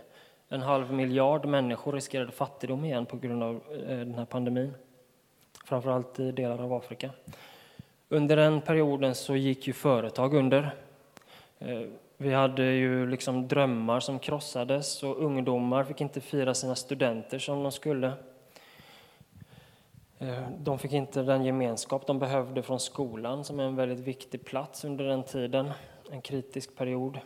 En 0.49 0.61
halv 0.61 0.93
miljard 0.93 1.45
människor 1.45 1.93
riskerade 1.93 2.31
fattigdom 2.31 2.85
igen 2.85 3.05
på 3.05 3.17
grund 3.17 3.43
av 3.43 3.61
eh, 3.71 3.97
den 3.97 4.15
här 4.15 4.25
pandemin. 4.25 4.73
Framförallt 5.65 6.19
i 6.19 6.31
delar 6.31 6.63
av 6.63 6.73
Afrika. 6.73 7.09
Under 8.09 8.35
den 8.35 8.61
perioden 8.61 9.15
så 9.15 9.35
gick 9.35 9.67
ju 9.67 9.73
företag 9.73 10.33
under. 10.33 10.75
Eh, 11.59 11.81
vi 12.17 12.33
hade 12.33 12.63
ju 12.63 13.07
liksom 13.09 13.47
drömmar 13.47 13.99
som 13.99 14.19
krossades 14.19 15.03
och 15.03 15.23
ungdomar 15.23 15.83
fick 15.83 16.01
inte 16.01 16.21
fira 16.21 16.53
sina 16.53 16.75
studenter 16.75 17.39
som 17.39 17.63
de 17.63 17.71
skulle. 17.71 18.11
Eh, 20.21 20.49
de 20.57 20.79
fick 20.79 20.93
inte 20.93 21.21
den 21.21 21.45
gemenskap 21.45 22.07
de 22.07 22.19
behövde 22.19 22.63
från 22.63 22.79
skolan 22.79 23.43
som 23.43 23.59
är 23.59 23.63
en 23.63 23.75
väldigt 23.75 23.99
viktig 23.99 24.45
plats 24.45 24.85
under 24.85 25.05
den 25.05 25.23
tiden, 25.23 25.71
en 26.11 26.21
kritisk 26.21 26.75
period. 26.75 27.19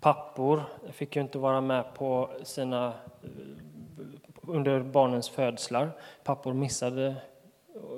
Pappor 0.00 0.62
fick 0.92 1.16
ju 1.16 1.22
inte 1.22 1.38
vara 1.38 1.60
med 1.60 1.94
på 1.94 2.30
sina, 2.42 2.86
eh, 2.86 3.30
under 4.42 4.80
barnens 4.80 5.28
födslar. 5.28 5.90
Pappor 6.24 6.52
missade 6.52 7.16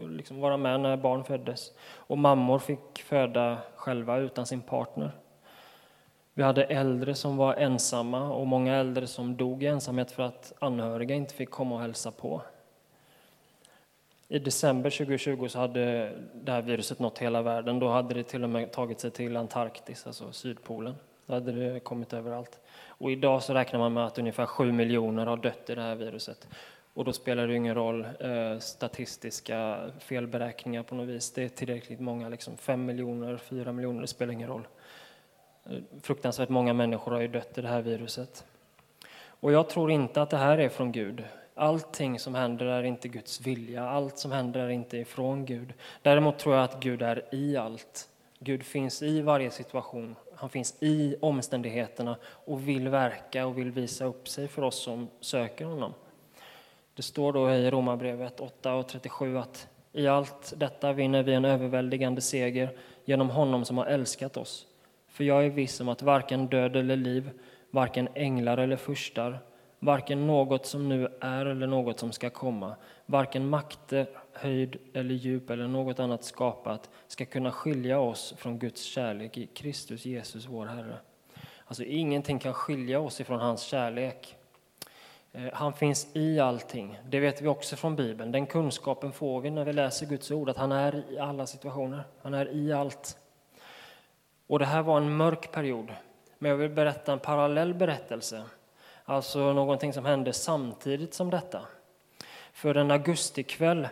liksom 0.09 0.41
vara 0.41 0.57
med 0.57 0.81
när 0.81 0.97
barn 0.97 1.25
föddes. 1.25 1.73
Och 1.83 2.19
mammor 2.19 2.59
fick 2.59 3.03
föda 3.03 3.59
själva 3.75 4.19
utan 4.19 4.47
sin 4.47 4.61
partner. 4.61 5.13
Vi 6.35 6.43
hade 6.43 6.65
äldre 6.65 7.15
som 7.15 7.37
var 7.37 7.55
ensamma 7.55 8.33
och 8.33 8.47
många 8.47 8.77
äldre 8.77 9.07
som 9.07 9.37
dog 9.37 9.63
i 9.63 9.67
ensamhet 9.67 10.11
för 10.11 10.23
att 10.23 10.53
anhöriga 10.59 11.15
inte 11.15 11.35
fick 11.35 11.51
komma 11.51 11.75
och 11.75 11.81
hälsa 11.81 12.11
på. 12.11 12.43
I 14.33 14.39
december 14.39 14.91
2020 14.91 15.49
så 15.49 15.59
hade 15.59 16.13
det 16.35 16.53
här 16.53 16.63
viruset 16.63 16.99
nått 16.99 17.19
hela 17.19 17.43
världen. 17.43 17.79
Då 17.79 17.89
hade 17.89 18.15
det 18.15 18.23
till 18.23 18.45
och 18.45 18.51
med 18.51 18.73
tagit 18.73 19.01
sig 19.01 19.11
till 19.11 19.37
Antarktis, 19.37 20.07
alltså 20.07 20.33
Sydpolen. 20.33 20.95
Då 21.27 21.35
hade 21.35 21.53
det 21.53 21.81
kommit 21.81 22.13
överallt. 22.13 22.61
Och 22.87 23.11
idag 23.11 23.43
så 23.43 23.55
räknar 23.55 23.79
man 23.81 23.93
med 23.93 24.07
att 24.07 24.19
ungefär 24.19 24.47
7 24.47 24.73
miljoner 24.73 25.27
har 25.27 25.37
dött 25.37 25.71
i 25.71 25.75
det 25.75 25.83
här 25.83 25.95
viruset. 25.95 26.49
Och 26.95 27.05
då 27.05 27.13
spelar 27.13 27.47
det 27.47 27.55
ingen 27.55 27.75
roll 27.75 28.07
eh, 28.21 28.59
statistiska 28.59 29.91
felberäkningar 29.99 30.83
på 30.83 30.95
något 30.95 31.09
vis. 31.09 31.33
Det 31.33 31.45
är 31.45 31.49
tillräckligt 31.49 32.01
många, 32.01 32.29
liksom 32.29 32.57
5 32.57 32.85
miljoner, 32.85 33.37
4 33.37 33.73
miljoner, 33.73 34.01
det 34.01 34.07
spelar 34.07 34.33
ingen 34.33 34.49
roll. 34.49 34.69
Eh, 35.65 35.79
fruktansvärt 36.03 36.49
många 36.49 36.73
människor 36.73 37.13
har 37.13 37.21
ju 37.21 37.29
dött 37.29 37.59
i 37.59 37.63
det 37.63 37.69
här 37.69 37.83
viruset. 37.83 38.45
Och 39.27 39.53
jag 39.53 39.69
tror 39.69 39.91
inte 39.91 40.23
att 40.23 40.31
det 40.31 40.37
här 40.37 40.59
är 40.59 40.69
från 40.69 40.93
Gud. 40.93 41.25
Allting 41.55 42.19
som 42.19 42.35
händer 42.35 42.67
är 42.67 42.83
inte 42.83 43.09
Guds 43.09 43.41
vilja, 43.41 43.89
allt 43.89 44.19
som 44.19 44.33
händer 44.33 44.61
är 44.61 44.69
inte 44.69 44.99
ifrån 44.99 45.45
Gud. 45.45 45.73
Däremot 46.03 46.39
tror 46.39 46.55
jag 46.55 46.65
att 46.65 46.83
Gud 46.83 47.03
är 47.03 47.35
i 47.35 47.57
allt. 47.57 48.09
Gud 48.39 48.63
finns 48.63 49.03
i 49.03 49.21
varje 49.21 49.51
situation, 49.51 50.17
han 50.35 50.51
finns 50.51 50.83
i 50.83 51.17
omständigheterna 51.21 52.17
och 52.25 52.69
vill 52.69 52.89
verka 52.89 53.47
och 53.47 53.59
vill 53.59 53.71
visa 53.71 54.05
upp 54.05 54.29
sig 54.29 54.49
för 54.49 54.63
oss 54.63 54.83
som 54.83 55.09
söker 55.21 55.65
honom. 55.65 55.95
Det 56.95 57.03
står 57.03 57.33
då 57.33 57.51
i 57.51 57.71
Romarbrevet 57.71 58.41
8 58.41 58.75
och 58.75 58.89
37 58.89 59.39
att 59.39 59.69
i 59.93 60.07
allt 60.07 60.53
detta 60.57 60.93
vinner 60.93 61.23
vi 61.23 61.35
en 61.35 61.45
överväldigande 61.45 62.21
seger 62.21 62.77
genom 63.05 63.31
honom 63.31 63.65
som 63.65 63.79
har 63.79 63.87
älskat 63.87 64.37
oss. 64.37 64.67
För 65.09 65.25
jag 65.25 65.45
är 65.45 65.51
viss 65.51 65.81
om 65.81 65.89
att 65.89 66.03
varken 66.03 66.47
död 66.47 66.77
eller 66.77 66.97
liv, 66.97 67.31
varken 67.71 68.09
änglar 68.15 68.59
eller 68.59 68.77
furstar, 68.77 69.39
varken 69.83 70.27
något 70.27 70.67
som 70.67 70.89
nu 70.89 71.09
är 71.21 71.47
eller 71.47 71.67
något 71.67 71.99
som 71.99 72.13
ska 72.13 72.31
komma, 72.31 72.75
varken 73.07 73.49
makter, 73.49 74.07
höjd 74.33 74.77
eller 74.95 75.15
djup 75.15 75.51
eller 75.51 75.69
något 75.69 76.01
annat 76.01 76.25
skapat 76.25 76.91
ska 77.07 77.25
kunna 77.25 77.53
skilja 77.53 77.99
oss 77.99 78.35
från 78.37 78.59
Guds 78.59 78.83
kärlek 78.83 79.39
i 79.39 79.47
Kristus 79.47 80.05
Jesus, 80.05 80.47
vår 80.47 80.67
Herre. 80.67 80.97
Alltså 81.65 81.85
ingenting 81.85 82.39
kan 82.39 82.55
skilja 82.55 83.01
oss 83.01 83.21
ifrån 83.21 83.41
hans 83.41 83.63
kärlek. 83.63 84.37
Eh, 85.33 85.53
han 85.53 85.73
finns 85.73 86.09
i 86.13 86.41
allting. 86.41 86.99
Det 87.09 87.21
vet 87.21 87.43
vi 87.43 87.49
också 87.49 87.77
från 87.77 87.97
Bibeln. 87.97 88.33
Den 88.33 88.47
kunskapen 88.47 89.13
får 89.13 89.41
vi 89.41 89.51
när 89.51 89.65
vi 89.65 89.73
läser 89.73 90.07
Guds 90.07 90.31
ord, 90.31 90.49
att 90.49 90.57
han 90.57 90.73
är 90.73 91.13
i 91.13 91.19
alla 91.19 91.47
situationer. 91.47 92.05
Han 92.23 92.35
är 92.35 92.57
i 92.57 92.73
allt. 92.73 93.19
Och 94.47 94.59
det 94.59 94.67
här 94.67 94.83
var 94.83 94.97
en 94.97 95.17
mörk 95.17 95.53
period. 95.53 95.93
Men 96.39 96.51
jag 96.51 96.59
vill 96.59 96.71
berätta 96.71 97.13
en 97.13 97.19
parallell 97.19 97.75
berättelse. 97.75 98.45
Alltså 99.05 99.53
någonting 99.53 99.93
som 99.93 100.05
hände 100.05 100.33
samtidigt 100.33 101.15
som 101.15 101.31
detta. 101.31 101.61
För 102.53 102.75
en 102.75 102.91
augustikväll 102.91 103.89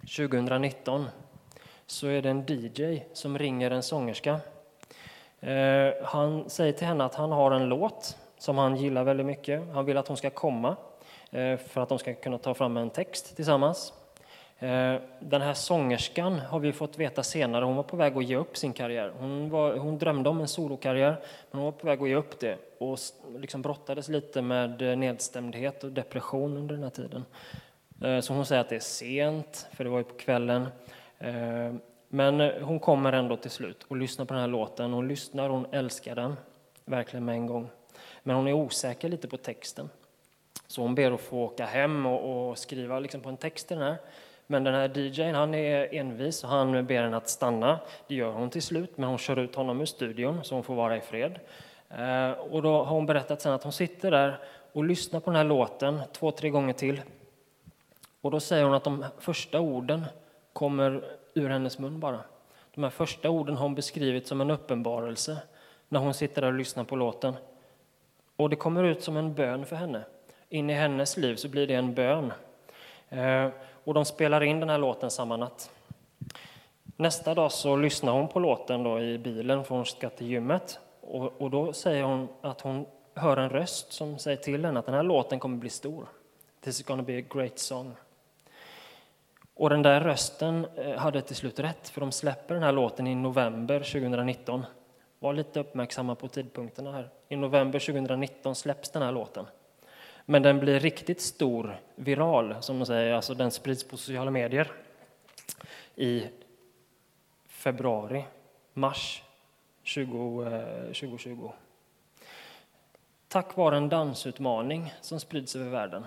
2019 0.00 1.06
så 1.86 2.06
är 2.06 2.22
det 2.22 2.30
en 2.30 2.44
DJ 2.46 3.02
som 3.12 3.38
ringer 3.38 3.70
en 3.70 3.82
sångerska. 3.82 4.40
Eh, 5.40 5.92
han 6.04 6.50
säger 6.50 6.72
till 6.72 6.86
henne 6.86 7.04
att 7.04 7.14
han 7.14 7.32
har 7.32 7.50
en 7.50 7.68
låt 7.68 8.16
som 8.38 8.58
han 8.58 8.76
gillar 8.76 9.04
väldigt 9.04 9.26
mycket. 9.26 9.62
Han 9.72 9.84
vill 9.84 9.96
att 9.96 10.08
hon 10.08 10.16
ska 10.16 10.30
komma 10.30 10.76
eh, 11.30 11.56
för 11.56 11.80
att 11.80 11.88
de 11.88 11.98
ska 11.98 12.14
kunna 12.14 12.38
ta 12.38 12.54
fram 12.54 12.76
en 12.76 12.90
text 12.90 13.36
tillsammans. 13.36 13.92
Eh, 14.60 15.00
den 15.20 15.42
här 15.42 15.54
sångerskan 15.54 16.38
har 16.38 16.60
vi 16.60 16.72
fått 16.72 16.98
veta 16.98 17.22
senare, 17.22 17.64
hon 17.64 17.76
var 17.76 17.82
på 17.82 17.96
väg 17.96 18.16
att 18.16 18.24
ge 18.24 18.36
upp 18.36 18.56
sin 18.56 18.72
karriär. 18.72 19.12
Hon, 19.18 19.50
var, 19.50 19.76
hon 19.76 19.98
drömde 19.98 20.28
om 20.28 20.40
en 20.40 20.48
solokarriär, 20.48 21.16
men 21.50 21.60
hon 21.60 21.64
var 21.64 21.72
på 21.72 21.86
väg 21.86 22.02
att 22.02 22.08
ge 22.08 22.14
upp 22.14 22.40
det 22.40 22.58
och 22.78 22.98
liksom 23.38 23.62
brottades 23.62 24.08
lite 24.08 24.42
med 24.42 24.82
eh, 24.82 24.96
nedstämdhet 24.96 25.84
och 25.84 25.92
depression 25.92 26.56
under 26.56 26.74
den 26.74 26.84
här 26.84 26.90
tiden. 26.90 27.24
Eh, 28.02 28.20
så 28.20 28.32
hon 28.32 28.46
säger 28.46 28.60
att 28.60 28.68
det 28.68 28.76
är 28.76 28.80
sent, 28.80 29.68
för 29.72 29.84
det 29.84 29.90
var 29.90 29.98
ju 29.98 30.04
på 30.04 30.14
kvällen. 30.14 30.68
Men 32.08 32.40
hon 32.62 32.80
kommer 32.80 33.12
ändå 33.12 33.36
till 33.36 33.50
slut 33.50 33.86
och 33.88 33.96
lyssnar 33.96 34.24
på 34.24 34.34
den 34.34 34.40
här 34.40 34.48
låten. 34.48 34.92
Hon 34.92 35.08
lyssnar, 35.08 35.48
hon 35.48 35.66
älskar 35.72 36.14
den, 36.14 36.36
verkligen 36.84 37.24
med 37.24 37.34
en 37.34 37.46
gång. 37.46 37.70
Men 38.22 38.36
hon 38.36 38.48
är 38.48 38.52
osäker 38.52 39.08
lite 39.08 39.28
på 39.28 39.36
texten. 39.36 39.90
Så 40.66 40.82
hon 40.82 40.94
ber 40.94 41.10
att 41.10 41.20
få 41.20 41.42
åka 41.42 41.66
hem 41.66 42.06
och, 42.06 42.48
och 42.50 42.58
skriva 42.58 43.00
liksom 43.00 43.20
på 43.20 43.28
en 43.28 43.36
text 43.36 43.68
till 43.68 43.76
den 43.76 43.86
här. 43.86 43.96
Men 44.50 44.64
den 44.64 44.74
här 44.74 44.98
DJn 44.98 45.34
han 45.34 45.54
är 45.54 45.94
envis 45.94 46.44
och 46.44 46.50
han 46.50 46.86
ber 46.86 47.02
henne 47.02 47.16
att 47.16 47.28
stanna. 47.28 47.78
Det 48.06 48.14
gör 48.14 48.32
hon 48.32 48.50
till 48.50 48.62
slut, 48.62 48.98
men 48.98 49.08
hon 49.08 49.18
kör 49.18 49.38
ut 49.38 49.54
honom 49.54 49.80
ur 49.80 49.84
studion 49.84 50.44
så 50.44 50.54
hon 50.54 50.64
får 50.64 50.74
vara 50.74 50.96
i 50.96 51.00
fred. 51.00 51.38
Eh, 51.90 52.30
och 52.30 52.62
då 52.62 52.84
har 52.84 52.94
hon 52.94 53.06
berättat 53.06 53.40
sen 53.40 53.52
att 53.52 53.62
hon 53.62 53.72
sitter 53.72 54.10
där 54.10 54.38
och 54.72 54.84
lyssnar 54.84 55.20
på 55.20 55.30
den 55.30 55.36
här 55.36 55.44
låten 55.44 56.00
två, 56.12 56.30
tre 56.30 56.50
gånger 56.50 56.72
till. 56.72 57.00
Och 58.20 58.30
då 58.30 58.40
säger 58.40 58.64
hon 58.64 58.74
att 58.74 58.84
de 58.84 59.04
första 59.18 59.60
orden 59.60 60.04
kommer 60.52 61.04
ur 61.34 61.48
hennes 61.48 61.78
mun 61.78 62.00
bara. 62.00 62.20
De 62.74 62.82
här 62.82 62.90
första 62.90 63.30
orden 63.30 63.56
har 63.56 63.62
hon 63.62 63.74
beskrivit 63.74 64.26
som 64.26 64.40
en 64.40 64.50
uppenbarelse 64.50 65.38
när 65.88 66.00
hon 66.00 66.14
sitter 66.14 66.42
där 66.42 66.48
och 66.48 66.58
lyssnar 66.58 66.84
på 66.84 66.96
låten. 66.96 67.34
Och 68.36 68.50
det 68.50 68.56
kommer 68.56 68.84
ut 68.84 69.02
som 69.02 69.16
en 69.16 69.34
bön 69.34 69.66
för 69.66 69.76
henne. 69.76 70.02
In 70.48 70.70
i 70.70 70.72
hennes 70.72 71.16
liv 71.16 71.36
så 71.36 71.48
blir 71.48 71.66
det 71.66 71.74
en 71.74 71.94
bön. 71.94 72.32
Eh, 73.08 73.48
och 73.88 73.94
de 73.94 74.04
spelar 74.04 74.42
in 74.42 74.60
den 74.60 74.68
här 74.68 74.78
låten 74.78 75.10
samma 75.10 75.36
natt. 75.36 75.70
Nästa 76.96 77.34
dag 77.34 77.52
så 77.52 77.76
lyssnar 77.76 78.12
hon 78.12 78.28
på 78.28 78.40
låten 78.40 78.82
då 78.82 79.00
i 79.00 79.18
bilen 79.18 79.64
för 79.64 79.74
hon 79.74 79.86
ska 79.86 80.10
till 80.10 80.26
gymmet. 80.26 80.78
Och, 81.00 81.42
och 81.42 81.50
då 81.50 81.72
säger 81.72 82.02
hon 82.02 82.28
att 82.40 82.60
hon 82.60 82.86
hör 83.14 83.36
en 83.36 83.50
röst 83.50 83.92
som 83.92 84.18
säger 84.18 84.36
till 84.36 84.64
henne 84.64 84.78
att 84.78 84.86
den 84.86 84.94
här 84.94 85.02
låten 85.02 85.38
kommer 85.38 85.56
bli 85.56 85.70
stor. 85.70 86.08
This 86.60 86.80
is 86.80 86.86
gonna 86.86 87.02
be 87.02 87.18
a 87.18 87.22
great 87.34 87.58
song. 87.58 87.94
Och 89.54 89.70
den 89.70 89.82
där 89.82 90.00
rösten 90.00 90.66
eh, 90.76 90.96
hade 90.96 91.22
till 91.22 91.36
slut 91.36 91.58
rätt, 91.58 91.88
för 91.88 92.00
de 92.00 92.12
släpper 92.12 92.54
den 92.54 92.62
här 92.62 92.72
låten 92.72 93.06
i 93.06 93.14
november 93.14 93.78
2019. 93.78 94.66
Var 95.18 95.32
lite 95.32 95.60
uppmärksamma 95.60 96.14
på 96.14 96.28
tidpunkterna 96.28 96.92
här. 96.92 97.10
I 97.28 97.36
november 97.36 97.78
2019 97.78 98.54
släpps 98.54 98.90
den 98.90 99.02
här 99.02 99.12
låten. 99.12 99.46
Men 100.30 100.42
den 100.42 100.58
blir 100.58 100.80
riktigt 100.80 101.20
stor, 101.20 101.80
viral, 101.94 102.54
som 102.60 102.76
man 102.76 102.86
säger, 102.86 103.12
alltså 103.12 103.34
den 103.34 103.50
sprids 103.50 103.84
på 103.84 103.96
sociala 103.96 104.30
medier 104.30 104.72
i 105.96 106.26
februari, 107.46 108.24
mars 108.72 109.22
20, 109.82 110.50
2020. 110.86 111.44
Eh, 111.44 111.50
tack 113.28 113.56
vare 113.56 113.76
en 113.76 113.88
dansutmaning 113.88 114.94
som 115.00 115.20
sprids 115.20 115.56
över 115.56 115.70
världen. 115.70 116.06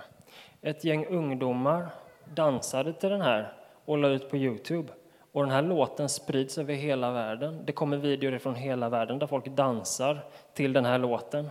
Ett 0.61 0.83
gäng 0.83 1.05
ungdomar 1.05 1.87
dansade 2.33 2.93
till 2.93 3.09
den 3.09 3.21
här 3.21 3.53
och 3.85 3.97
la 3.97 4.07
ut 4.07 4.29
på 4.29 4.37
Youtube. 4.37 4.93
Och 5.31 5.43
den 5.43 5.51
här 5.51 5.61
låten 5.61 6.09
sprids 6.09 6.57
över 6.57 6.73
hela 6.73 7.11
världen. 7.11 7.65
Det 7.65 7.71
kommer 7.71 7.97
videor 7.97 8.37
från 8.37 8.55
hela 8.55 8.89
världen 8.89 9.19
där 9.19 9.27
folk 9.27 9.45
dansar 9.45 10.19
till 10.53 10.73
den 10.73 10.85
här 10.85 10.97
låten. 10.97 11.49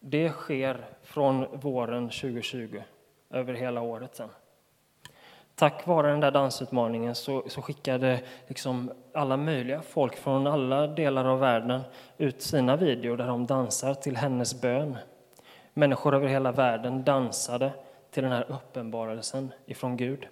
Det 0.00 0.30
sker 0.30 0.95
från 1.16 1.46
våren 1.52 2.08
2020, 2.08 2.82
över 3.30 3.54
hela 3.54 3.80
året 3.80 4.16
sen. 4.16 4.28
Tack 5.54 5.86
vare 5.86 6.10
den 6.10 6.20
där 6.20 6.30
dansutmaningen 6.30 7.14
så, 7.14 7.44
så 7.48 7.62
skickade 7.62 8.20
liksom 8.46 8.90
alla 9.12 9.36
möjliga 9.36 9.82
folk 9.82 10.16
från 10.16 10.46
alla 10.46 10.86
delar 10.86 11.24
av 11.24 11.38
världen 11.38 11.80
ut 12.18 12.42
sina 12.42 12.76
videor 12.76 13.16
där 13.16 13.26
de 13.26 13.46
dansar 13.46 13.94
till 13.94 14.16
hennes 14.16 14.60
bön. 14.60 14.98
Människor 15.74 16.14
över 16.14 16.28
hela 16.28 16.52
världen 16.52 17.04
dansade 17.04 17.72
till 18.10 18.22
den 18.22 18.32
här 18.32 18.46
uppenbarelsen 18.48 19.52
ifrån 19.66 19.96
Gud. 19.96 20.26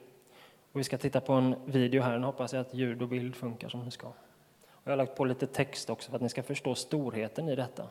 Och 0.73 0.81
vi 0.81 0.85
ska 0.85 0.99
titta 0.99 1.21
på 1.21 1.33
en 1.33 1.55
video 1.65 2.03
här. 2.03 2.19
Nu 2.19 2.27
hoppas 2.27 2.53
jag 2.53 2.61
att 2.61 2.75
ljud 2.75 3.03
och 3.03 3.09
bild 3.09 3.37
funkar 3.37 3.69
som 3.69 3.85
det 3.85 3.91
ska. 3.91 4.07
Och 4.07 4.83
jag 4.85 4.93
har 4.93 4.97
lagt 4.97 5.17
på 5.17 5.25
lite 5.25 5.47
text 5.47 5.91
också 5.91 6.11
för 6.11 6.17
att 6.17 6.23
ni 6.23 6.29
ska 6.29 6.43
förstå 6.43 6.75
storheten 6.75 7.49
i 7.49 7.57
detta. 7.57 7.85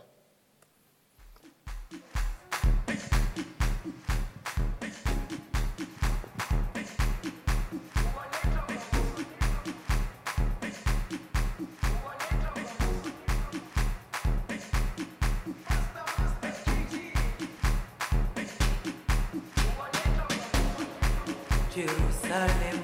Jerusalem, 21.84 22.80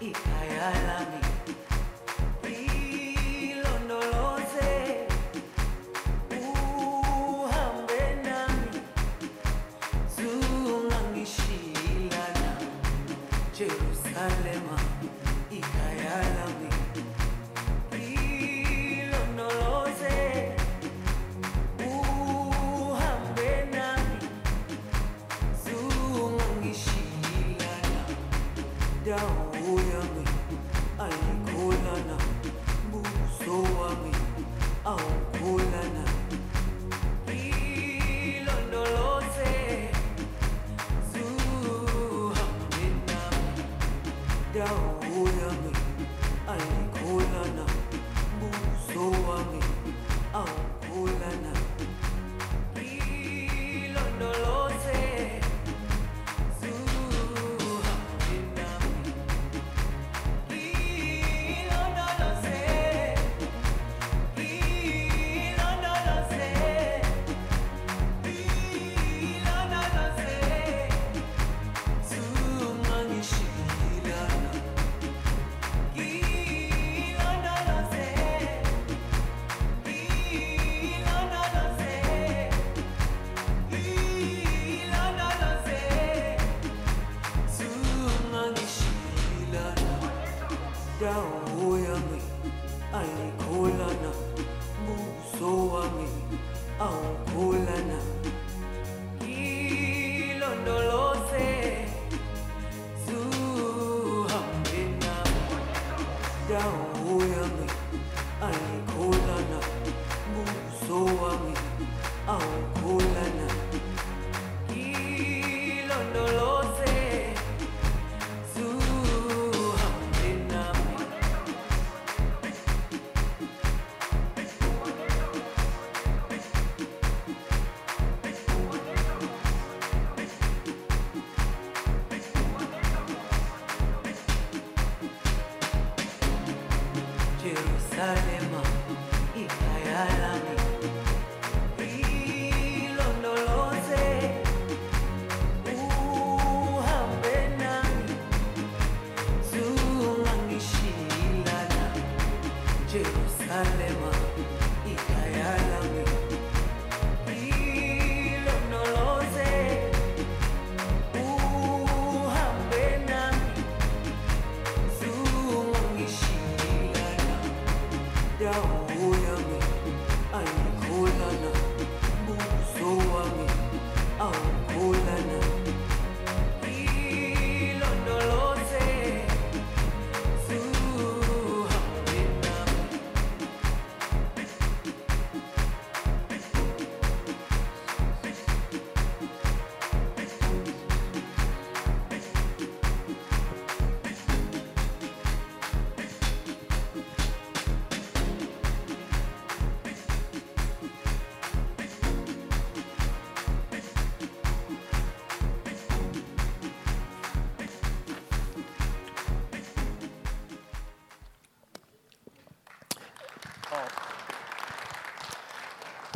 ikaya 0.00 0.72
lami. 0.88 1.25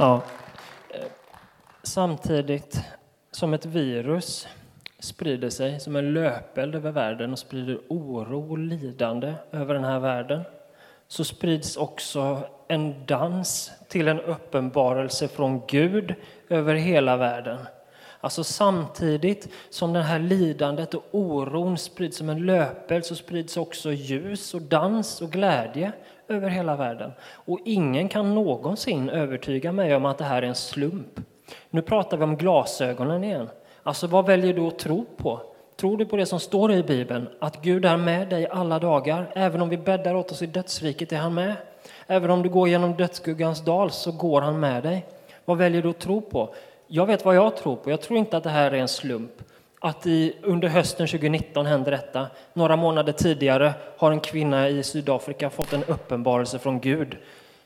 Ja. 0.00 0.22
Eh, 0.90 1.06
samtidigt 1.82 2.80
som 3.30 3.54
ett 3.54 3.66
virus 3.66 4.48
sprider 4.98 5.50
sig 5.50 5.80
som 5.80 5.96
en 5.96 6.12
löpeld 6.12 6.74
över 6.74 6.90
världen 6.90 7.32
och 7.32 7.38
sprider 7.38 7.80
oro 7.88 8.50
och 8.50 8.58
lidande 8.58 9.34
över 9.52 9.74
den 9.74 9.84
här 9.84 10.00
världen 10.00 10.42
så 11.08 11.24
sprids 11.24 11.76
också 11.76 12.38
en 12.68 13.06
dans 13.06 13.72
till 13.88 14.08
en 14.08 14.20
uppenbarelse 14.20 15.28
från 15.28 15.62
Gud 15.66 16.14
över 16.48 16.74
hela 16.74 17.16
världen. 17.16 17.58
Alltså 18.20 18.44
samtidigt 18.44 19.48
som 19.70 19.92
det 19.92 20.02
här 20.02 20.18
lidandet 20.18 20.94
och 20.94 21.04
oron 21.10 21.78
sprids 21.78 22.16
som 22.16 22.28
en 22.28 22.46
löpeld 22.46 23.04
så 23.04 23.14
sprids 23.14 23.56
också 23.56 23.92
ljus 23.92 24.54
och 24.54 24.62
dans 24.62 25.22
och 25.22 25.30
glädje 25.30 25.92
över 26.30 26.48
hela 26.48 26.76
världen. 26.76 27.12
Och 27.22 27.58
ingen 27.64 28.08
kan 28.08 28.34
någonsin 28.34 29.08
övertyga 29.08 29.72
mig 29.72 29.96
om 29.96 30.04
att 30.04 30.18
det 30.18 30.24
här 30.24 30.42
är 30.42 30.46
en 30.46 30.54
slump. 30.54 31.20
Nu 31.70 31.82
pratar 31.82 32.16
vi 32.16 32.24
om 32.24 32.36
glasögonen 32.36 33.24
igen. 33.24 33.48
Alltså 33.82 34.06
vad 34.06 34.26
väljer 34.26 34.54
du 34.54 34.60
att 34.60 34.78
tro 34.78 35.04
på? 35.16 35.40
Tror 35.76 35.96
du 35.96 36.06
på 36.06 36.16
det 36.16 36.26
som 36.26 36.40
står 36.40 36.72
i 36.72 36.82
Bibeln, 36.82 37.28
att 37.40 37.62
Gud 37.62 37.84
är 37.84 37.96
med 37.96 38.28
dig 38.28 38.46
alla 38.46 38.78
dagar? 38.78 39.30
Även 39.34 39.62
om 39.62 39.68
vi 39.68 39.76
bäddar 39.76 40.14
åt 40.14 40.32
oss 40.32 40.42
i 40.42 40.46
dödsriket 40.46 41.12
är 41.12 41.16
han 41.16 41.34
med. 41.34 41.54
Även 42.06 42.30
om 42.30 42.42
du 42.42 42.48
går 42.48 42.68
genom 42.68 42.92
dödsskuggans 42.92 43.64
dal 43.64 43.90
så 43.90 44.12
går 44.12 44.40
han 44.40 44.60
med 44.60 44.82
dig. 44.82 45.06
Vad 45.44 45.58
väljer 45.58 45.82
du 45.82 45.90
att 45.90 45.98
tro 45.98 46.20
på? 46.20 46.54
Jag 46.86 47.06
vet 47.06 47.24
vad 47.24 47.34
jag 47.34 47.56
tror 47.56 47.76
på. 47.76 47.90
Jag 47.90 48.00
tror 48.00 48.18
inte 48.18 48.36
att 48.36 48.44
det 48.44 48.50
här 48.50 48.70
är 48.70 48.78
en 48.78 48.88
slump. 48.88 49.32
Att 49.82 50.06
i, 50.06 50.36
under 50.42 50.68
hösten 50.68 51.06
2019 51.06 51.66
händer 51.66 51.90
detta. 51.90 52.26
Några 52.52 52.76
månader 52.76 53.12
tidigare 53.12 53.72
har 53.96 54.12
en 54.12 54.20
kvinna 54.20 54.68
i 54.68 54.82
Sydafrika 54.82 55.50
fått 55.50 55.72
en 55.72 55.84
uppenbarelse 55.84 56.58
från 56.58 56.80
Gud 56.80 57.16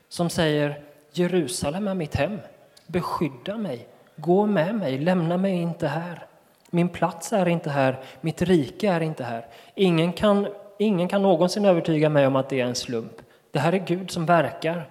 som 0.09 0.29
säger 0.29 0.79
Jerusalem 1.11 1.87
är 1.87 1.93
mitt 1.93 2.15
hem. 2.15 2.39
Beskydda 2.87 3.57
mig. 3.57 3.87
Gå 4.15 4.45
med 4.45 4.75
mig. 4.75 4.97
Lämna 4.97 5.37
mig 5.37 5.53
inte 5.53 5.87
här. 5.87 6.25
Min 6.69 6.89
plats 6.89 7.33
är 7.33 7.47
inte 7.47 7.69
här. 7.69 7.99
Mitt 8.21 8.41
rike 8.41 8.89
är 8.89 9.01
inte 9.01 9.23
här. 9.23 9.45
Ingen 9.75 10.13
kan, 10.13 10.47
ingen 10.79 11.07
kan 11.07 11.21
någonsin 11.21 11.65
övertyga 11.65 12.09
mig 12.09 12.27
om 12.27 12.35
att 12.35 12.49
det 12.49 12.61
är 12.61 12.65
en 12.65 12.75
slump. 12.75 13.21
Det 13.51 13.59
här 13.59 13.73
är 13.73 13.77
Gud 13.77 14.11
som 14.11 14.25
verkar. 14.25 14.87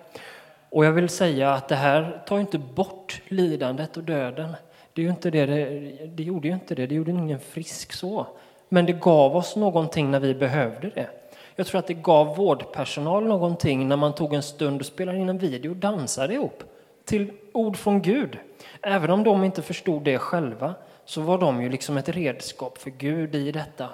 Och 0.70 0.84
jag 0.84 0.92
vill 0.92 1.08
säga 1.08 1.52
att 1.52 1.68
det 1.68 1.76
här 1.76 2.22
tar 2.26 2.38
inte 2.38 2.58
bort 2.58 3.20
lidandet 3.28 3.96
och 3.96 4.04
döden. 4.04 4.56
Det, 4.94 5.00
är 5.00 5.04
ju 5.04 5.10
inte 5.10 5.30
det, 5.30 5.46
det, 5.46 6.06
det 6.06 6.22
gjorde 6.22 6.48
ju 6.48 6.54
inte 6.54 6.74
det, 6.74 6.86
det 6.86 6.94
gjorde 6.94 7.10
ingen 7.10 7.40
frisk 7.40 7.92
så. 7.92 8.26
Men 8.68 8.86
det 8.86 8.92
gav 8.92 9.36
oss 9.36 9.56
någonting 9.56 10.10
när 10.10 10.20
vi 10.20 10.34
behövde 10.34 10.90
det. 10.90 11.08
Jag 11.56 11.66
tror 11.66 11.78
att 11.78 11.86
det 11.86 11.94
gav 11.94 12.36
vårdpersonal 12.36 13.26
någonting 13.26 13.88
när 13.88 13.96
man 13.96 14.14
tog 14.14 14.34
en 14.34 14.42
stund 14.42 14.80
och 14.80 14.86
spelade 14.86 15.18
in 15.18 15.28
en 15.28 15.38
video 15.38 15.70
och 15.70 15.76
dansade 15.76 16.34
ihop 16.34 16.62
till 17.04 17.32
ord 17.52 17.76
från 17.76 18.02
Gud. 18.02 18.38
Även 18.82 19.10
om 19.10 19.24
de 19.24 19.44
inte 19.44 19.62
förstod 19.62 20.02
det 20.02 20.18
själva 20.18 20.74
så 21.04 21.20
var 21.20 21.38
de 21.38 21.62
ju 21.62 21.68
liksom 21.68 21.96
ett 21.96 22.08
redskap 22.08 22.78
för 22.78 22.90
Gud 22.90 23.34
i 23.34 23.52
detta. 23.52 23.88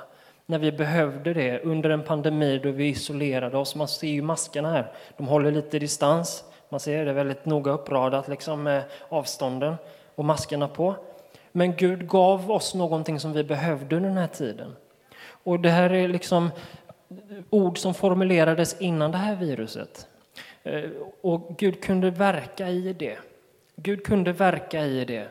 När 0.47 0.59
vi 0.59 0.73
behövde 0.73 1.35
det 1.35 1.61
under 1.61 1.91
en 1.91 2.03
pandemi 2.03 2.61
då 2.63 2.71
vi 2.71 2.89
isolerade 2.89 3.59
oss. 3.59 3.75
Man 3.75 3.89
ser 3.89 4.09
ju 4.09 4.23
maskerna 4.23 4.73
här. 4.73 4.93
De 5.17 5.27
håller 5.27 5.51
lite 5.51 5.79
distans. 5.79 6.45
Man 6.69 6.81
ser 6.81 7.05
det 7.05 7.13
väldigt 7.13 7.45
noga 7.45 7.73
uppradat 7.73 8.29
liksom 8.29 8.63
med 8.63 8.83
avstånden 9.09 9.75
och 10.21 10.27
maskerna 10.27 10.69
på. 10.69 10.95
Men 11.53 11.77
Gud 11.77 12.09
gav 12.09 12.51
oss 12.51 12.75
någonting 12.75 13.21
som 13.21 13.33
vi 13.33 13.45
behövde 13.45 13.97
under 13.97 14.09
den 14.09 14.19
här 14.19 14.27
tiden. 14.27 14.77
Och 15.45 15.61
det 15.61 15.71
här 15.71 15.93
är 15.93 16.09
liksom 16.09 16.51
ord 17.51 17.79
som 17.79 17.95
formulerades 17.95 18.81
innan 18.81 19.11
det 19.11 19.19
här 19.19 19.37
viruset. 19.37 20.09
Eh, 20.63 20.91
och 21.21 21.57
Gud 21.59 21.83
kunde 21.83 22.11
verka 22.11 22.69
i 22.69 22.93
det. 22.93 23.19
Gud 23.77 24.05
kunde 24.05 24.33
verka 24.33 24.85
i 24.85 25.05
det. 25.05 25.29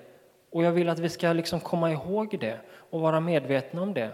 Och 0.52 0.64
jag 0.64 0.72
vill 0.72 0.90
att 0.90 1.00
vi 1.00 1.10
ska 1.10 1.34
liksom 1.34 1.60
komma 1.60 1.92
ihåg 1.92 2.38
det 2.40 2.58
och 2.90 3.02
vara 3.02 3.20
medvetna 3.20 3.82
om 3.82 3.94
det. 3.94 4.10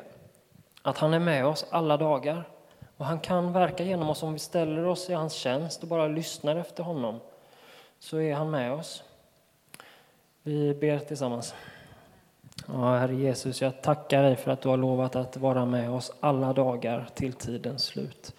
Att 0.81 0.97
han 0.97 1.13
är 1.13 1.19
med 1.19 1.45
oss 1.45 1.65
alla 1.69 1.97
dagar. 1.97 2.43
Och 2.97 3.05
han 3.05 3.19
kan 3.19 3.53
verka 3.53 3.83
genom 3.83 4.09
oss 4.09 4.23
om 4.23 4.33
vi 4.33 4.39
ställer 4.39 4.85
oss 4.85 5.09
i 5.09 5.13
hans 5.13 5.33
tjänst 5.33 5.81
och 5.83 5.89
bara 5.89 6.07
lyssnar 6.07 6.55
efter 6.55 6.83
honom. 6.83 7.19
Så 7.99 8.17
är 8.17 8.33
han 8.33 8.49
med 8.49 8.73
oss. 8.73 9.03
Vi 10.47 10.73
ber 10.73 10.99
tillsammans. 10.99 11.55
Ja, 12.67 12.97
Herre 12.97 13.15
Jesus, 13.15 13.61
jag 13.61 13.81
tackar 13.81 14.23
dig 14.23 14.35
för 14.35 14.51
att 14.51 14.61
du 14.61 14.69
har 14.69 14.77
lovat 14.77 15.15
att 15.15 15.37
vara 15.37 15.65
med 15.65 15.89
oss 15.89 16.11
alla 16.19 16.53
dagar 16.53 17.07
till 17.15 17.33
tidens 17.33 17.83
slut. 17.83 18.33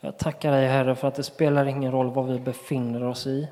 Jag 0.00 0.18
tackar 0.18 0.52
dig 0.52 0.66
Herre 0.66 0.94
för 0.94 1.08
att 1.08 1.14
det 1.14 1.22
spelar 1.22 1.66
ingen 1.66 1.92
roll 1.92 2.10
vad 2.10 2.26
vi 2.26 2.38
befinner 2.38 3.04
oss 3.04 3.26
i. 3.26 3.48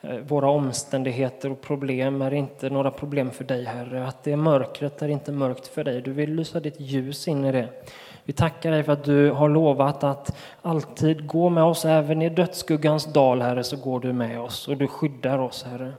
Eh, 0.00 0.16
våra 0.16 0.50
omständigheter 0.50 1.52
och 1.52 1.60
problem 1.60 2.22
är 2.22 2.34
inte 2.34 2.70
några 2.70 2.90
problem 2.90 3.30
för 3.30 3.44
dig 3.44 3.64
Herre. 3.64 4.06
Att 4.06 4.24
det 4.24 4.32
är 4.32 4.36
mörkret 4.36 5.02
är 5.02 5.08
inte 5.08 5.32
mörkt 5.32 5.66
för 5.66 5.84
dig. 5.84 6.02
Du 6.02 6.12
vill 6.12 6.34
lysa 6.34 6.60
ditt 6.60 6.80
ljus 6.80 7.28
in 7.28 7.44
i 7.44 7.52
det. 7.52 7.68
Vi 8.24 8.32
tackar 8.32 8.70
dig 8.70 8.82
för 8.82 8.92
att 8.92 9.04
du 9.04 9.30
har 9.30 9.48
lovat 9.48 10.04
att 10.04 10.36
alltid 10.62 11.26
gå 11.26 11.48
med 11.48 11.64
oss. 11.64 11.84
Även 11.84 12.22
i 12.22 12.28
dödsskuggans 12.28 13.12
dal 13.12 13.42
Herre 13.42 13.64
så 13.64 13.76
går 13.76 14.00
du 14.00 14.12
med 14.12 14.40
oss 14.40 14.68
och 14.68 14.76
du 14.76 14.86
skyddar 14.86 15.38
oss 15.38 15.62
Herre. 15.70 15.92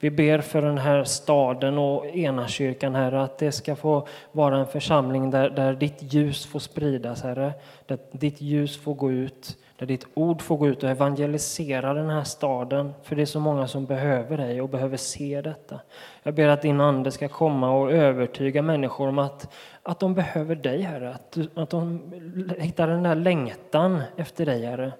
Vi 0.00 0.10
ber 0.10 0.38
för 0.38 0.62
den 0.62 0.78
här 0.78 1.04
staden 1.04 1.78
och 1.78 2.06
Enakyrkan, 2.06 2.94
Herre, 2.94 3.22
att 3.22 3.38
det 3.38 3.52
ska 3.52 3.76
få 3.76 4.06
vara 4.32 4.56
en 4.56 4.66
församling 4.66 5.30
där, 5.30 5.50
där 5.50 5.72
ditt 5.74 6.12
ljus 6.12 6.46
får 6.46 6.58
spridas, 6.58 7.22
Herre. 7.22 7.52
Där 7.86 7.98
ditt 8.12 8.40
ljus 8.40 8.78
får 8.78 8.94
gå 8.94 9.10
ut, 9.10 9.56
där 9.78 9.86
ditt 9.86 10.06
ord 10.14 10.42
får 10.42 10.56
gå 10.56 10.68
ut 10.68 10.82
och 10.82 10.90
evangelisera 10.90 11.94
den 11.94 12.10
här 12.10 12.24
staden. 12.24 12.94
För 13.02 13.16
det 13.16 13.22
är 13.22 13.26
så 13.26 13.40
många 13.40 13.66
som 13.66 13.86
behöver 13.86 14.36
dig 14.36 14.60
och 14.60 14.68
behöver 14.68 14.96
se 14.96 15.40
detta. 15.40 15.80
Jag 16.22 16.34
ber 16.34 16.48
att 16.48 16.62
din 16.62 16.80
ande 16.80 17.10
ska 17.10 17.28
komma 17.28 17.70
och 17.70 17.92
övertyga 17.92 18.62
människor 18.62 19.08
om 19.08 19.18
att, 19.18 19.54
att 19.82 20.00
de 20.00 20.14
behöver 20.14 20.54
dig, 20.54 20.80
Herre. 20.80 21.14
Att, 21.14 21.32
du, 21.32 21.48
att 21.54 21.70
de 21.70 22.12
hittar 22.58 22.88
den 22.88 23.02
där 23.02 23.14
längtan 23.14 24.02
efter 24.16 24.46
dig, 24.46 24.64
Herre. 24.64 24.92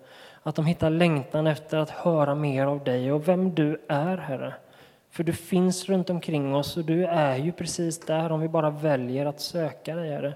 Att 0.42 0.54
de 0.54 0.66
hittar 0.66 0.90
längtan 0.90 1.46
efter 1.46 1.78
att 1.78 1.90
höra 1.90 2.34
mer 2.34 2.66
av 2.66 2.84
dig 2.84 3.12
och 3.12 3.28
vem 3.28 3.54
du 3.54 3.80
är, 3.88 4.16
Herre. 4.16 4.54
För 5.16 5.24
du 5.24 5.32
finns 5.32 5.88
runt 5.88 6.10
omkring 6.10 6.54
oss 6.54 6.76
och 6.76 6.84
du 6.84 7.04
är 7.04 7.36
ju 7.36 7.52
precis 7.52 7.98
där 8.00 8.32
om 8.32 8.40
vi 8.40 8.48
bara 8.48 8.70
väljer 8.70 9.26
att 9.26 9.40
söka 9.40 9.96
dig, 9.96 10.10
Herre. 10.10 10.34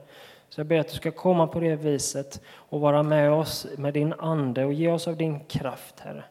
Så 0.49 0.61
jag 0.61 0.66
ber 0.66 0.78
att 0.78 0.89
du 0.89 0.95
ska 0.95 1.11
komma 1.11 1.47
på 1.47 1.61
det 1.61 1.76
viset 1.76 2.43
och 2.55 2.81
vara 2.81 3.03
med 3.03 3.33
oss 3.33 3.66
med 3.78 3.95
din 3.95 4.12
ande 4.12 4.64
och 4.64 4.72
ge 4.72 4.91
oss 4.91 5.09
av 5.09 5.16
din 5.16 5.41
kraft, 5.41 6.01
Herre. 6.01 6.24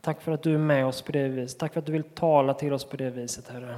Tack 0.00 0.20
för 0.20 0.32
att 0.32 0.42
du 0.42 0.54
är 0.54 0.58
med 0.58 0.86
oss 0.86 1.02
på 1.02 1.12
det 1.12 1.28
viset. 1.28 1.58
Tack 1.58 1.72
för 1.72 1.80
att 1.80 1.86
du 1.86 1.92
vill 1.92 2.02
tala 2.02 2.54
till 2.54 2.72
oss 2.72 2.84
på 2.84 2.96
det 2.96 3.10
viset, 3.10 3.48
Herre. 3.48 3.76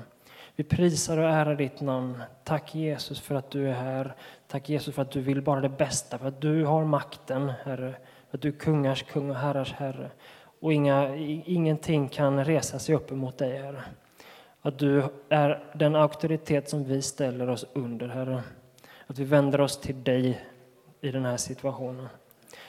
Vi 0.57 0.64
prisar 0.64 1.18
och 1.18 1.31
ärar 1.31 1.57
ditt 1.57 1.81
namn. 1.81 2.22
Tack 2.45 2.74
Jesus 2.74 3.20
för 3.20 3.35
att 3.35 3.51
du 3.51 3.68
är 3.68 3.74
här. 3.74 4.14
Tack 4.47 4.68
Jesus 4.68 4.95
för 4.95 5.03
att 5.03 5.11
du 5.11 5.20
vill 5.20 5.43
bara 5.43 5.61
det 5.61 5.68
bästa, 5.68 6.18
för 6.18 6.29
att 6.29 6.41
du 6.41 6.64
har 6.64 6.85
makten, 6.85 7.53
Herre. 7.64 7.95
För 8.31 8.39
att 8.39 8.43
du 8.43 8.49
är 8.49 8.53
kungars 8.53 9.03
kung 9.03 9.31
och 9.31 9.37
herrars 9.37 9.72
herre. 9.72 10.11
Och 10.61 10.72
inga, 10.72 11.16
ingenting 11.16 12.09
kan 12.09 12.45
resa 12.45 12.79
sig 12.79 12.95
upp 12.95 13.11
emot 13.11 13.39
dig, 13.39 13.59
Herre. 13.59 13.83
Att 14.67 14.79
du 14.79 15.03
är 15.29 15.64
den 15.75 15.97
auktoritet 15.97 16.69
som 16.69 16.85
vi 16.85 17.03
ställer 17.03 17.49
oss 17.49 17.67
under, 17.73 18.09
Herre. 18.09 18.43
Att 19.07 19.19
vi 19.19 19.25
vänder 19.25 19.61
oss 19.61 19.81
till 19.81 20.05
dig 20.05 20.45
i 21.01 21.11
den 21.11 21.25
här 21.25 21.37
situationen. 21.37 22.09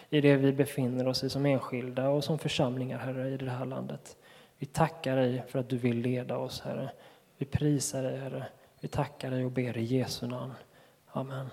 I 0.10 0.22
det 0.22 0.36
vi 0.36 0.54
befinner 0.54 1.08
oss 1.08 1.24
i 1.24 1.30
som 1.30 1.46
enskilda 1.46 2.10
och 2.10 2.24
som 2.24 2.40
församlingar, 2.40 2.98
Herre, 2.98 3.30
i 3.30 3.38
det 3.38 3.50
här 3.50 3.66
landet. 3.66 4.18
Vi 4.58 4.66
tackar 4.66 5.16
dig 5.16 5.44
för 5.48 5.60
att 5.60 5.70
du 5.70 5.78
vill 5.78 5.98
leda 5.98 6.38
oss, 6.38 6.62
Herre. 6.62 6.92
Vi 7.38 7.46
prisar 7.46 8.04
dig, 8.04 8.18
Herre. 8.18 8.46
Vi 8.80 8.88
tackar 8.88 9.32
dig 9.32 9.46
och 9.46 9.52
ber 9.52 9.78
i 9.78 9.84
Jesu 9.84 10.28
namn. 10.28 10.54
Amen. 11.12 11.50